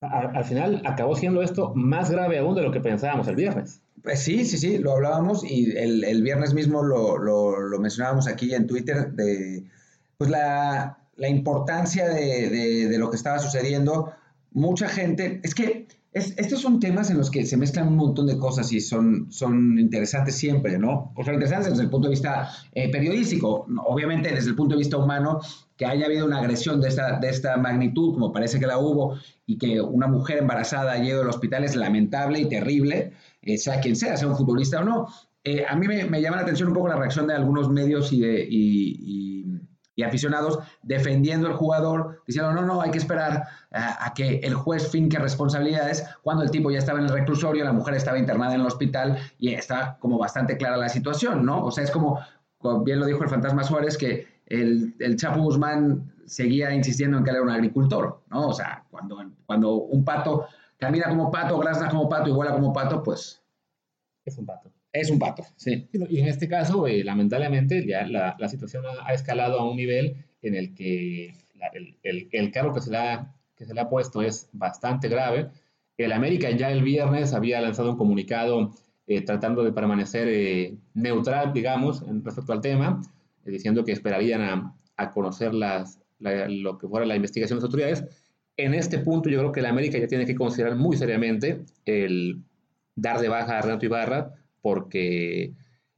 Al, 0.00 0.44
final 0.44 0.80
acabó 0.86 1.14
siendo 1.14 1.42
esto 1.42 1.74
más 1.74 2.10
grave 2.10 2.38
aún 2.38 2.54
de 2.54 2.62
lo 2.62 2.72
que 2.72 2.80
pensábamos 2.80 3.28
el 3.28 3.36
viernes. 3.36 3.82
Pues 4.02 4.20
sí, 4.20 4.44
sí, 4.44 4.56
sí, 4.56 4.78
lo 4.78 4.92
hablábamos 4.92 5.44
y 5.44 5.76
el, 5.76 6.22
viernes 6.22 6.54
mismo 6.54 6.82
lo, 6.82 7.18
lo, 7.18 7.78
mencionábamos 7.78 8.26
aquí 8.26 8.54
en 8.54 8.66
Twitter 8.66 9.12
de 9.12 9.64
pues 10.16 10.30
la, 10.30 10.98
la 11.16 11.28
importancia 11.28 12.08
de, 12.08 12.48
de, 12.88 12.98
lo 12.98 13.10
que 13.10 13.16
estaba 13.16 13.38
sucediendo. 13.38 14.12
Mucha 14.52 14.88
gente, 14.88 15.40
es 15.42 15.54
que 15.54 15.86
estos 16.12 16.60
son 16.60 16.80
temas 16.80 17.10
en 17.10 17.18
los 17.18 17.30
que 17.30 17.46
se 17.46 17.56
mezclan 17.56 17.86
un 17.86 17.96
montón 17.96 18.26
de 18.26 18.36
cosas 18.36 18.72
y 18.72 18.80
son, 18.80 19.30
son 19.30 19.78
interesantes 19.78 20.34
siempre, 20.34 20.76
¿no? 20.76 21.12
O 21.14 21.20
interesantes 21.20 21.70
desde 21.70 21.84
el 21.84 21.90
punto 21.90 22.08
de 22.08 22.12
vista 22.12 22.50
eh, 22.72 22.90
periodístico, 22.90 23.66
obviamente 23.86 24.34
desde 24.34 24.50
el 24.50 24.56
punto 24.56 24.74
de 24.74 24.80
vista 24.80 24.96
humano, 24.96 25.40
que 25.76 25.86
haya 25.86 26.06
habido 26.06 26.26
una 26.26 26.38
agresión 26.38 26.80
de 26.80 26.88
esta, 26.88 27.18
de 27.20 27.28
esta 27.28 27.56
magnitud, 27.58 28.14
como 28.14 28.32
parece 28.32 28.58
que 28.58 28.66
la 28.66 28.78
hubo, 28.78 29.18
y 29.46 29.56
que 29.56 29.80
una 29.80 30.08
mujer 30.08 30.38
embarazada 30.38 30.98
ido 30.98 31.22
al 31.22 31.28
hospital 31.28 31.64
es 31.64 31.76
lamentable 31.76 32.40
y 32.40 32.48
terrible, 32.48 33.12
eh, 33.42 33.58
sea 33.58 33.80
quien 33.80 33.96
sea, 33.96 34.16
sea 34.16 34.28
un 34.28 34.36
futbolista 34.36 34.80
o 34.80 34.84
no. 34.84 35.08
Eh, 35.42 35.64
a 35.66 35.74
mí 35.74 35.88
me, 35.88 36.20
llama 36.20 36.36
la 36.36 36.42
atención 36.42 36.68
un 36.68 36.74
poco 36.74 36.88
la 36.88 36.96
reacción 36.96 37.26
de 37.26 37.34
algunos 37.34 37.70
medios 37.70 38.12
y 38.12 38.20
de... 38.20 40.04
aficionados 40.04 40.58
defendiendo 40.82 41.46
al 41.46 41.54
jugador, 41.54 42.22
diciendo, 42.26 42.52
no, 42.52 42.62
no, 42.62 42.80
hay 42.80 42.90
que 42.90 42.98
esperar 42.98 43.44
a, 43.70 44.12
que 44.14 44.40
el 44.42 44.54
juez 44.54 44.90
finque 44.90 45.18
responsabilidades, 45.18 46.04
cuando 46.22 46.42
el 46.42 46.50
tipo 46.50 46.70
ya 46.70 46.78
estaba 46.78 46.98
en 46.98 47.06
el 47.06 47.12
reclusorio, 47.12 47.64
la 47.64 47.72
mujer 47.72 47.94
estaba 47.94 48.18
internada 48.18 48.54
en 48.54 48.60
el 48.60 48.66
hospital 48.66 49.18
y 49.38 49.52
está 49.52 49.96
como 49.98 50.18
bastante 50.18 50.56
clara 50.56 50.76
la 50.76 50.88
situación, 50.88 51.44
¿no? 51.44 51.64
O 51.64 51.70
sea, 51.70 51.84
es 51.84 51.90
como, 51.90 52.18
bien 52.84 53.00
lo 53.00 53.06
dijo 53.06 53.22
el 53.22 53.30
fantasma 53.30 53.62
Suárez, 53.62 53.96
que 53.96 54.26
el, 54.46 54.94
el 54.98 55.16
Chapo 55.16 55.40
Guzmán 55.40 56.12
seguía 56.26 56.72
insistiendo 56.72 57.18
en 57.18 57.24
que 57.24 57.30
él 57.30 57.36
era 57.36 57.44
un 57.44 57.50
agricultor, 57.50 58.22
¿no? 58.30 58.48
O 58.48 58.52
sea, 58.52 58.84
cuando, 58.90 59.18
cuando 59.46 59.74
un 59.74 60.04
pato 60.04 60.46
camina 60.80 61.08
como 61.08 61.30
pato, 61.30 61.58
grasa 61.58 61.88
como 61.88 62.08
pato 62.08 62.30
y 62.30 62.32
vuela 62.32 62.52
como 62.52 62.72
pato, 62.72 63.02
pues... 63.02 63.42
Es 64.24 64.38
un 64.38 64.46
pato. 64.46 64.72
Es 64.92 65.10
un 65.10 65.18
pato, 65.18 65.44
sí. 65.56 65.88
Y 65.92 66.18
en 66.18 66.26
este 66.26 66.48
caso, 66.48 66.86
eh, 66.86 67.04
lamentablemente, 67.04 67.86
ya 67.86 68.06
la, 68.06 68.34
la 68.38 68.48
situación 68.48 68.84
ha, 69.04 69.14
escalado 69.14 69.60
a 69.60 69.70
un 69.70 69.76
nivel 69.76 70.16
en 70.42 70.56
el 70.56 70.74
que 70.74 71.28
el, 71.72 71.96
el, 72.02 72.28
el, 72.32 72.50
cargo 72.50 72.74
que 72.74 72.80
se, 72.80 72.90
le 72.90 72.96
ha, 72.96 73.32
que 73.54 73.64
se 73.66 73.72
le 73.72 73.80
ha 73.80 73.88
puesto 73.88 74.20
es 74.20 74.48
bastante 74.52 75.08
grave. 75.08 75.48
El 75.96 76.12
América 76.12 76.50
ya 76.50 76.72
el 76.72 76.82
viernes 76.82 77.34
había 77.34 77.60
lanzado 77.60 77.90
un 77.90 77.96
comunicado 77.96 78.72
eh, 79.06 79.20
tratando 79.22 79.62
de 79.62 79.72
permanecer 79.72 80.26
eh, 80.28 80.76
neutral, 80.94 81.52
digamos, 81.52 82.02
en 82.02 82.24
respecto 82.24 82.52
al 82.52 82.60
tema, 82.60 83.00
diciendo 83.44 83.84
que 83.84 83.92
esperarían 83.92 84.42
a, 84.42 84.76
a 84.96 85.10
conocer 85.12 85.54
las, 85.54 86.00
lo 86.18 86.78
que 86.78 86.88
fuera 86.88 87.06
la 87.06 87.16
investigación 87.16 87.58
de 87.58 87.60
las 87.60 87.68
autoridades. 87.68 88.04
En 88.64 88.74
este 88.74 88.98
punto 88.98 89.30
yo 89.30 89.38
creo 89.38 89.52
que 89.52 89.60
el 89.60 89.66
América 89.66 89.98
ya 89.98 90.06
tiene 90.06 90.26
que 90.26 90.34
considerar 90.34 90.76
muy 90.76 90.94
seriamente 90.94 91.64
el 91.86 92.42
dar 92.94 93.18
de 93.18 93.28
baja 93.28 93.58
a 93.58 93.62
Renato 93.62 93.86
Ibarra 93.86 94.34
porque 94.60 95.54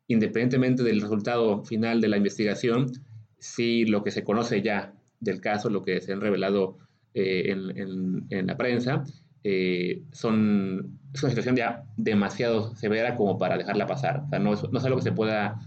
independientemente 0.07 0.85
del 0.85 1.01
resultado 1.01 1.64
final 1.64 2.01
de 2.01 2.09
la 2.09 2.18
investigación, 2.18 2.92
si 3.38 3.85
lo 3.85 4.05
que 4.05 4.12
se 4.12 4.22
conoce 4.22 4.62
ya 4.62 4.94
del 5.18 5.40
caso, 5.40 5.70
lo 5.70 5.83
que 5.83 6.01
se 6.01 6.12
han 6.12 6.20
revelado 6.20 6.79
eh, 7.14 7.51
en, 7.51 8.46
la 8.46 8.57
prensa, 8.57 9.05
eh, 9.42 10.03
son, 10.12 11.01
es 11.12 11.22
una 11.22 11.31
situación 11.31 11.57
ya 11.57 11.85
demasiado 11.96 12.77
severa 12.77 13.16
como 13.16 13.38
para 13.38 13.59
dejarla 13.59 13.88
pasar. 13.88 14.22
O 14.27 14.29
sea, 14.29 14.38
no, 14.38 14.53
no 14.55 14.79
es 14.79 14.85
algo 14.85 14.98
que 14.98 15.03
se 15.03 15.12
pueda 15.12 15.59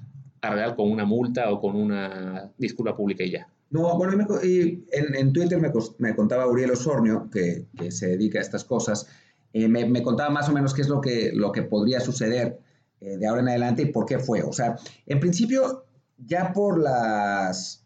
arreglar 0.42 0.78
con 0.78 0.90
una 0.90 1.04
multa 1.04 1.52
o 1.52 1.60
con 1.60 1.76
una 1.76 2.52
disculpa 2.58 2.96
pública 2.96 3.26
y 3.26 3.32
ya. 3.32 3.50
No, 3.70 3.98
bueno, 3.98 4.14
en, 4.44 4.86
en, 4.92 5.34
Twitter 5.34 5.60
me, 5.60 5.72
me, 5.98 6.16
contaba 6.16 6.48
Uriel 6.48 6.72
Osornio, 6.72 7.30
que, 7.32 7.66
se 7.90 8.08
dedica 8.08 8.40
a 8.40 8.42
estas 8.42 8.64
cosas, 8.64 9.08
eh, 9.54 9.68
me, 9.68 9.86
me, 9.86 10.04
contaba 10.04 10.30
más 10.30 10.48
o 10.50 10.54
menos 10.54 10.74
qué 10.74 10.82
es 10.82 10.88
lo 10.88 11.02
que, 11.02 11.32
lo 11.34 11.52
que 11.52 11.64
podría 11.64 12.00
suceder 12.00 12.60
eh, 13.02 13.18
de 13.18 13.28
ahora 13.28 13.42
en 13.42 13.50
adelante 13.50 13.82
y 13.84 13.86
por 13.88 14.06
qué 14.06 14.20
fue. 14.20 14.44
O 14.44 14.54
sea, 14.54 14.78
en 15.06 15.20
principio, 15.20 15.86
ya 16.18 16.54
por 16.54 16.80
las, 16.80 17.86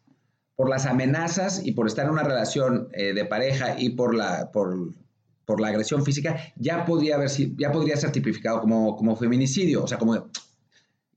por 0.55 0.69
las 0.69 0.85
amenazas 0.85 1.61
y 1.65 1.71
por 1.71 1.87
estar 1.87 2.05
en 2.05 2.11
una 2.11 2.23
relación 2.23 2.89
eh, 2.93 3.13
de 3.13 3.25
pareja 3.25 3.79
y 3.79 3.91
por 3.91 4.13
la, 4.13 4.51
por, 4.51 4.93
por, 5.45 5.59
la 5.59 5.69
agresión 5.69 6.03
física, 6.03 6.37
ya, 6.55 6.85
podría 6.85 7.15
haber, 7.15 7.29
ya 7.57 7.71
podría 7.71 7.97
ser 7.97 8.11
tipificado 8.11 8.61
como, 8.61 8.95
como 8.95 9.15
feminicidio, 9.15 9.83
o 9.83 9.87
sea, 9.87 9.97
como 9.97 10.29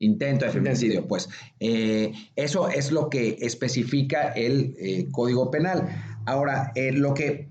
intento 0.03 0.45
de 0.45 0.53
feminicidio. 0.53 1.07
Pues 1.09 1.29
eh, 1.61 2.13
eso 2.37 2.69
es 2.69 2.93
lo 2.93 3.09
que 3.09 3.39
especifica 3.41 4.29
el 4.33 5.09
Código 5.11 5.51
Penal. 5.51 5.89
Ahora, 6.27 6.73
lo 6.93 7.15
que 7.15 7.49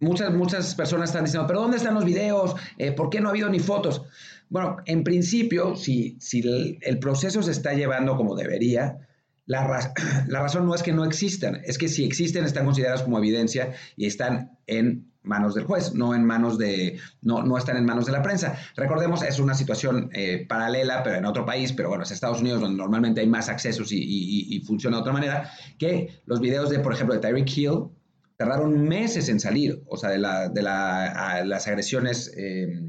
muchas, 0.00 0.32
muchas 0.32 0.74
personas 0.74 1.10
están 1.10 1.24
diciendo, 1.24 1.46
pero 1.46 1.60
¿dónde 1.60 1.76
están 1.76 1.94
los 1.94 2.04
videos? 2.04 2.54
¿Por 2.96 3.10
qué 3.10 3.20
no 3.20 3.28
ha 3.28 3.30
habido 3.30 3.50
ni 3.50 3.58
fotos? 3.58 4.02
Bueno, 4.48 4.76
en 4.86 5.02
principio, 5.02 5.74
si, 5.74 6.16
si 6.20 6.40
el, 6.80 6.98
proceso 6.98 7.42
se 7.42 7.50
está 7.50 7.72
llevando 7.74 8.16
como 8.16 8.36
debería, 8.36 8.98
la, 9.46 9.92
la, 10.28 10.40
razón 10.40 10.66
no 10.66 10.74
es 10.74 10.82
que 10.82 10.92
no 10.92 11.04
existan, 11.04 11.62
es 11.64 11.78
que 11.78 11.88
si 11.88 12.04
existen 12.04 12.44
están 12.44 12.64
consideradas 12.64 13.02
como 13.02 13.18
evidencia 13.18 13.74
y 13.96 14.06
están 14.06 14.58
en 14.66 15.10
manos 15.26 15.54
del 15.54 15.64
juez, 15.64 15.94
no 15.94 16.14
en 16.14 16.24
manos 16.24 16.56
de, 16.58 16.98
no, 17.22 17.42
no 17.42 17.58
están 17.58 17.76
en 17.76 17.84
manos 17.84 18.06
de 18.06 18.12
la 18.12 18.22
prensa. 18.22 18.56
Recordemos, 18.76 19.22
es 19.22 19.38
una 19.38 19.54
situación 19.54 20.10
eh, 20.12 20.46
paralela, 20.48 21.02
pero 21.02 21.16
en 21.16 21.26
otro 21.26 21.44
país, 21.44 21.72
pero 21.72 21.88
bueno, 21.88 22.04
es 22.04 22.10
Estados 22.10 22.40
Unidos 22.40 22.60
donde 22.60 22.76
normalmente 22.76 23.20
hay 23.20 23.26
más 23.26 23.48
accesos 23.48 23.92
y, 23.92 23.98
y, 23.98 24.60
funciona 24.60 24.96
de 24.96 25.00
otra 25.02 25.12
manera, 25.12 25.50
que 25.78 26.20
los 26.26 26.40
videos 26.40 26.70
de, 26.70 26.78
por 26.78 26.92
ejemplo, 26.92 27.14
de 27.14 27.20
Tyreek 27.20 27.56
Hill 27.56 27.88
tardaron 28.36 28.86
meses 28.86 29.28
en 29.28 29.40
salir, 29.40 29.82
o 29.86 29.96
sea, 29.96 30.10
de, 30.10 30.18
la, 30.18 30.48
de 30.48 30.62
la, 30.62 31.44
las 31.44 31.66
agresiones. 31.66 32.32
Eh, 32.36 32.80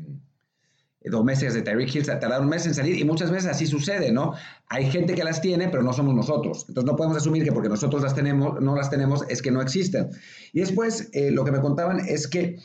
domésticas 1.10 1.54
de 1.54 1.62
Tyreek 1.62 1.96
Hill 1.96 2.06
tardaron 2.06 2.44
un 2.44 2.50
mes 2.50 2.66
en 2.66 2.74
salir 2.74 2.98
y 2.98 3.04
muchas 3.04 3.32
veces 3.32 3.50
así 3.50 3.66
sucede, 3.66 4.12
¿no? 4.12 4.34
Hay 4.70 4.90
gente 4.90 5.14
que 5.16 5.24
las 5.24 5.42
tiene, 5.42 5.70
pero 5.70 5.84
no 5.84 5.94
somos 5.94 6.16
nosotros. 6.16 6.66
Entonces 6.68 6.90
no 6.90 6.96
podemos 6.96 7.18
asumir 7.18 7.44
que 7.44 7.52
porque 7.52 7.70
nosotros 7.70 8.02
las 8.02 8.16
tenemos, 8.16 8.62
no 8.62 8.76
las 8.76 8.90
tenemos, 8.90 9.24
es 9.30 9.42
que 9.42 9.52
no 9.52 9.62
existen. 9.62 10.10
Y 10.54 10.60
después 10.60 11.10
eh, 11.14 11.32
lo 11.32 11.44
que 11.46 11.52
me 11.52 11.60
contaban 11.60 12.00
es 12.00 12.28
que 12.28 12.58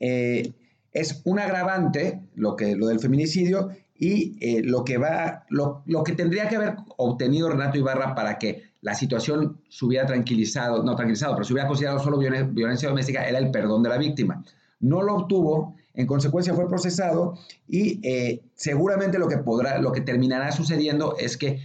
eh, 0.00 0.52
es 0.92 1.22
un 1.24 1.38
agravante 1.38 2.20
lo, 2.34 2.56
que, 2.56 2.76
lo 2.76 2.86
del 2.88 3.00
feminicidio 3.00 3.70
y 3.98 4.36
eh, 4.40 4.62
lo 4.62 4.84
que 4.84 4.98
va, 4.98 5.44
lo, 5.48 5.82
lo, 5.86 6.04
que 6.04 6.12
tendría 6.12 6.48
que 6.48 6.56
haber 6.56 6.76
obtenido 6.96 7.50
Renato 7.50 7.78
Ibarra 7.78 8.14
para 8.14 8.38
que 8.38 8.68
la 8.80 8.94
situación 8.94 9.60
se 9.68 9.84
hubiera 9.84 10.06
tranquilizado, 10.06 10.82
no 10.84 10.94
tranquilizado, 10.94 11.34
pero 11.34 11.44
se 11.44 11.52
hubiera 11.52 11.68
considerado 11.68 11.98
solo 11.98 12.18
violencia 12.18 12.88
doméstica, 12.88 13.28
era 13.28 13.38
el 13.38 13.50
perdón 13.50 13.82
de 13.82 13.88
la 13.88 13.98
víctima. 13.98 14.44
No 14.80 15.02
lo 15.02 15.16
obtuvo 15.16 15.74
en 15.98 16.06
consecuencia 16.06 16.54
fue 16.54 16.68
procesado 16.68 17.34
y 17.66 17.98
eh, 18.08 18.40
seguramente 18.54 19.18
lo 19.18 19.26
que, 19.26 19.38
podrá, 19.38 19.78
lo 19.78 19.90
que 19.90 20.00
terminará 20.00 20.52
sucediendo 20.52 21.16
es 21.18 21.36
que 21.36 21.60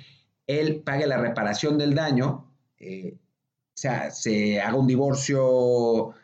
él 0.47 0.81
pague 0.83 1.05
la 1.05 1.17
reparación 1.17 1.77
del 1.77 1.93
daño, 1.93 2.51
eh, 2.79 3.13
o 3.15 3.75
sea, 3.75 4.09
se 4.09 4.59
haga 4.59 4.75
un 4.75 4.87
divorcio 4.87 6.15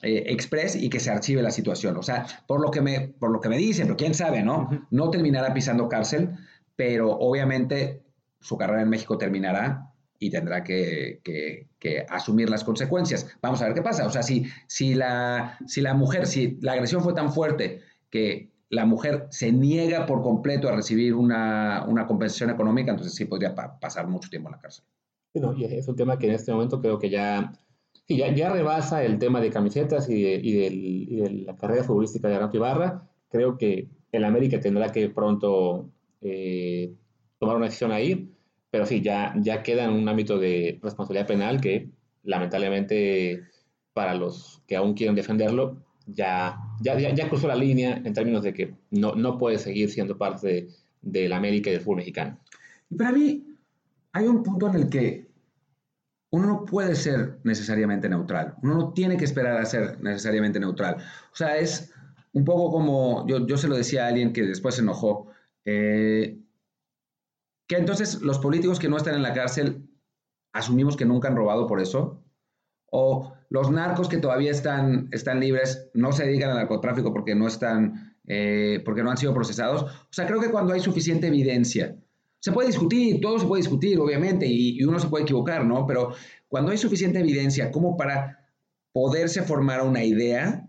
eh, 0.00 0.24
express 0.28 0.74
y 0.74 0.88
que 0.88 1.00
se 1.00 1.10
archive 1.10 1.42
la 1.42 1.50
situación. 1.50 1.98
O 1.98 2.02
sea, 2.02 2.26
por 2.46 2.62
lo 2.62 2.70
que 2.70 2.80
me, 2.80 3.08
por 3.08 3.30
lo 3.30 3.42
que 3.42 3.50
me 3.50 3.58
dicen, 3.58 3.84
pero 3.84 3.96
quién 3.98 4.14
sabe, 4.14 4.42
¿no? 4.42 4.86
No 4.90 5.10
terminará 5.10 5.52
pisando 5.52 5.86
cárcel, 5.90 6.30
pero 6.76 7.10
obviamente 7.10 8.02
su 8.40 8.56
carrera 8.56 8.80
en 8.80 8.88
México 8.88 9.18
terminará 9.18 9.89
y 10.22 10.30
tendrá 10.30 10.62
que, 10.62 11.66
asumir 12.10 12.50
las 12.50 12.62
consecuencias. 12.62 13.26
Vamos 13.40 13.60
a 13.62 13.64
ver 13.64 13.74
qué 13.74 13.82
pasa. 13.82 14.06
O 14.06 14.10
sea, 14.10 14.22
si, 14.22 14.44
si, 14.68 14.94
la, 14.94 15.58
si 15.66 15.80
la 15.80 15.94
mujer, 15.94 16.26
si 16.26 16.58
la 16.60 16.74
agresión 16.74 17.02
fue 17.02 17.14
tan 17.14 17.32
fuerte 17.32 17.80
que 18.10 18.50
la 18.68 18.84
mujer 18.84 19.26
se 19.30 19.50
niega 19.50 20.04
por 20.04 20.22
completo 20.22 20.68
a 20.68 20.76
recibir 20.76 21.14
una, 21.14 21.86
compensación 22.06 22.50
económica, 22.50 22.90
entonces 22.90 23.14
sí 23.14 23.24
podría 23.24 23.54
pasar 23.54 24.06
mucho 24.08 24.28
tiempo 24.28 24.50
en 24.50 24.52
la 24.52 24.60
cárcel. 24.60 24.84
Bueno, 25.34 25.54
y 25.56 25.64
es 25.64 25.88
un 25.88 25.96
tema 25.96 26.18
que 26.18 26.26
en 26.26 26.34
este 26.34 26.52
momento 26.52 26.82
creo 26.82 26.98
que 26.98 27.08
ya, 27.08 27.52
ya, 28.06 28.32
ya, 28.32 28.50
rebasa 28.50 29.02
el 29.02 29.18
tema 29.18 29.40
de 29.40 29.50
camisetas 29.50 30.08
y 30.10 30.22
de, 30.22 31.44
la 31.46 31.56
carrera 31.56 31.82
futbolística 31.82 32.28
de 32.28 32.34
Renato 32.34 32.58
Ibarra. 32.58 33.08
Creo 33.30 33.56
que 33.56 33.88
el 34.12 34.24
América 34.24 34.60
tendrá 34.60 34.92
que 34.92 35.08
pronto 35.08 35.88
eh, 36.20 36.92
tomar 37.38 37.56
una 37.56 37.66
decisión 37.66 37.90
ahí 37.90 38.30
pero 38.70 38.86
sí, 38.86 39.00
ya, 39.00 39.34
ya 39.36 39.62
queda 39.62 39.84
en 39.84 39.90
un 39.90 40.08
ámbito 40.08 40.38
de 40.38 40.78
responsabilidad 40.82 41.26
penal 41.26 41.60
que 41.60 41.90
lamentablemente 42.22 43.44
para 43.92 44.14
los 44.14 44.62
que 44.66 44.76
aún 44.76 44.94
quieren 44.94 45.16
defenderlo, 45.16 45.82
ya, 46.06 46.56
ya, 46.80 46.96
ya, 46.98 47.28
cruzó 47.28 47.48
la 47.48 47.54
línea 47.54 48.00
en 48.04 48.12
términos 48.12 48.42
de 48.42 48.52
que 48.52 48.74
no, 48.90 49.14
no 49.14 49.38
puede 49.38 49.58
seguir 49.58 49.90
siendo 49.90 50.16
parte 50.16 50.68
de, 51.02 51.28
la 51.28 51.36
América 51.36 51.70
y 51.70 51.74
del 51.74 51.82
fútbol 51.82 51.98
mexicano. 51.98 52.38
Y 52.88 52.96
para 52.96 53.12
mí 53.12 53.46
hay 54.12 54.26
un 54.26 54.42
punto 54.42 54.68
en 54.68 54.74
el 54.74 54.88
que 54.88 55.28
uno 56.30 56.46
no 56.46 56.64
puede 56.64 56.94
ser 56.94 57.38
necesariamente 57.42 58.08
neutral, 58.08 58.54
uno 58.62 58.74
no 58.74 58.92
tiene 58.92 59.16
que 59.16 59.24
esperar 59.24 59.58
a 59.58 59.64
ser 59.64 60.00
necesariamente 60.00 60.60
neutral. 60.60 60.96
O 61.32 61.36
sea, 61.36 61.56
es 61.58 61.92
un 62.32 62.44
poco 62.44 62.70
como, 62.70 63.26
yo, 63.26 63.46
yo 63.46 63.56
se 63.56 63.68
lo 63.68 63.76
decía 63.76 64.04
a 64.04 64.08
alguien 64.08 64.32
que 64.32 64.42
después 64.42 64.76
se 64.76 64.82
enojó, 64.82 65.28
eh, 65.64 66.39
que 67.70 67.76
entonces 67.76 68.20
los 68.20 68.40
políticos 68.40 68.80
que 68.80 68.88
no 68.88 68.96
están 68.96 69.14
en 69.14 69.22
la 69.22 69.32
cárcel 69.32 69.88
asumimos 70.52 70.96
que 70.96 71.04
nunca 71.04 71.28
han 71.28 71.36
robado 71.36 71.68
por 71.68 71.80
eso, 71.80 72.24
o 72.90 73.32
los 73.48 73.70
narcos 73.70 74.08
que 74.08 74.16
todavía 74.16 74.50
están, 74.50 75.08
están 75.12 75.38
libres 75.38 75.88
no 75.94 76.10
se 76.10 76.24
dedican 76.24 76.50
al 76.50 76.56
narcotráfico 76.56 77.12
porque 77.12 77.36
no 77.36 77.46
están, 77.46 78.16
eh, 78.26 78.82
porque 78.84 79.04
no 79.04 79.12
han 79.12 79.18
sido 79.18 79.32
procesados. 79.32 79.84
O 79.84 80.08
sea, 80.10 80.26
creo 80.26 80.40
que 80.40 80.50
cuando 80.50 80.72
hay 80.72 80.80
suficiente 80.80 81.28
evidencia, 81.28 81.96
se 82.40 82.50
puede 82.50 82.66
discutir, 82.66 83.20
todo 83.20 83.38
se 83.38 83.46
puede 83.46 83.62
discutir, 83.62 84.00
obviamente, 84.00 84.48
y, 84.48 84.80
y 84.80 84.82
uno 84.82 84.98
se 84.98 85.06
puede 85.06 85.22
equivocar, 85.22 85.64
¿no? 85.64 85.86
Pero 85.86 86.12
cuando 86.48 86.72
hay 86.72 86.78
suficiente 86.78 87.20
evidencia 87.20 87.70
como 87.70 87.96
para 87.96 88.48
poderse 88.92 89.42
formar 89.42 89.82
una 89.82 90.02
idea, 90.02 90.68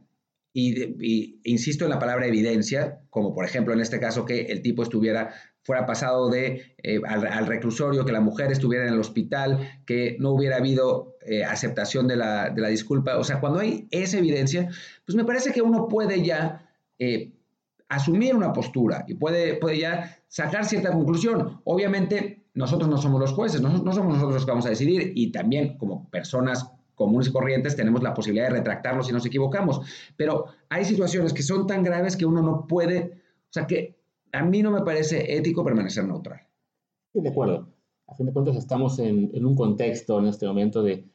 y, 0.53 1.39
insisto 1.43 1.85
en 1.85 1.91
la 1.91 1.99
palabra 1.99 2.27
evidencia, 2.27 3.01
como 3.09 3.33
por 3.33 3.45
ejemplo 3.45 3.73
en 3.73 3.79
este 3.79 3.99
caso 3.99 4.25
que 4.25 4.41
el 4.43 4.61
tipo 4.61 4.83
estuviera 4.83 5.33
fuera 5.63 5.85
pasado 5.85 6.29
de, 6.29 6.73
eh, 6.81 6.99
al, 7.07 7.45
reclusorio, 7.45 8.03
que 8.05 8.11
la 8.11 8.21
mujer 8.21 8.51
estuviera 8.51 8.87
en 8.87 8.93
el 8.93 8.99
hospital, 8.99 9.81
que 9.85 10.17
no 10.19 10.31
hubiera 10.31 10.57
habido 10.57 11.17
eh, 11.21 11.43
aceptación 11.43 12.07
de 12.07 12.15
la, 12.15 12.49
de 12.49 12.61
la, 12.61 12.69
disculpa. 12.69 13.17
O 13.17 13.23
sea, 13.23 13.39
cuando 13.39 13.59
hay 13.59 13.87
esa 13.91 14.17
evidencia, 14.17 14.69
pues 15.05 15.15
me 15.15 15.25
parece 15.25 15.51
que 15.51 15.61
uno 15.61 15.87
puede 15.87 16.23
ya 16.23 16.67
eh, 16.97 17.31
asumir 17.89 18.35
una 18.35 18.53
postura 18.53 19.05
y 19.07 19.13
puede, 19.15 19.55
puede 19.55 19.79
ya 19.79 20.17
sacar 20.27 20.65
cierta 20.65 20.91
conclusión. 20.91 21.61
Obviamente, 21.63 22.43
nosotros 22.53 22.89
no 22.89 22.97
somos 22.97 23.19
los 23.19 23.31
jueces, 23.31 23.61
no, 23.61 23.69
no 23.69 23.93
somos 23.93 24.13
nosotros 24.13 24.33
los 24.33 24.45
que 24.45 24.51
vamos 24.51 24.65
a 24.65 24.69
decidir 24.69 25.13
y 25.15 25.31
también 25.31 25.77
como 25.77 26.09
personas 26.09 26.71
comunes 26.95 27.27
y 27.27 27.31
corrientes 27.31 27.75
tenemos 27.75 28.03
la 28.03 28.13
posibilidad 28.13 28.47
de 28.47 28.57
retractarlo 28.57 29.03
si 29.03 29.11
nos 29.11 29.25
equivocamos. 29.25 29.81
Pero 30.17 30.45
hay 30.69 30.85
situaciones 30.85 31.33
que 31.33 31.43
son 31.43 31.67
tan 31.67 31.83
graves 31.83 32.15
que 32.15 32.25
uno 32.25 32.41
no 32.41 32.67
puede, 32.67 33.21
o 33.49 33.53
sea 33.53 33.67
que 33.67 34.00
a 34.31 34.43
mí 34.43 34.61
no 34.61 34.71
me 34.71 34.81
parece 34.81 35.35
ético 35.35 35.63
permanecer 35.63 36.05
neutral. 36.05 36.41
de 37.13 37.29
acuerdo. 37.29 37.67
A 38.07 38.15
fin 38.15 38.25
de 38.25 38.33
cuentas 38.33 38.57
estamos 38.57 38.99
en, 38.99 39.45
un 39.45 39.55
contexto 39.55 40.19
en 40.19 40.27
este 40.27 40.45
momento 40.45 40.83
de, 40.83 41.05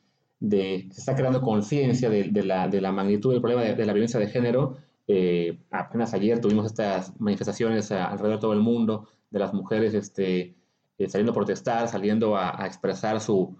de 0.41 0.89
se 0.91 1.01
está 1.01 1.15
creando 1.15 1.43
conciencia 1.43 2.09
de, 2.09 2.25
de, 2.25 2.43
la, 2.43 2.69
de, 2.69 2.81
la, 2.81 2.91
magnitud 2.91 3.33
del 3.33 3.43
problema 3.43 3.63
de, 3.63 3.87
la 3.87 3.93
violencia 3.93 4.19
de 4.19 4.29
género. 4.29 4.77
Eh, 5.07 5.59
apenas 5.71 6.15
ayer 6.15 6.41
tuvimos 6.41 6.67
estas 6.67 7.19
manifestaciones 7.21 7.93
alrededor 7.93 8.37
de 8.37 8.41
todo 8.41 8.53
el 8.55 8.61
mundo 8.61 9.09
de 9.31 9.39
las 9.39 9.53
mujeres 9.53 9.93
este, 9.95 10.57
eh, 10.99 11.09
saliendo 11.09 11.33
a 11.33 11.35
protestar, 11.35 11.89
saliendo 11.89 12.37
a 12.37 12.65
expresar 12.67 13.21
su, 13.21 13.57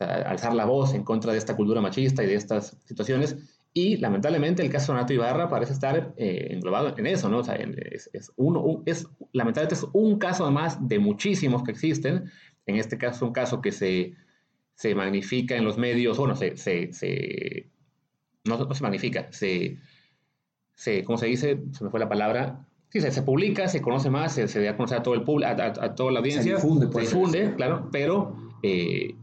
alzar 0.00 0.54
la 0.54 0.64
voz 0.64 0.94
en 0.94 1.04
contra 1.04 1.32
de 1.32 1.38
esta 1.38 1.56
cultura 1.56 1.80
machista 1.80 2.24
y 2.24 2.26
de 2.26 2.34
estas 2.34 2.76
situaciones. 2.84 3.59
Y 3.72 3.98
lamentablemente 3.98 4.62
el 4.62 4.70
caso 4.70 4.92
de 4.92 4.98
Nato 4.98 5.12
Ibarra 5.12 5.48
parece 5.48 5.72
estar 5.72 6.12
eh, 6.16 6.48
englobado 6.50 6.96
en 6.96 7.06
eso, 7.06 7.28
¿no? 7.28 7.38
O 7.38 7.44
sea, 7.44 7.54
es, 7.54 8.10
es, 8.12 8.32
uno, 8.36 8.82
es, 8.84 9.06
lamentablemente 9.32 9.74
es 9.76 9.86
un 9.92 10.18
caso 10.18 10.50
más 10.50 10.88
de 10.88 10.98
muchísimos 10.98 11.62
que 11.62 11.70
existen. 11.70 12.30
En 12.66 12.76
este 12.76 12.98
caso 12.98 13.16
es 13.16 13.22
un 13.22 13.32
caso 13.32 13.60
que 13.60 13.70
se, 13.70 14.14
se 14.74 14.94
magnifica 14.94 15.56
en 15.56 15.64
los 15.64 15.78
medios, 15.78 16.18
bueno, 16.18 16.34
se, 16.34 16.56
se, 16.56 16.92
se 16.92 17.68
no, 18.44 18.58
no, 18.58 18.74
se 18.74 18.82
magnifica, 18.82 19.28
se, 19.30 19.78
se, 20.74 21.04
¿cómo 21.04 21.18
se 21.18 21.26
dice? 21.26 21.60
Se 21.72 21.84
me 21.84 21.90
fue 21.90 22.00
la 22.00 22.08
palabra. 22.08 22.66
Sí, 22.88 23.00
se, 23.00 23.12
se 23.12 23.22
publica, 23.22 23.68
se 23.68 23.82
conoce 23.82 24.10
más, 24.10 24.34
se, 24.34 24.48
se 24.48 24.62
da 24.62 24.72
a 24.72 24.76
conocer 24.76 24.98
a 24.98 25.02
todo 25.02 25.14
el 25.14 25.22
público, 25.22 25.48
a, 25.48 25.94
toda 25.94 26.10
la 26.10 26.18
audiencia. 26.18 26.42
Se 26.42 26.66
difunde, 26.66 26.92
Se 26.92 27.00
difunde, 27.00 27.54
claro, 27.54 27.88
pero 27.92 28.34
eh, 28.64 29.14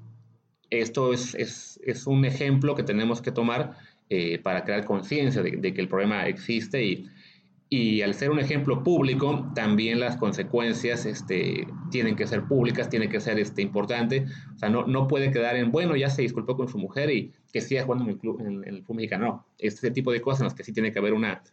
esto 0.70 1.12
es, 1.12 1.36
es, 1.36 1.80
es, 1.84 2.08
un 2.08 2.24
ejemplo 2.24 2.76
que 2.76 2.84
tenemos 2.84 3.22
que 3.22 3.32
tomar 3.32 3.78
eh, 4.10 4.40
para 4.40 4.64
crear 4.64 4.86
conciencia 4.86 5.42
de, 5.42 5.74
que 5.74 5.82
el 5.82 5.90
problema 5.90 6.28
existe 6.28 6.84
y, 6.84 7.08
y, 7.70 8.02
al 8.02 8.14
ser 8.14 8.32
un 8.32 8.40
ejemplo 8.40 8.82
público, 8.82 9.52
también 9.54 10.00
las 10.00 10.16
consecuencias 10.16 11.06
este, 11.06 11.68
tienen 11.92 12.16
que 12.16 12.26
ser 12.26 12.44
públicas, 12.46 12.90
tiene 12.90 13.10
que 13.10 13.20
ser 13.20 13.38
este, 13.38 13.62
importante. 13.62 14.26
O 14.56 14.58
sea, 14.58 14.70
no, 14.70 14.88
no 14.88 15.08
puede 15.08 15.32
quedar 15.32 15.58
en, 15.58 15.72
bueno, 15.72 15.96
ya 15.98 16.10
se 16.10 16.22
disculpó 16.22 16.56
con 16.56 16.70
su 16.70 16.78
mujer 16.78 17.12
y 17.12 17.34
que 17.52 17.60
siga 17.60 17.84
jugando 17.84 18.06
en 18.06 18.12
el, 18.12 18.18
club, 18.18 18.40
en, 18.40 18.64
el 18.66 18.82
fútbol 18.84 18.98
mexicano. 18.98 19.26
No, 19.26 19.46
este 19.58 19.92
tipo 19.92 20.14
de 20.14 20.22
cosas 20.22 20.40
en 20.42 20.46
las 20.46 20.54
que 20.54 20.64
sí 20.64 20.72
tiene 20.72 20.94
que 20.94 21.00
haber 21.00 21.14
una, 21.14 21.44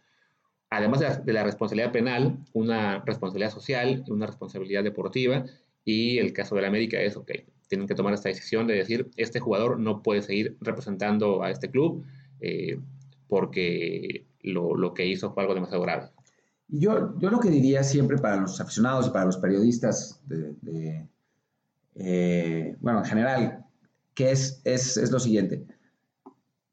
además 0.69 1.01
de 1.01 1.09
la, 1.09 1.15
de 1.17 1.33
la 1.33 1.43
responsabilidad 1.43 1.91
penal, 1.91 2.37
una 2.53 3.03
responsabilidad 3.05 3.51
social, 3.51 4.05
una 4.07 4.27
responsabilidad 4.27 4.83
deportiva 4.83 5.43
y 5.83 6.19
el 6.19 6.31
caso 6.31 6.55
de 6.55 6.61
la 6.61 6.69
América 6.69 7.01
es, 7.01 7.17
ok, 7.17 7.31
tienen 7.67 7.87
que 7.87 7.95
tomar 7.95 8.13
esta 8.13 8.29
decisión 8.29 8.67
de 8.67 8.75
decir, 8.75 9.09
este 9.17 9.39
jugador 9.39 9.79
no 9.79 10.01
puede 10.01 10.21
seguir 10.21 10.57
representando 10.61 11.43
a 11.43 11.51
este 11.51 11.69
club 11.69 12.05
eh, 12.39 12.79
porque 13.27 14.25
lo, 14.41 14.75
lo, 14.75 14.93
que 14.93 15.05
hizo 15.05 15.33
fue 15.33 15.43
algo 15.43 15.55
demasiado 15.55 15.81
grave. 15.81 16.09
Yo, 16.67 17.17
yo 17.19 17.29
lo 17.29 17.39
que 17.39 17.49
diría 17.49 17.83
siempre 17.83 18.17
para 18.17 18.37
los 18.37 18.59
aficionados 18.59 19.07
y 19.07 19.11
para 19.11 19.25
los 19.25 19.37
periodistas, 19.37 20.21
eh, 21.95 22.75
bueno, 22.79 22.99
en 22.99 23.05
general, 23.05 23.65
que 24.13 24.31
es, 24.31 24.61
es, 24.63 24.97
es 24.97 25.11
lo 25.11 25.19
siguiente. 25.19 25.65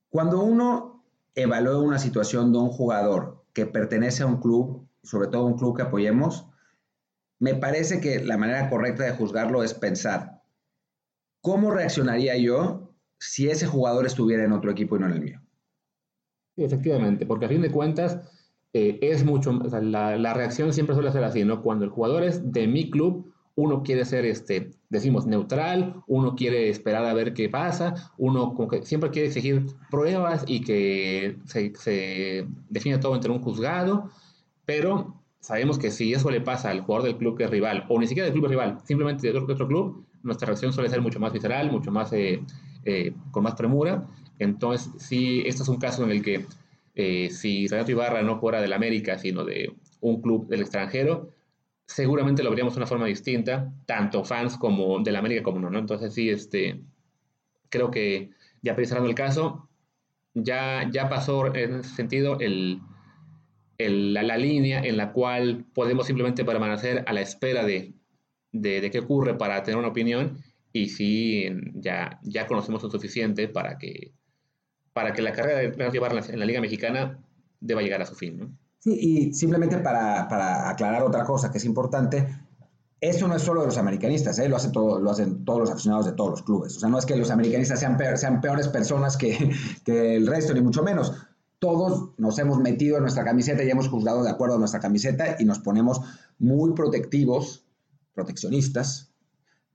Cuando 0.09 0.43
uno 0.43 1.05
evalúa 1.35 1.81
una 1.81 1.99
situación 1.99 2.53
de 2.53 2.59
un 2.59 2.71
jugador 2.71 3.45
que 3.53 3.67
pertenece 3.67 4.23
a 4.23 4.27
un 4.27 4.41
club, 4.41 4.87
sobre 5.03 5.29
todo 5.29 5.47
un 5.47 5.59
club 5.59 5.77
que 5.77 5.83
apoyemos, 5.83 6.47
me 7.39 7.55
parece 7.55 8.01
que 8.01 8.25
la 8.25 8.39
manera 8.39 8.71
correcta 8.71 9.03
de 9.05 9.13
juzgarlo 9.13 9.65
es 9.65 9.75
pensar, 9.75 10.43
¿cómo 11.41 11.71
reaccionaría 11.71 12.37
yo 12.37 12.95
si 13.19 13.49
ese 13.49 13.67
jugador 13.67 14.07
estuviera 14.07 14.45
en 14.45 14.53
otro 14.53 14.71
equipo 14.71 14.97
y 14.97 15.01
no 15.01 15.07
en 15.07 15.13
el 15.13 15.21
mío? 15.21 15.43
Efectivamente, 16.57 17.26
porque 17.26 17.46
a 17.46 17.48
fin 17.48 17.62
de 17.62 17.70
cuentas 17.70 18.18
eh, 18.72 18.98
es 19.03 19.24
mucho, 19.24 19.53
la, 19.53 20.34
reacción 20.34 20.72
siempre 20.72 20.94
suele 20.94 21.12
ser 21.12 21.24
así, 21.24 21.44
¿no? 21.44 21.62
Cuando 21.62 21.84
el 21.84 21.90
jugador 21.90 22.22
es 22.22 22.53
de 22.53 22.66
mi 22.66 22.90
club, 22.90 23.32
uno 23.55 23.82
quiere 23.82 24.05
ser, 24.05 24.24
este, 24.24 24.70
decimos, 24.88 25.26
neutral, 25.26 26.03
uno 26.07 26.34
quiere 26.34 26.70
esperar 26.70 27.05
a 27.05 27.12
ver 27.12 27.34
qué 27.34 27.48
pasa, 27.48 28.12
uno 28.16 28.57
siempre 28.82 29.11
quiere 29.11 29.28
exigir 29.28 29.66
pruebas 29.90 30.44
y 30.46 30.62
que 30.62 31.38
se, 31.44 31.74
se 31.74 32.46
define 32.70 32.98
todo 32.98 33.14
entre 33.14 33.30
un 33.30 33.40
juzgado, 33.40 34.11
pero 34.64 35.22
sabemos 35.40 35.78
que 35.78 35.90
si 35.90 36.14
eso 36.14 36.30
le 36.30 36.40
pasa 36.40 36.70
al 36.70 36.80
jugador 36.80 37.09
del 37.09 37.18
club 37.18 37.36
que 37.36 37.44
es 37.44 37.50
rival, 37.50 37.84
o 37.88 37.98
ni 37.98 38.07
siquiera 38.07 38.26
del 38.26 38.38
club 38.38 38.48
rival, 38.48 38.78
simplemente 38.84 39.26
de 39.26 39.36
otro, 39.36 39.53
otro 39.53 39.66
club, 39.66 40.07
nuestra 40.22 40.46
reacción 40.46 40.72
suele 40.72 40.88
ser 40.88 41.00
mucho 41.00 41.20
más 41.20 41.32
visceral, 41.32 41.70
mucho 41.70 41.90
más, 41.90 42.12
eh, 42.12 42.42
eh, 42.84 43.14
con 43.30 43.42
más 43.42 43.55
premura. 43.55 44.07
Entonces, 44.43 44.90
sí, 44.99 45.43
este 45.47 45.62
es 45.62 45.68
un 45.68 45.78
caso 45.78 46.05
en 46.05 46.11
el 46.11 46.22
que 46.22 46.47
eh, 46.95 47.30
si 47.30 47.66
Renato 47.68 47.90
Ibarra 47.90 48.22
no 48.22 48.38
fuera 48.38 48.61
del 48.61 48.72
América, 48.72 49.18
sino 49.18 49.45
de 49.45 49.74
un 50.01 50.20
club 50.20 50.49
del 50.49 50.62
extranjero, 50.62 51.30
seguramente 51.86 52.43
lo 52.43 52.51
veríamos 52.51 52.74
de 52.74 52.80
una 52.80 52.86
forma 52.86 53.07
distinta, 53.07 53.72
tanto 53.86 54.24
fans 54.24 54.57
como 54.57 55.01
del 55.01 55.16
América 55.16 55.43
como 55.43 55.61
no, 55.61 55.70
¿no? 55.70 55.78
Entonces, 55.78 56.14
sí, 56.14 56.30
este, 56.30 56.80
creo 57.68 57.90
que 57.90 58.30
ya 58.62 58.74
cerrando 58.74 59.09
el 59.09 59.14
caso, 59.14 59.68
ya, 60.34 60.88
ya 60.90 61.09
pasó 61.09 61.55
en 61.55 61.80
ese 61.80 61.95
sentido 61.95 62.38
el, 62.40 62.80
el, 63.78 64.14
la, 64.14 64.36
línea 64.36 64.80
en 64.80 64.97
la 64.97 65.12
cual 65.12 65.66
podemos 65.74 66.07
simplemente 66.07 66.45
permanecer 66.45 67.05
a 67.07 67.12
la 67.12 67.20
espera 67.20 67.64
de 67.64 67.95
de, 68.53 68.90
qué 68.90 69.01
ocurre 69.01 69.36
para 69.36 69.62
tener 69.62 69.78
una 69.78 69.88
opinión 69.88 70.38
y 70.72 70.88
si 70.88 71.49
ya, 71.74 72.20
ya 72.22 72.47
conocemos 72.47 72.82
lo 72.82 72.90
suficiente 72.90 73.49
para 73.49 73.78
que, 73.78 74.12
para 74.93 75.12
que 75.12 75.22
la 75.22 75.32
carrera 75.32 75.59
de 75.59 75.70
Renato 75.70 76.30
en 76.30 76.38
la 76.38 76.45
Liga 76.45 76.61
Mexicana 76.61 77.18
deba 77.61 77.82
llegar 77.82 78.03
a 78.03 78.07
su 78.07 78.14
fin. 78.14 78.38
¿no? 78.38 78.59
Sí, 78.78 78.99
y 79.01 79.32
simplemente 79.34 79.78
para, 79.78 80.28
para, 80.28 80.68
aclarar 80.68 81.03
otra 81.03 81.24
cosa 81.24 81.51
que 81.51 81.59
es 81.59 81.64
importante, 81.64 82.26
eso 83.01 83.26
no 83.28 83.36
es 83.36 83.43
solo 83.43 83.61
de 83.61 83.66
los 83.66 83.78
americanistas, 83.78 84.38
¿eh? 84.38 84.49
lo, 84.49 84.57
hace 84.57 84.70
todo, 84.70 85.01
lo 85.01 85.11
hacen 85.11 85.45
todos 85.45 85.61
los 85.61 85.70
aficionados 85.70 86.07
de 86.07 86.12
todos 86.12 86.30
los 86.30 86.43
clubes. 86.43 86.76
O 86.76 86.80
sea, 86.80 86.88
no 86.88 86.99
es 86.99 87.07
que 87.07 87.16
los 87.16 87.30
americanistas 87.30 87.80
sean, 87.80 87.99
sean 88.16 88.40
peores 88.40 88.68
personas 88.68 89.16
que, 89.16 89.51
que 89.84 90.16
el 90.16 90.26
resto, 90.26 90.55
ni 90.55 90.61
mucho 90.61 90.82
menos. 90.82 91.12
Todos 91.59 92.11
nos 92.18 92.38
hemos 92.40 92.59
metido 92.59 92.97
en 92.97 93.03
nuestra 93.03 93.24
camiseta 93.24 93.62
y 93.62 93.70
hemos 93.70 93.88
juzgado 93.88 94.24
de 94.24 94.30
acuerdo 94.30 94.57
a 94.57 94.59
nuestra 94.59 94.80
camiseta 94.80 95.36
y 95.38 95.45
nos 95.45 95.61
ponemos 95.61 96.01
muy 96.38 96.72
protectivos 96.74 97.64
proteccionistas, 98.14 99.12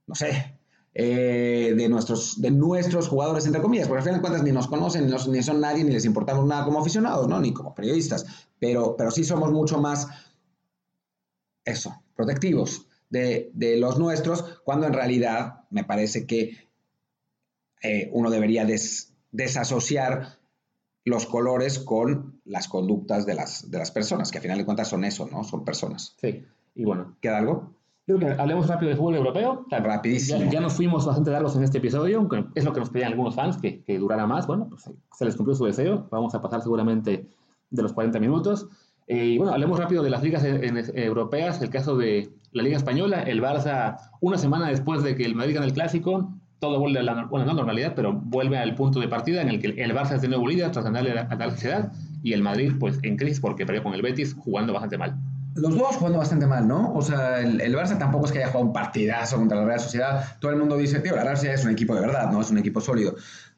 no 0.06 0.14
sé, 0.14 0.57
eh, 0.94 1.74
de, 1.76 1.88
nuestros, 1.88 2.40
de 2.40 2.50
nuestros 2.50 3.08
jugadores, 3.08 3.46
entre 3.46 3.62
comillas, 3.62 3.86
porque 3.86 3.98
al 3.98 4.04
final 4.04 4.20
de 4.20 4.22
cuentas 4.22 4.42
ni 4.42 4.52
nos 4.52 4.66
conocen, 4.66 5.10
ni, 5.30 5.42
son 5.42 5.60
nadie, 5.60 5.84
ni 5.84 5.92
les 5.92 6.04
importamos 6.04 6.46
nada 6.46 6.64
como 6.64 6.80
aficionados, 6.80 7.28
¿no? 7.28 7.38
Ni 7.40 7.52
como 7.52 7.74
periodistas, 7.74 8.26
pero, 8.58 8.96
pero 8.96 9.10
sí 9.10 9.22
somos 9.22 9.52
mucho 9.52 9.78
más, 9.80 10.08
eso, 11.64 12.02
protectivos 12.16 12.86
de, 13.10 13.76
los 13.78 13.98
nuestros, 13.98 14.60
cuando 14.64 14.86
en 14.86 14.92
realidad 14.92 15.64
me 15.70 15.84
parece 15.84 16.26
que 16.26 16.68
eh, 17.82 18.10
uno 18.12 18.30
debería 18.30 18.66
desasociar 19.30 20.38
los 21.04 21.26
colores 21.26 21.78
con 21.78 22.40
las 22.44 22.68
conductas 22.68 23.24
de 23.24 23.34
las, 23.34 23.70
de 23.70 23.78
las 23.78 23.90
personas, 23.90 24.30
que 24.30 24.38
al 24.38 24.42
final 24.42 24.58
de 24.58 24.64
cuentas 24.64 24.88
son 24.88 25.04
eso, 25.04 25.28
¿no? 25.30 25.44
Son 25.44 25.64
personas. 25.64 26.16
Sí, 26.20 26.44
y 26.74 26.84
bueno. 26.84 27.16
¿Queda 27.20 27.38
algo? 27.38 27.77
Creo 28.08 28.18
que 28.18 28.40
hablemos 28.40 28.66
rápido 28.66 28.88
del 28.88 28.96
fútbol 28.96 29.16
europeo. 29.16 29.66
Rapidísimo. 29.70 30.50
Ya, 30.50 30.62
nos 30.62 30.72
fuimos 30.72 31.04
bastante 31.04 31.30
largos 31.30 31.54
en 31.56 31.62
este 31.62 31.76
episodio, 31.76 32.16
aunque 32.16 32.42
es 32.54 32.64
lo 32.64 32.72
que 32.72 32.80
nos 32.80 32.88
pedían 32.88 33.10
algunos 33.10 33.34
fans, 33.34 33.58
que, 33.58 33.84
que 33.84 33.98
durara 33.98 34.26
más. 34.26 34.46
Bueno, 34.46 34.66
pues 34.70 34.90
se 35.12 35.24
les 35.26 35.36
cumplió 35.36 35.54
su 35.54 35.66
deseo. 35.66 36.08
Vamos 36.10 36.34
a 36.34 36.40
pasar 36.40 36.62
seguramente 36.62 37.28
de 37.68 37.82
los 37.82 37.92
40 37.92 38.18
minutos. 38.18 38.66
Eh, 39.08 39.26
y 39.26 39.36
bueno, 39.36 39.52
hablemos 39.52 39.78
rápido 39.78 40.02
de 40.02 40.08
las 40.08 40.22
ligas 40.22 40.42
europeas. 40.42 41.60
El 41.60 41.68
caso 41.68 41.98
de 41.98 42.30
la 42.52 42.62
Liga 42.62 42.78
Española, 42.78 43.24
el 43.24 43.42
Barça, 43.42 43.98
una 44.22 44.38
semana 44.38 44.68
después 44.68 45.02
de 45.02 45.14
que 45.14 45.26
el 45.26 45.34
Madrid 45.34 45.56
gane 45.56 45.66
el 45.66 45.74
Clásico, 45.74 46.32
todo 46.60 46.80
vuelve 46.80 47.00
a 47.00 47.02
la 47.02 47.26
bueno, 47.26 47.44
no 47.44 47.52
normalidad, 47.52 47.92
pero 47.94 48.14
vuelve 48.14 48.56
al 48.56 48.74
punto 48.74 49.00
de 49.00 49.08
partida 49.08 49.42
en 49.42 49.50
el 49.50 49.60
que 49.60 49.82
el 49.82 49.94
Barça 49.94 50.14
es 50.14 50.22
de 50.22 50.28
nuevo 50.28 50.48
líder 50.48 50.70
tras 50.70 50.86
ganarle 50.86 51.10
a 51.10 51.34
la 51.34 51.50
sociedad 51.50 51.92
y 52.22 52.32
el 52.32 52.40
Madrid 52.40 52.72
pues 52.80 53.00
en 53.02 53.18
crisis 53.18 53.38
porque 53.38 53.66
perdió 53.66 53.82
con 53.82 53.92
el 53.92 54.00
Betis 54.00 54.32
jugando 54.32 54.72
bastante 54.72 54.96
mal. 54.96 55.14
Los 55.60 55.76
dos 55.76 55.96
jugando 55.96 56.18
bastante 56.18 56.46
mal, 56.46 56.66
¿no? 56.66 56.94
O 56.94 57.02
sea, 57.02 57.40
el, 57.40 57.74
Barça 57.74 57.98
tampoco 57.98 58.26
es 58.26 58.32
que 58.32 58.38
haya 58.38 58.48
jugado 58.48 58.66
un 58.66 58.72
partidazo 58.72 59.36
contra 59.36 59.58
la 59.58 59.64
Real 59.64 59.80
Sociedad. 59.80 60.38
Todo 60.40 60.52
el 60.52 60.58
mundo 60.58 60.76
dice, 60.76 61.00
tío, 61.00 61.16
la 61.16 61.24
Real 61.24 61.36
Sociedad 61.36 61.58
es 61.58 61.64
un 61.64 61.70
equipo 61.70 61.94
de 61.94 62.00
verdad, 62.00 62.30
¿no? 62.30 62.40
Es 62.40 62.50
un 62.50 62.58
equipo 62.58 62.80
sólido. 62.80 63.16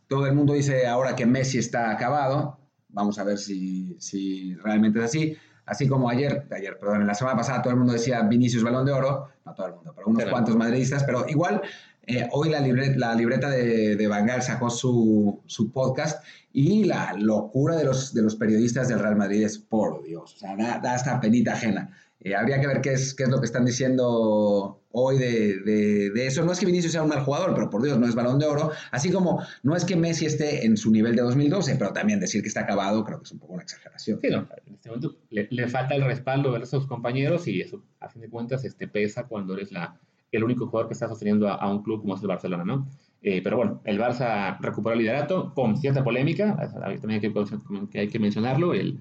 Todo 0.09 0.27
el 0.27 0.35
mundo 0.35 0.55
dice 0.55 0.87
ahora 0.87 1.15
que 1.15 1.27
Messi 1.27 1.59
está 1.59 1.91
acabado. 1.91 2.59
Vamos 2.89 3.19
a 3.19 3.25
ver 3.25 3.39
si, 3.39 3.97
si 4.01 4.55
realmente 4.57 4.99
es 4.99 5.05
así. 5.05 5.37
Así 5.67 5.87
como 5.87 6.11
ayer, 6.11 6.49
ayer, 6.51 6.79
perdón, 6.79 7.03
en 7.03 7.07
la 7.07 7.15
semana 7.15 7.37
pasada 7.37 7.63
todo 7.63 7.73
el 7.73 7.79
mundo 7.79 7.93
decía 7.93 8.23
Vinicius 8.23 8.65
Balón 8.65 8.85
de 8.85 8.93
Oro, 8.93 9.29
no 9.45 9.55
todo 9.55 9.69
el 9.69 9.75
mundo, 9.75 9.93
pero 9.95 10.09
unos 10.09 10.25
cuantos 10.25 10.57
madridistas, 10.57 11.05
pero 11.05 11.27
igual 11.29 11.63
eh, 12.11 12.29
hoy 12.33 12.51
la, 12.51 12.61
libreta, 12.61 12.99
la 12.99 13.15
libreta 13.15 13.51
de, 13.51 13.95
de 13.95 14.07
Bangal 14.09 14.43
sacó 14.43 14.69
su, 14.69 15.41
su, 15.47 15.71
podcast 15.71 16.25
y 16.53 16.85
la 16.85 17.13
locura 17.13 17.77
de 17.77 17.85
los, 17.85 18.13
de 18.13 18.23
los 18.23 18.35
periodistas 18.35 18.89
del 18.89 18.99
Real 18.99 19.15
Madrid 19.15 19.45
es, 19.45 19.59
por 19.59 20.03
Dios, 20.03 20.35
o 20.35 20.39
sea, 20.39 20.57
da, 20.57 20.93
hasta 20.93 21.21
penita 21.21 21.53
ajena. 21.53 21.97
Eh, 22.19 22.35
habría 22.35 22.61
que 22.61 22.67
ver 22.67 22.81
qué 22.81 22.95
es, 22.95 23.15
qué 23.15 23.23
es 23.23 23.29
lo 23.31 23.39
que 23.39 23.47
están 23.47 23.65
diciendo 23.65 24.83
hoy 24.91 25.19
de, 25.19 25.61
de, 25.61 26.27
eso. 26.27 26.45
No 26.45 26.53
es 26.53 26.59
que 26.59 26.67
Vinicius 26.67 26.93
sea 26.93 27.03
un 27.03 27.09
mal 27.09 27.21
jugador, 27.21 27.55
pero 27.55 27.71
por 27.71 27.83
Dios, 27.83 27.99
no 27.99 28.07
es 28.07 28.15
balón 28.15 28.39
de 28.39 28.47
oro. 28.47 28.73
Así 28.91 29.11
como 29.11 29.43
no 29.63 29.77
es 29.77 29.85
que 29.85 29.97
Messi 29.97 30.27
esté 30.27 30.67
en 30.67 30.77
su 30.77 30.91
nivel 30.91 31.15
de 31.15 31.23
2012, 31.23 31.77
pero 31.77 31.93
también 31.93 32.21
decir 32.21 32.43
que 32.43 32.49
está 32.49 32.61
acabado 32.61 33.05
creo 33.05 33.19
que 33.19 33.25
es 33.25 33.33
un 33.33 33.39
poco 33.39 33.55
una 33.55 33.63
exageración. 33.63 34.19
Sí, 34.21 34.29
no, 34.29 34.49
en 34.67 34.75
este 34.75 34.89
momento 34.91 35.17
le, 35.31 35.49
le 35.51 35.69
falta 35.69 35.95
el 35.95 36.05
respaldo 36.05 36.53
de 36.59 36.67
sus 36.67 36.87
compañeros 36.87 37.47
y 37.47 37.61
eso, 37.61 37.83
a 38.01 38.09
fin 38.09 38.21
de 38.21 38.29
cuentas, 38.29 38.65
este, 38.65 38.89
pesa 38.89 39.25
cuando 39.25 39.55
eres 39.55 39.73
la, 39.73 39.99
el 40.33 40.45
único 40.45 40.67
jugador 40.67 40.89
que 40.89 40.95
está 40.95 41.09
sosteniendo 41.09 41.49
a, 41.49 41.71
un 41.71 41.83
club 41.83 42.01
como 42.01 42.15
es 42.15 42.23
el 42.23 42.29
Barcelona, 42.29 42.65
¿no? 42.65 42.89
Eh, 43.23 43.41
pero 43.43 43.57
bueno, 43.57 43.81
el 43.85 43.99
Barça 43.99 44.59
recuperó 44.61 44.95
el 44.95 45.01
liderato 45.01 45.53
con 45.55 45.77
cierta 45.77 46.03
polémica, 46.03 46.57
también 47.01 47.21
hay 47.23 47.89
que, 47.91 47.99
hay 47.99 48.09
que 48.09 48.19
mencionarlo, 48.19 48.73
el, 48.73 48.99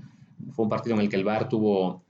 fue 0.51 0.63
un 0.63 0.69
partido 0.69 0.95
en 0.95 1.01
el 1.01 1.09
que 1.09 1.15
el 1.15 1.23
Bar 1.23 1.47
tuvo 1.47 2.03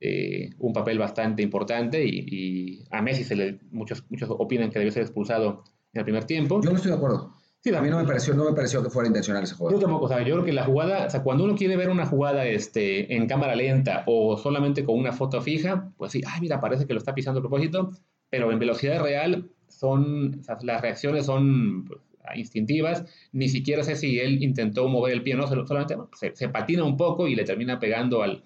eh, 0.00 0.50
un 0.58 0.72
papel 0.72 0.98
bastante 0.98 1.42
importante 1.42 2.04
y, 2.04 2.84
a 2.90 3.00
Messi 3.00 3.22
se 3.22 3.36
le, 3.36 3.60
muchos, 3.70 4.04
muchos 4.10 4.28
opinan 4.30 4.70
que 4.70 4.80
debió 4.80 4.90
ser 4.90 5.02
expulsado 5.02 5.62
en 5.92 6.00
el 6.00 6.04
primer 6.04 6.24
tiempo. 6.24 6.60
Yo 6.60 6.70
no 6.70 6.76
estoy 6.76 6.90
de 6.90 6.96
acuerdo. 6.96 7.34
Sí, 7.60 7.72
a 7.72 7.80
mí 7.80 7.88
no 7.88 7.98
me 7.98 8.04
pareció, 8.04 8.34
no 8.34 8.44
me 8.44 8.52
pareció 8.52 8.82
que 8.82 8.90
fuera 8.90 9.06
intencional 9.06 9.44
ese 9.44 9.54
juego. 9.54 9.72
Yo 9.72 9.80
tampoco, 9.80 10.06
o 10.06 10.08
sea, 10.08 10.18
yo 10.22 10.34
creo 10.34 10.44
que 10.44 10.52
la 10.52 10.64
jugada, 10.64 11.06
o 11.06 11.10
sea, 11.10 11.22
cuando 11.22 11.44
uno 11.44 11.54
quiere 11.54 11.76
ver 11.76 11.90
una 11.90 12.06
jugada 12.06 12.44
este, 12.44 13.14
en 13.14 13.28
cámara 13.28 13.54
lenta 13.54 14.02
o 14.06 14.36
solamente 14.36 14.84
con 14.84 14.98
una 14.98 15.12
foto 15.12 15.40
fija, 15.40 15.92
pues 15.96 16.10
sí, 16.10 16.22
ay, 16.26 16.40
mira, 16.40 16.60
parece 16.60 16.88
que 16.88 16.94
lo 16.94 16.98
está 16.98 17.14
pisando 17.14 17.38
a 17.38 17.42
propósito, 17.42 17.92
pero 18.32 18.50
en 18.50 18.58
velocidad 18.58 19.02
real 19.02 19.50
son, 19.68 20.40
las 20.62 20.80
reacciones 20.80 21.26
son 21.26 21.84
pues, 21.84 22.00
instintivas, 22.34 23.04
ni 23.32 23.50
siquiera 23.50 23.84
sé 23.84 23.94
si 23.94 24.18
él 24.18 24.42
intentó 24.42 24.88
mover 24.88 25.12
el 25.12 25.22
pie, 25.22 25.34
no, 25.34 25.46
solamente 25.46 25.96
se, 26.32 26.48
patina 26.48 26.82
un 26.82 26.96
poco 26.96 27.28
y 27.28 27.34
le 27.34 27.44
termina 27.44 27.78
pegando 27.78 28.22
al, 28.22 28.42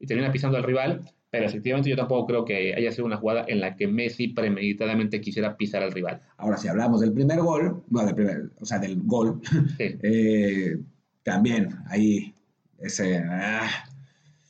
y 0.00 0.06
termina 0.06 0.32
pisando 0.32 0.58
al 0.58 0.64
rival, 0.64 1.02
pero 1.30 1.46
efectivamente 1.46 1.88
yo 1.88 1.94
tampoco 1.94 2.26
creo 2.26 2.44
que 2.44 2.74
haya 2.74 2.90
sido 2.90 3.06
una 3.06 3.18
jugada 3.18 3.44
en 3.46 3.60
la 3.60 3.76
que 3.76 3.86
Messi 3.86 4.26
premeditadamente 4.26 5.20
quisiera 5.20 5.56
pisar 5.56 5.84
al 5.84 5.92
rival. 5.92 6.20
Ahora, 6.36 6.56
si 6.56 6.66
hablamos 6.66 7.00
del 7.00 7.12
primer 7.12 7.38
gol, 7.38 7.84
del 7.90 8.14
primer, 8.16 8.50
o 8.60 8.64
sea, 8.66 8.80
del 8.80 9.00
gol, 9.04 9.40
eh, 9.78 10.78
también 11.22 11.76
ahí 11.86 12.34
ese... 12.80 13.18
Ah. 13.18 13.68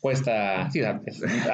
Cuesta, 0.01 0.71
sí, 0.71 0.81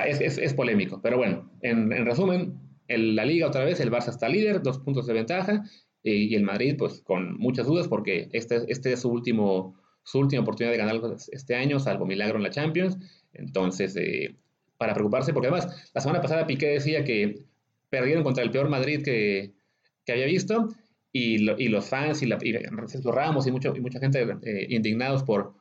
es, 0.06 0.38
es, 0.38 0.54
polémico, 0.54 1.00
pero 1.02 1.16
bueno, 1.16 1.50
en, 1.62 1.90
en 1.90 2.04
resumen, 2.04 2.52
la 2.88 3.24
liga 3.24 3.46
otra 3.46 3.64
vez, 3.64 3.80
el 3.80 3.90
Barça 3.90 4.08
está 4.08 4.28
líder, 4.28 4.62
dos 4.62 4.78
puntos 4.78 5.06
de 5.06 5.12
ventaja, 5.14 5.64
y 6.02 6.34
el 6.34 6.42
Madrid 6.42 6.74
pues 6.78 7.00
con 7.00 7.38
muchas 7.38 7.66
dudas 7.66 7.88
porque 7.88 8.28
este, 8.32 8.60
este 8.68 8.92
es 8.92 9.00
su, 9.00 9.08
último, 9.08 9.74
su 10.02 10.18
última 10.18 10.42
oportunidad 10.42 10.72
de 10.72 10.78
ganar 10.78 11.00
este 11.32 11.54
año, 11.54 11.80
salvo 11.80 12.04
milagro 12.04 12.36
en 12.36 12.42
la 12.42 12.50
Champions. 12.50 12.98
Entonces, 13.32 13.96
eh, 13.96 14.36
para 14.76 14.92
preocuparse, 14.92 15.32
porque 15.32 15.48
además 15.48 15.90
la 15.94 16.00
semana 16.00 16.20
pasada 16.20 16.46
Piqué 16.46 16.66
decía 16.66 17.04
que 17.04 17.42
perdieron 17.88 18.22
contra 18.22 18.44
el 18.44 18.50
peor 18.50 18.68
Madrid 18.68 19.02
que, 19.02 19.52
que 20.04 20.12
había 20.12 20.26
visto, 20.26 20.68
y, 21.14 21.38
los 21.38 21.88
fans 21.88 22.22
y, 22.22 22.26
la, 22.26 22.38
y 22.42 22.52
Ramos 23.04 23.46
y, 23.46 23.52
mucho, 23.52 23.72
y 23.74 23.80
mucha 23.80 24.00
gente 24.00 24.26
eh, 24.42 24.66
indignados 24.68 25.22
por, 25.22 25.54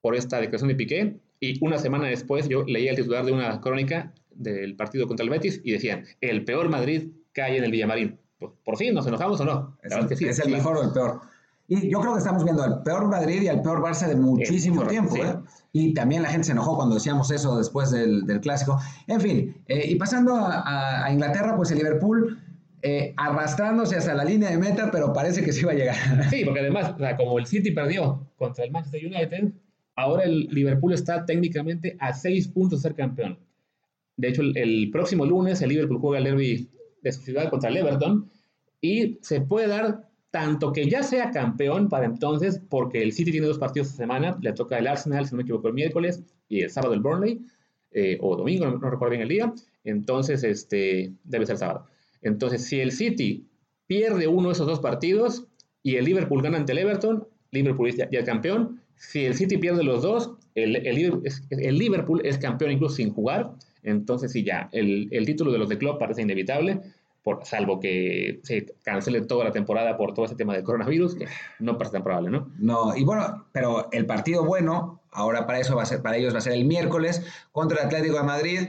por 0.00 0.16
esta 0.16 0.40
declaración 0.40 0.68
de 0.68 0.74
Piqué. 0.74 1.16
Y 1.38 1.62
una 1.62 1.76
semana 1.76 2.08
después 2.08 2.48
yo 2.48 2.64
leía 2.64 2.92
el 2.92 2.96
titular 2.96 3.24
de 3.26 3.32
una 3.32 3.60
crónica 3.60 4.14
del 4.38 4.76
partido 4.76 5.06
contra 5.06 5.24
el 5.24 5.30
Betis 5.30 5.60
y 5.64 5.72
decían, 5.72 6.04
el 6.20 6.44
peor 6.44 6.68
Madrid 6.68 7.08
cae 7.32 7.58
en 7.58 7.64
el 7.64 7.70
Villamarín. 7.70 8.18
Pues, 8.38 8.52
por 8.64 8.76
fin, 8.76 8.94
¿nos 8.94 9.06
enojamos 9.06 9.40
o 9.40 9.44
no? 9.44 9.76
Es, 9.82 10.38
el, 10.40 10.50
mejor 10.50 10.76
o 10.76 10.82
el 10.82 10.92
peor. 10.92 11.20
Y 11.68 11.90
yo 11.90 12.00
creo 12.00 12.12
que 12.12 12.18
estamos 12.18 12.44
viendo 12.44 12.64
el 12.64 12.82
peor 12.82 13.08
Madrid 13.08 13.42
y 13.42 13.48
el 13.48 13.60
peor 13.60 13.80
Barça 13.80 14.06
de 14.06 14.14
muchísimo 14.14 14.86
tiempo. 14.86 15.16
¿eh? 15.16 15.36
Y 15.72 15.94
también 15.94 16.22
la 16.22 16.28
gente 16.28 16.46
se 16.46 16.52
enojó 16.52 16.76
cuando 16.76 16.94
decíamos 16.94 17.30
eso 17.30 17.56
después 17.58 17.90
del, 17.90 18.24
clásico. 18.40 18.78
En 19.06 19.20
fin, 19.20 19.56
eh, 19.66 19.86
y 19.88 19.96
pasando 19.96 20.36
a, 20.36 21.08
Inglaterra, 21.10 21.56
pues 21.56 21.70
el 21.70 21.78
Liverpool 21.78 22.38
eh, 22.82 23.14
arrastrándose 23.16 23.96
hasta 23.96 24.14
la 24.14 24.24
línea 24.24 24.50
de 24.50 24.58
meta, 24.58 24.90
pero 24.92 25.12
parece 25.12 25.42
que 25.42 25.52
sí 25.52 25.64
va 25.64 25.72
a 25.72 25.74
llegar. 25.74 25.96
Sí, 26.30 26.44
porque 26.44 26.60
además, 26.60 26.94
como 27.16 27.38
el 27.38 27.46
City 27.46 27.72
perdió 27.72 28.28
contra 28.36 28.64
el 28.64 28.70
Manchester 28.70 29.04
United, 29.04 29.52
ahora 29.96 30.24
el 30.24 30.46
Liverpool 30.50 30.92
está 30.92 31.24
técnicamente 31.24 31.96
a 31.98 32.12
seis 32.12 32.46
puntos 32.46 32.82
de 32.82 32.88
ser 32.88 32.96
campeón. 32.96 33.38
De 34.16 34.28
hecho, 34.28 34.42
el, 34.42 34.90
próximo 34.90 35.26
lunes 35.26 35.60
el 35.62 35.68
Liverpool 35.68 36.00
juega 36.00 36.18
el 36.18 36.24
derby 36.24 36.68
de 37.02 37.12
su 37.12 37.22
ciudad 37.22 37.50
contra 37.50 37.70
el 37.70 37.76
Everton 37.76 38.30
y 38.80 39.18
se 39.22 39.40
puede 39.40 39.68
dar 39.68 40.08
tanto 40.30 40.72
que 40.72 40.88
ya 40.88 41.02
sea 41.02 41.30
campeón 41.30 41.88
para 41.88 42.06
entonces, 42.06 42.60
porque 42.68 43.02
el 43.02 43.12
City 43.12 43.30
tiene 43.30 43.46
dos 43.46 43.58
partidos 43.58 43.88
esta 43.88 44.02
semana, 44.02 44.38
le 44.40 44.52
toca 44.52 44.78
el 44.78 44.86
Arsenal, 44.86 45.24
si 45.24 45.32
no 45.32 45.38
me 45.38 45.42
equivoco, 45.42 45.68
el 45.68 45.74
miércoles 45.74 46.22
y 46.48 46.60
el 46.60 46.70
sábado 46.70 46.94
el 46.94 47.00
Burnley, 47.00 47.40
eh, 47.92 48.18
o 48.20 48.36
domingo, 48.36 48.66
no, 48.66 48.90
recuerdo 48.90 49.10
bien 49.10 49.22
el 49.22 49.28
día, 49.28 49.54
entonces 49.84 50.44
este, 50.44 51.12
debe 51.24 51.46
ser 51.46 51.58
sábado. 51.58 51.86
Entonces, 52.22 52.66
si 52.66 52.80
el 52.80 52.92
City 52.92 53.46
pierde 53.86 54.26
uno 54.26 54.48
de 54.48 54.52
esos 54.52 54.66
dos 54.66 54.80
partidos 54.80 55.46
y 55.82 55.96
el 55.96 56.04
Liverpool 56.04 56.42
gana 56.42 56.58
ante 56.58 56.72
el 56.72 56.78
Everton, 56.78 57.26
Liverpool 57.52 57.90
ya, 57.92 58.10
ya 58.10 58.18
es 58.20 58.26
campeón. 58.26 58.82
Si 58.96 59.24
el 59.24 59.34
City 59.34 59.56
pierde 59.56 59.84
los 59.84 60.02
dos, 60.02 60.32
el, 60.54 60.76
el, 60.76 61.22
el 61.50 61.78
Liverpool 61.78 62.20
es 62.24 62.38
campeón 62.38 62.72
incluso 62.72 62.96
sin 62.96 63.10
jugar 63.10 63.54
entonces, 63.86 64.32
sí, 64.32 64.42
ya, 64.42 64.68
el, 64.72 65.08
título 65.24 65.52
de 65.52 65.58
los 65.58 65.68
de 65.68 65.78
club 65.78 65.96
parece 65.98 66.22
inevitable, 66.22 66.80
por, 67.22 67.44
salvo 67.44 67.78
que 67.78 68.40
se 68.42 68.66
cancele 68.82 69.20
toda 69.22 69.44
la 69.44 69.52
temporada 69.52 69.96
por 69.96 70.12
todo 70.12 70.26
ese 70.26 70.34
tema 70.34 70.54
del 70.54 70.64
coronavirus, 70.64 71.14
que 71.14 71.26
no 71.60 71.78
parece 71.78 71.94
tan 71.94 72.02
probable, 72.02 72.30
¿no? 72.30 72.50
No, 72.58 72.96
y 72.96 73.04
bueno, 73.04 73.46
pero 73.52 73.88
el 73.92 74.04
partido 74.04 74.44
bueno, 74.44 75.00
ahora 75.12 75.46
para 75.46 75.60
eso 75.60 75.76
va 75.76 75.84
a 75.84 75.86
ser, 75.86 76.02
para 76.02 76.16
ellos 76.16 76.34
va 76.34 76.38
a 76.38 76.42
ser 76.42 76.54
el 76.54 76.64
miércoles 76.64 77.24
contra 77.52 77.80
el 77.80 77.86
Atlético 77.86 78.16
de 78.16 78.24
Madrid. 78.24 78.60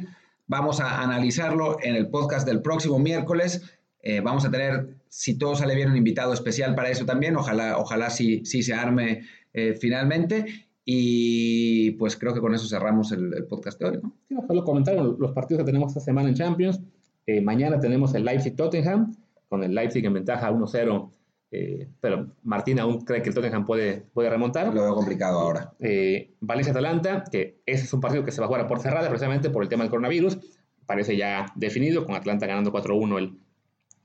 Vamos 0.46 0.80
a 0.80 1.02
analizarlo 1.02 1.78
en 1.82 1.96
el 1.96 2.10
podcast 2.10 2.48
del 2.48 2.62
próximo 2.62 3.00
miércoles. 3.00 3.80
Eh, 4.04 4.22
vamos 4.22 4.46
a 4.46 4.52
tener, 4.52 4.88
si 5.10 5.38
todo 5.38 5.56
sale 5.56 5.74
bien, 5.74 5.90
un 5.90 5.98
invitado 5.98 6.32
especial 6.32 6.76
para 6.76 6.90
eso 6.90 7.06
también. 7.06 7.36
Ojalá, 7.36 7.78
ojalá 7.80 8.12
sí, 8.12 8.46
sí 8.46 8.62
se 8.62 8.74
arme 8.76 9.24
eh, 9.54 9.76
finalmente. 9.80 10.67
Y 10.90 11.92
pues 11.92 12.16
creo 12.16 12.34
que 12.34 12.40
con 12.40 12.56
eso 12.56 12.66
cerramos 12.66 13.12
el, 13.12 13.46
podcast 13.50 13.78
de 13.78 13.86
hoy, 13.88 14.00
¿no? 14.02 14.16
Sí, 14.30 14.36
solo 14.48 14.64
comentaron 14.64 15.18
los 15.20 15.34
partidos 15.34 15.60
que 15.60 15.66
tenemos 15.66 15.90
esta 15.90 16.00
semana 16.00 16.30
en 16.30 16.36
Champions. 16.36 16.80
Eh, 17.26 17.42
mañana 17.42 17.78
tenemos 17.78 18.16
el 18.16 18.24
Leipzig-Tottenham, 18.24 19.14
con 19.50 19.66
el 19.66 19.76
Leipzig 19.76 20.06
en 20.06 20.14
ventaja 20.14 20.50
1-0, 20.50 21.12
eh, 21.52 21.90
pero 22.00 22.28
Martín 22.44 22.80
aún 22.80 23.02
cree 23.02 23.22
que 23.22 23.28
el 23.28 23.36
Tottenham 23.36 23.66
puede, 23.66 24.06
puede 24.14 24.30
remontar. 24.30 24.74
Lo 24.74 24.84
veo 24.84 24.96
complicado 24.96 25.42
ahora. 25.42 25.74
Eh, 25.82 26.32
Valencia-Atalanta, 26.40 27.26
que 27.30 27.60
ese 27.66 27.84
es 27.84 27.94
un 27.94 28.00
partido 28.00 28.24
que 28.24 28.32
se 28.32 28.40
va 28.40 28.46
a 28.46 28.48
jugar 28.48 28.66
por 28.66 28.80
cerrada 28.80 29.10
precisamente 29.10 29.50
por 29.50 29.64
el 29.64 29.68
tema 29.68 29.84
del 29.84 29.90
coronavirus, 29.90 30.38
parece 30.86 31.18
ya 31.18 31.48
definido, 31.56 32.06
con 32.06 32.16
Atlanta 32.16 32.48
ganando 32.48 32.72
4-1 32.72 33.18
el, 33.18 33.38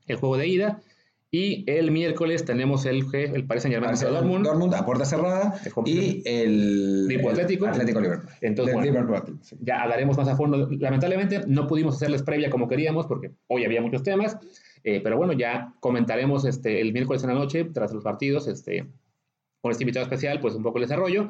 el 0.07 0.15
juego 0.17 0.35
de 0.35 0.47
ida. 0.49 0.81
Y 1.35 1.63
el 1.65 1.89
miércoles 1.89 2.45
tenemos 2.45 2.85
el, 2.85 3.07
el 3.11 3.47
Paris 3.47 3.63
Saint 3.63 3.73
Germain 3.73 3.99
Dortmund. 3.99 4.45
Dortmund 4.45 4.75
a 4.75 4.85
puerta 4.85 5.03
cerrada. 5.03 5.59
Y 5.83 6.21
el, 6.29 7.07
Liverpool 7.07 7.31
Atlético. 7.31 7.65
Atlético 7.65 8.01
Liverpool. 8.01 8.29
Entonces, 8.41 8.75
bueno, 8.75 9.25
ya 9.59 9.81
hablaremos 9.81 10.15
más 10.15 10.27
a 10.27 10.35
fondo. 10.35 10.69
Lamentablemente 10.69 11.41
no 11.47 11.65
pudimos 11.65 11.95
hacerles 11.95 12.21
previa 12.21 12.51
como 12.51 12.67
queríamos 12.67 13.07
porque 13.07 13.31
hoy 13.47 13.65
había 13.65 13.81
muchos 13.81 14.03
temas. 14.03 14.37
Eh, 14.83 15.01
pero 15.03 15.17
bueno, 15.17 15.33
ya 15.33 15.73
comentaremos 15.79 16.45
este, 16.45 16.81
el 16.81 16.93
miércoles 16.93 17.23
en 17.23 17.29
la 17.29 17.35
noche, 17.35 17.65
tras 17.65 17.91
los 17.91 18.03
partidos, 18.03 18.47
este, 18.47 18.85
con 19.59 19.71
este 19.71 19.85
invitado 19.85 20.03
especial, 20.03 20.39
pues 20.39 20.53
un 20.53 20.61
poco 20.61 20.77
el 20.77 20.83
desarrollo. 20.83 21.29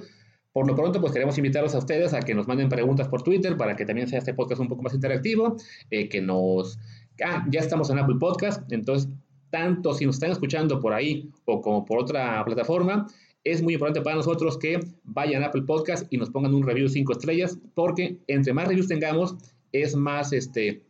Por 0.51 0.68
lo 0.68 0.76
pronto, 0.76 0.99
pues 0.99 1.14
queremos 1.14 1.38
invitarlos 1.38 1.76
a 1.76 1.78
ustedes 1.78 2.14
a 2.14 2.20
que 2.20 2.36
nos 2.36 2.49
manden 2.49 2.68
preguntas 2.68 3.08
por 3.08 3.24
Twitter 3.24 3.56
para 3.56 3.78
que 3.78 3.86
también 3.86 4.10
sea 4.10 4.20
este 4.20 4.34
podcast 4.34 4.60
un 4.60 4.68
poco 4.68 4.82
más 4.82 4.93
interactivo, 4.93 5.56
eh, 5.89 6.10
que 6.10 6.22
nos... 6.22 6.78
Ah, 7.24 7.45
ya 7.49 7.62
estamos 7.62 7.89
en 7.89 7.99
Apple 7.99 8.18
Podcast, 8.20 8.70
entonces 8.72 9.10
tanto 9.54 9.93
si 9.93 10.04
nos 10.08 10.16
están 10.16 10.32
escuchando 10.32 10.80
por 10.80 10.93
ahí 10.93 11.30
o 11.45 11.62
como 11.62 11.86
por 11.86 11.99
otra 11.99 12.43
plataforma, 12.43 13.06
es 13.43 13.62
muy 13.62 13.76
importante 13.76 14.01
para 14.01 14.16
nosotros 14.16 14.58
que 14.58 14.80
vayan 15.04 15.43
a 15.43 15.47
Apple 15.47 15.62
Podcast 15.62 16.12
y 16.12 16.18
nos 16.18 16.32
pongan 16.32 16.56
un 16.56 16.66
review 16.66 16.89
5 16.89 17.12
estrellas, 17.12 17.60
porque 17.76 18.18
entre 18.26 18.51
más 18.51 18.68
reviews 18.68 18.88
tengamos, 18.88 19.36
es 19.72 19.95
más, 19.95 20.34
este, 20.34 20.82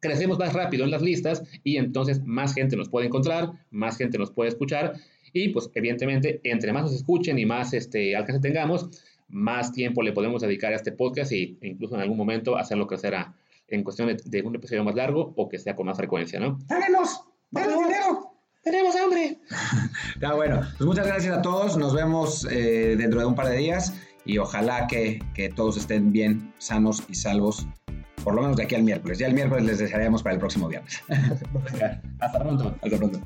crecemos 0.00 0.38
más 0.38 0.54
rápido 0.54 0.84
en 0.84 0.90
las 0.90 1.02
listas 1.02 1.42
y 1.64 1.76
entonces 1.76 2.24
más 2.24 2.54
gente 2.54 2.76
nos 2.76 2.88
puede 2.88 3.08
encontrar, 3.08 3.52
más 3.70 3.98
gente 3.98 4.16
nos 4.16 4.30
puede 4.30 4.48
escuchar 4.48 4.94
y 5.34 5.50
pues 5.50 5.70
evidentemente 5.74 6.40
entre 6.44 6.72
más 6.72 6.84
nos 6.84 6.94
escuchen 6.94 7.38
y 7.38 7.44
más 7.44 7.74
este, 7.74 8.16
alcance 8.16 8.40
tengamos, 8.40 8.88
más 9.28 9.70
tiempo 9.70 10.00
le 10.00 10.12
podemos 10.12 10.40
dedicar 10.40 10.72
a 10.72 10.76
este 10.76 10.92
podcast 10.92 11.30
e 11.32 11.58
incluso 11.60 11.94
en 11.94 12.00
algún 12.00 12.16
momento 12.16 12.56
hacerlo 12.56 12.86
crecer 12.86 13.14
a, 13.16 13.34
en 13.66 13.84
cuestión 13.84 14.08
de, 14.08 14.42
un 14.42 14.54
episodio 14.54 14.82
más 14.82 14.94
largo 14.94 15.34
o 15.36 15.46
que 15.46 15.58
sea 15.58 15.76
con 15.76 15.84
más 15.84 15.98
frecuencia, 15.98 16.40
¿no? 16.40 16.58
¡Háganos! 17.54 17.88
dinero! 17.88 18.34
¡Tenemos 18.62 18.96
hambre! 18.96 19.38
Está 20.14 20.34
bueno. 20.34 20.60
Pues 20.76 20.86
muchas 20.86 21.06
gracias 21.06 21.36
a 21.36 21.42
todos. 21.42 21.76
Nos 21.76 21.94
vemos 21.94 22.46
eh, 22.50 22.96
dentro 22.98 23.20
de 23.20 23.26
un 23.26 23.34
par 23.34 23.48
de 23.48 23.56
días 23.56 23.94
y 24.24 24.38
ojalá 24.38 24.86
que, 24.86 25.22
que 25.34 25.48
todos 25.48 25.76
estén 25.76 26.12
bien, 26.12 26.52
sanos 26.58 27.02
y 27.08 27.14
salvos 27.14 27.66
por 28.24 28.34
lo 28.34 28.42
menos 28.42 28.56
de 28.58 28.64
aquí 28.64 28.74
al 28.74 28.82
miércoles. 28.82 29.18
Ya 29.18 29.26
el 29.26 29.34
miércoles 29.34 29.64
les 29.64 29.78
desearemos 29.78 30.22
para 30.22 30.34
el 30.34 30.38
próximo 30.38 30.68
viernes. 30.68 31.02
Hasta 32.20 32.38
pronto. 32.38 32.74
Hasta 32.82 32.96
pronto. 32.98 33.20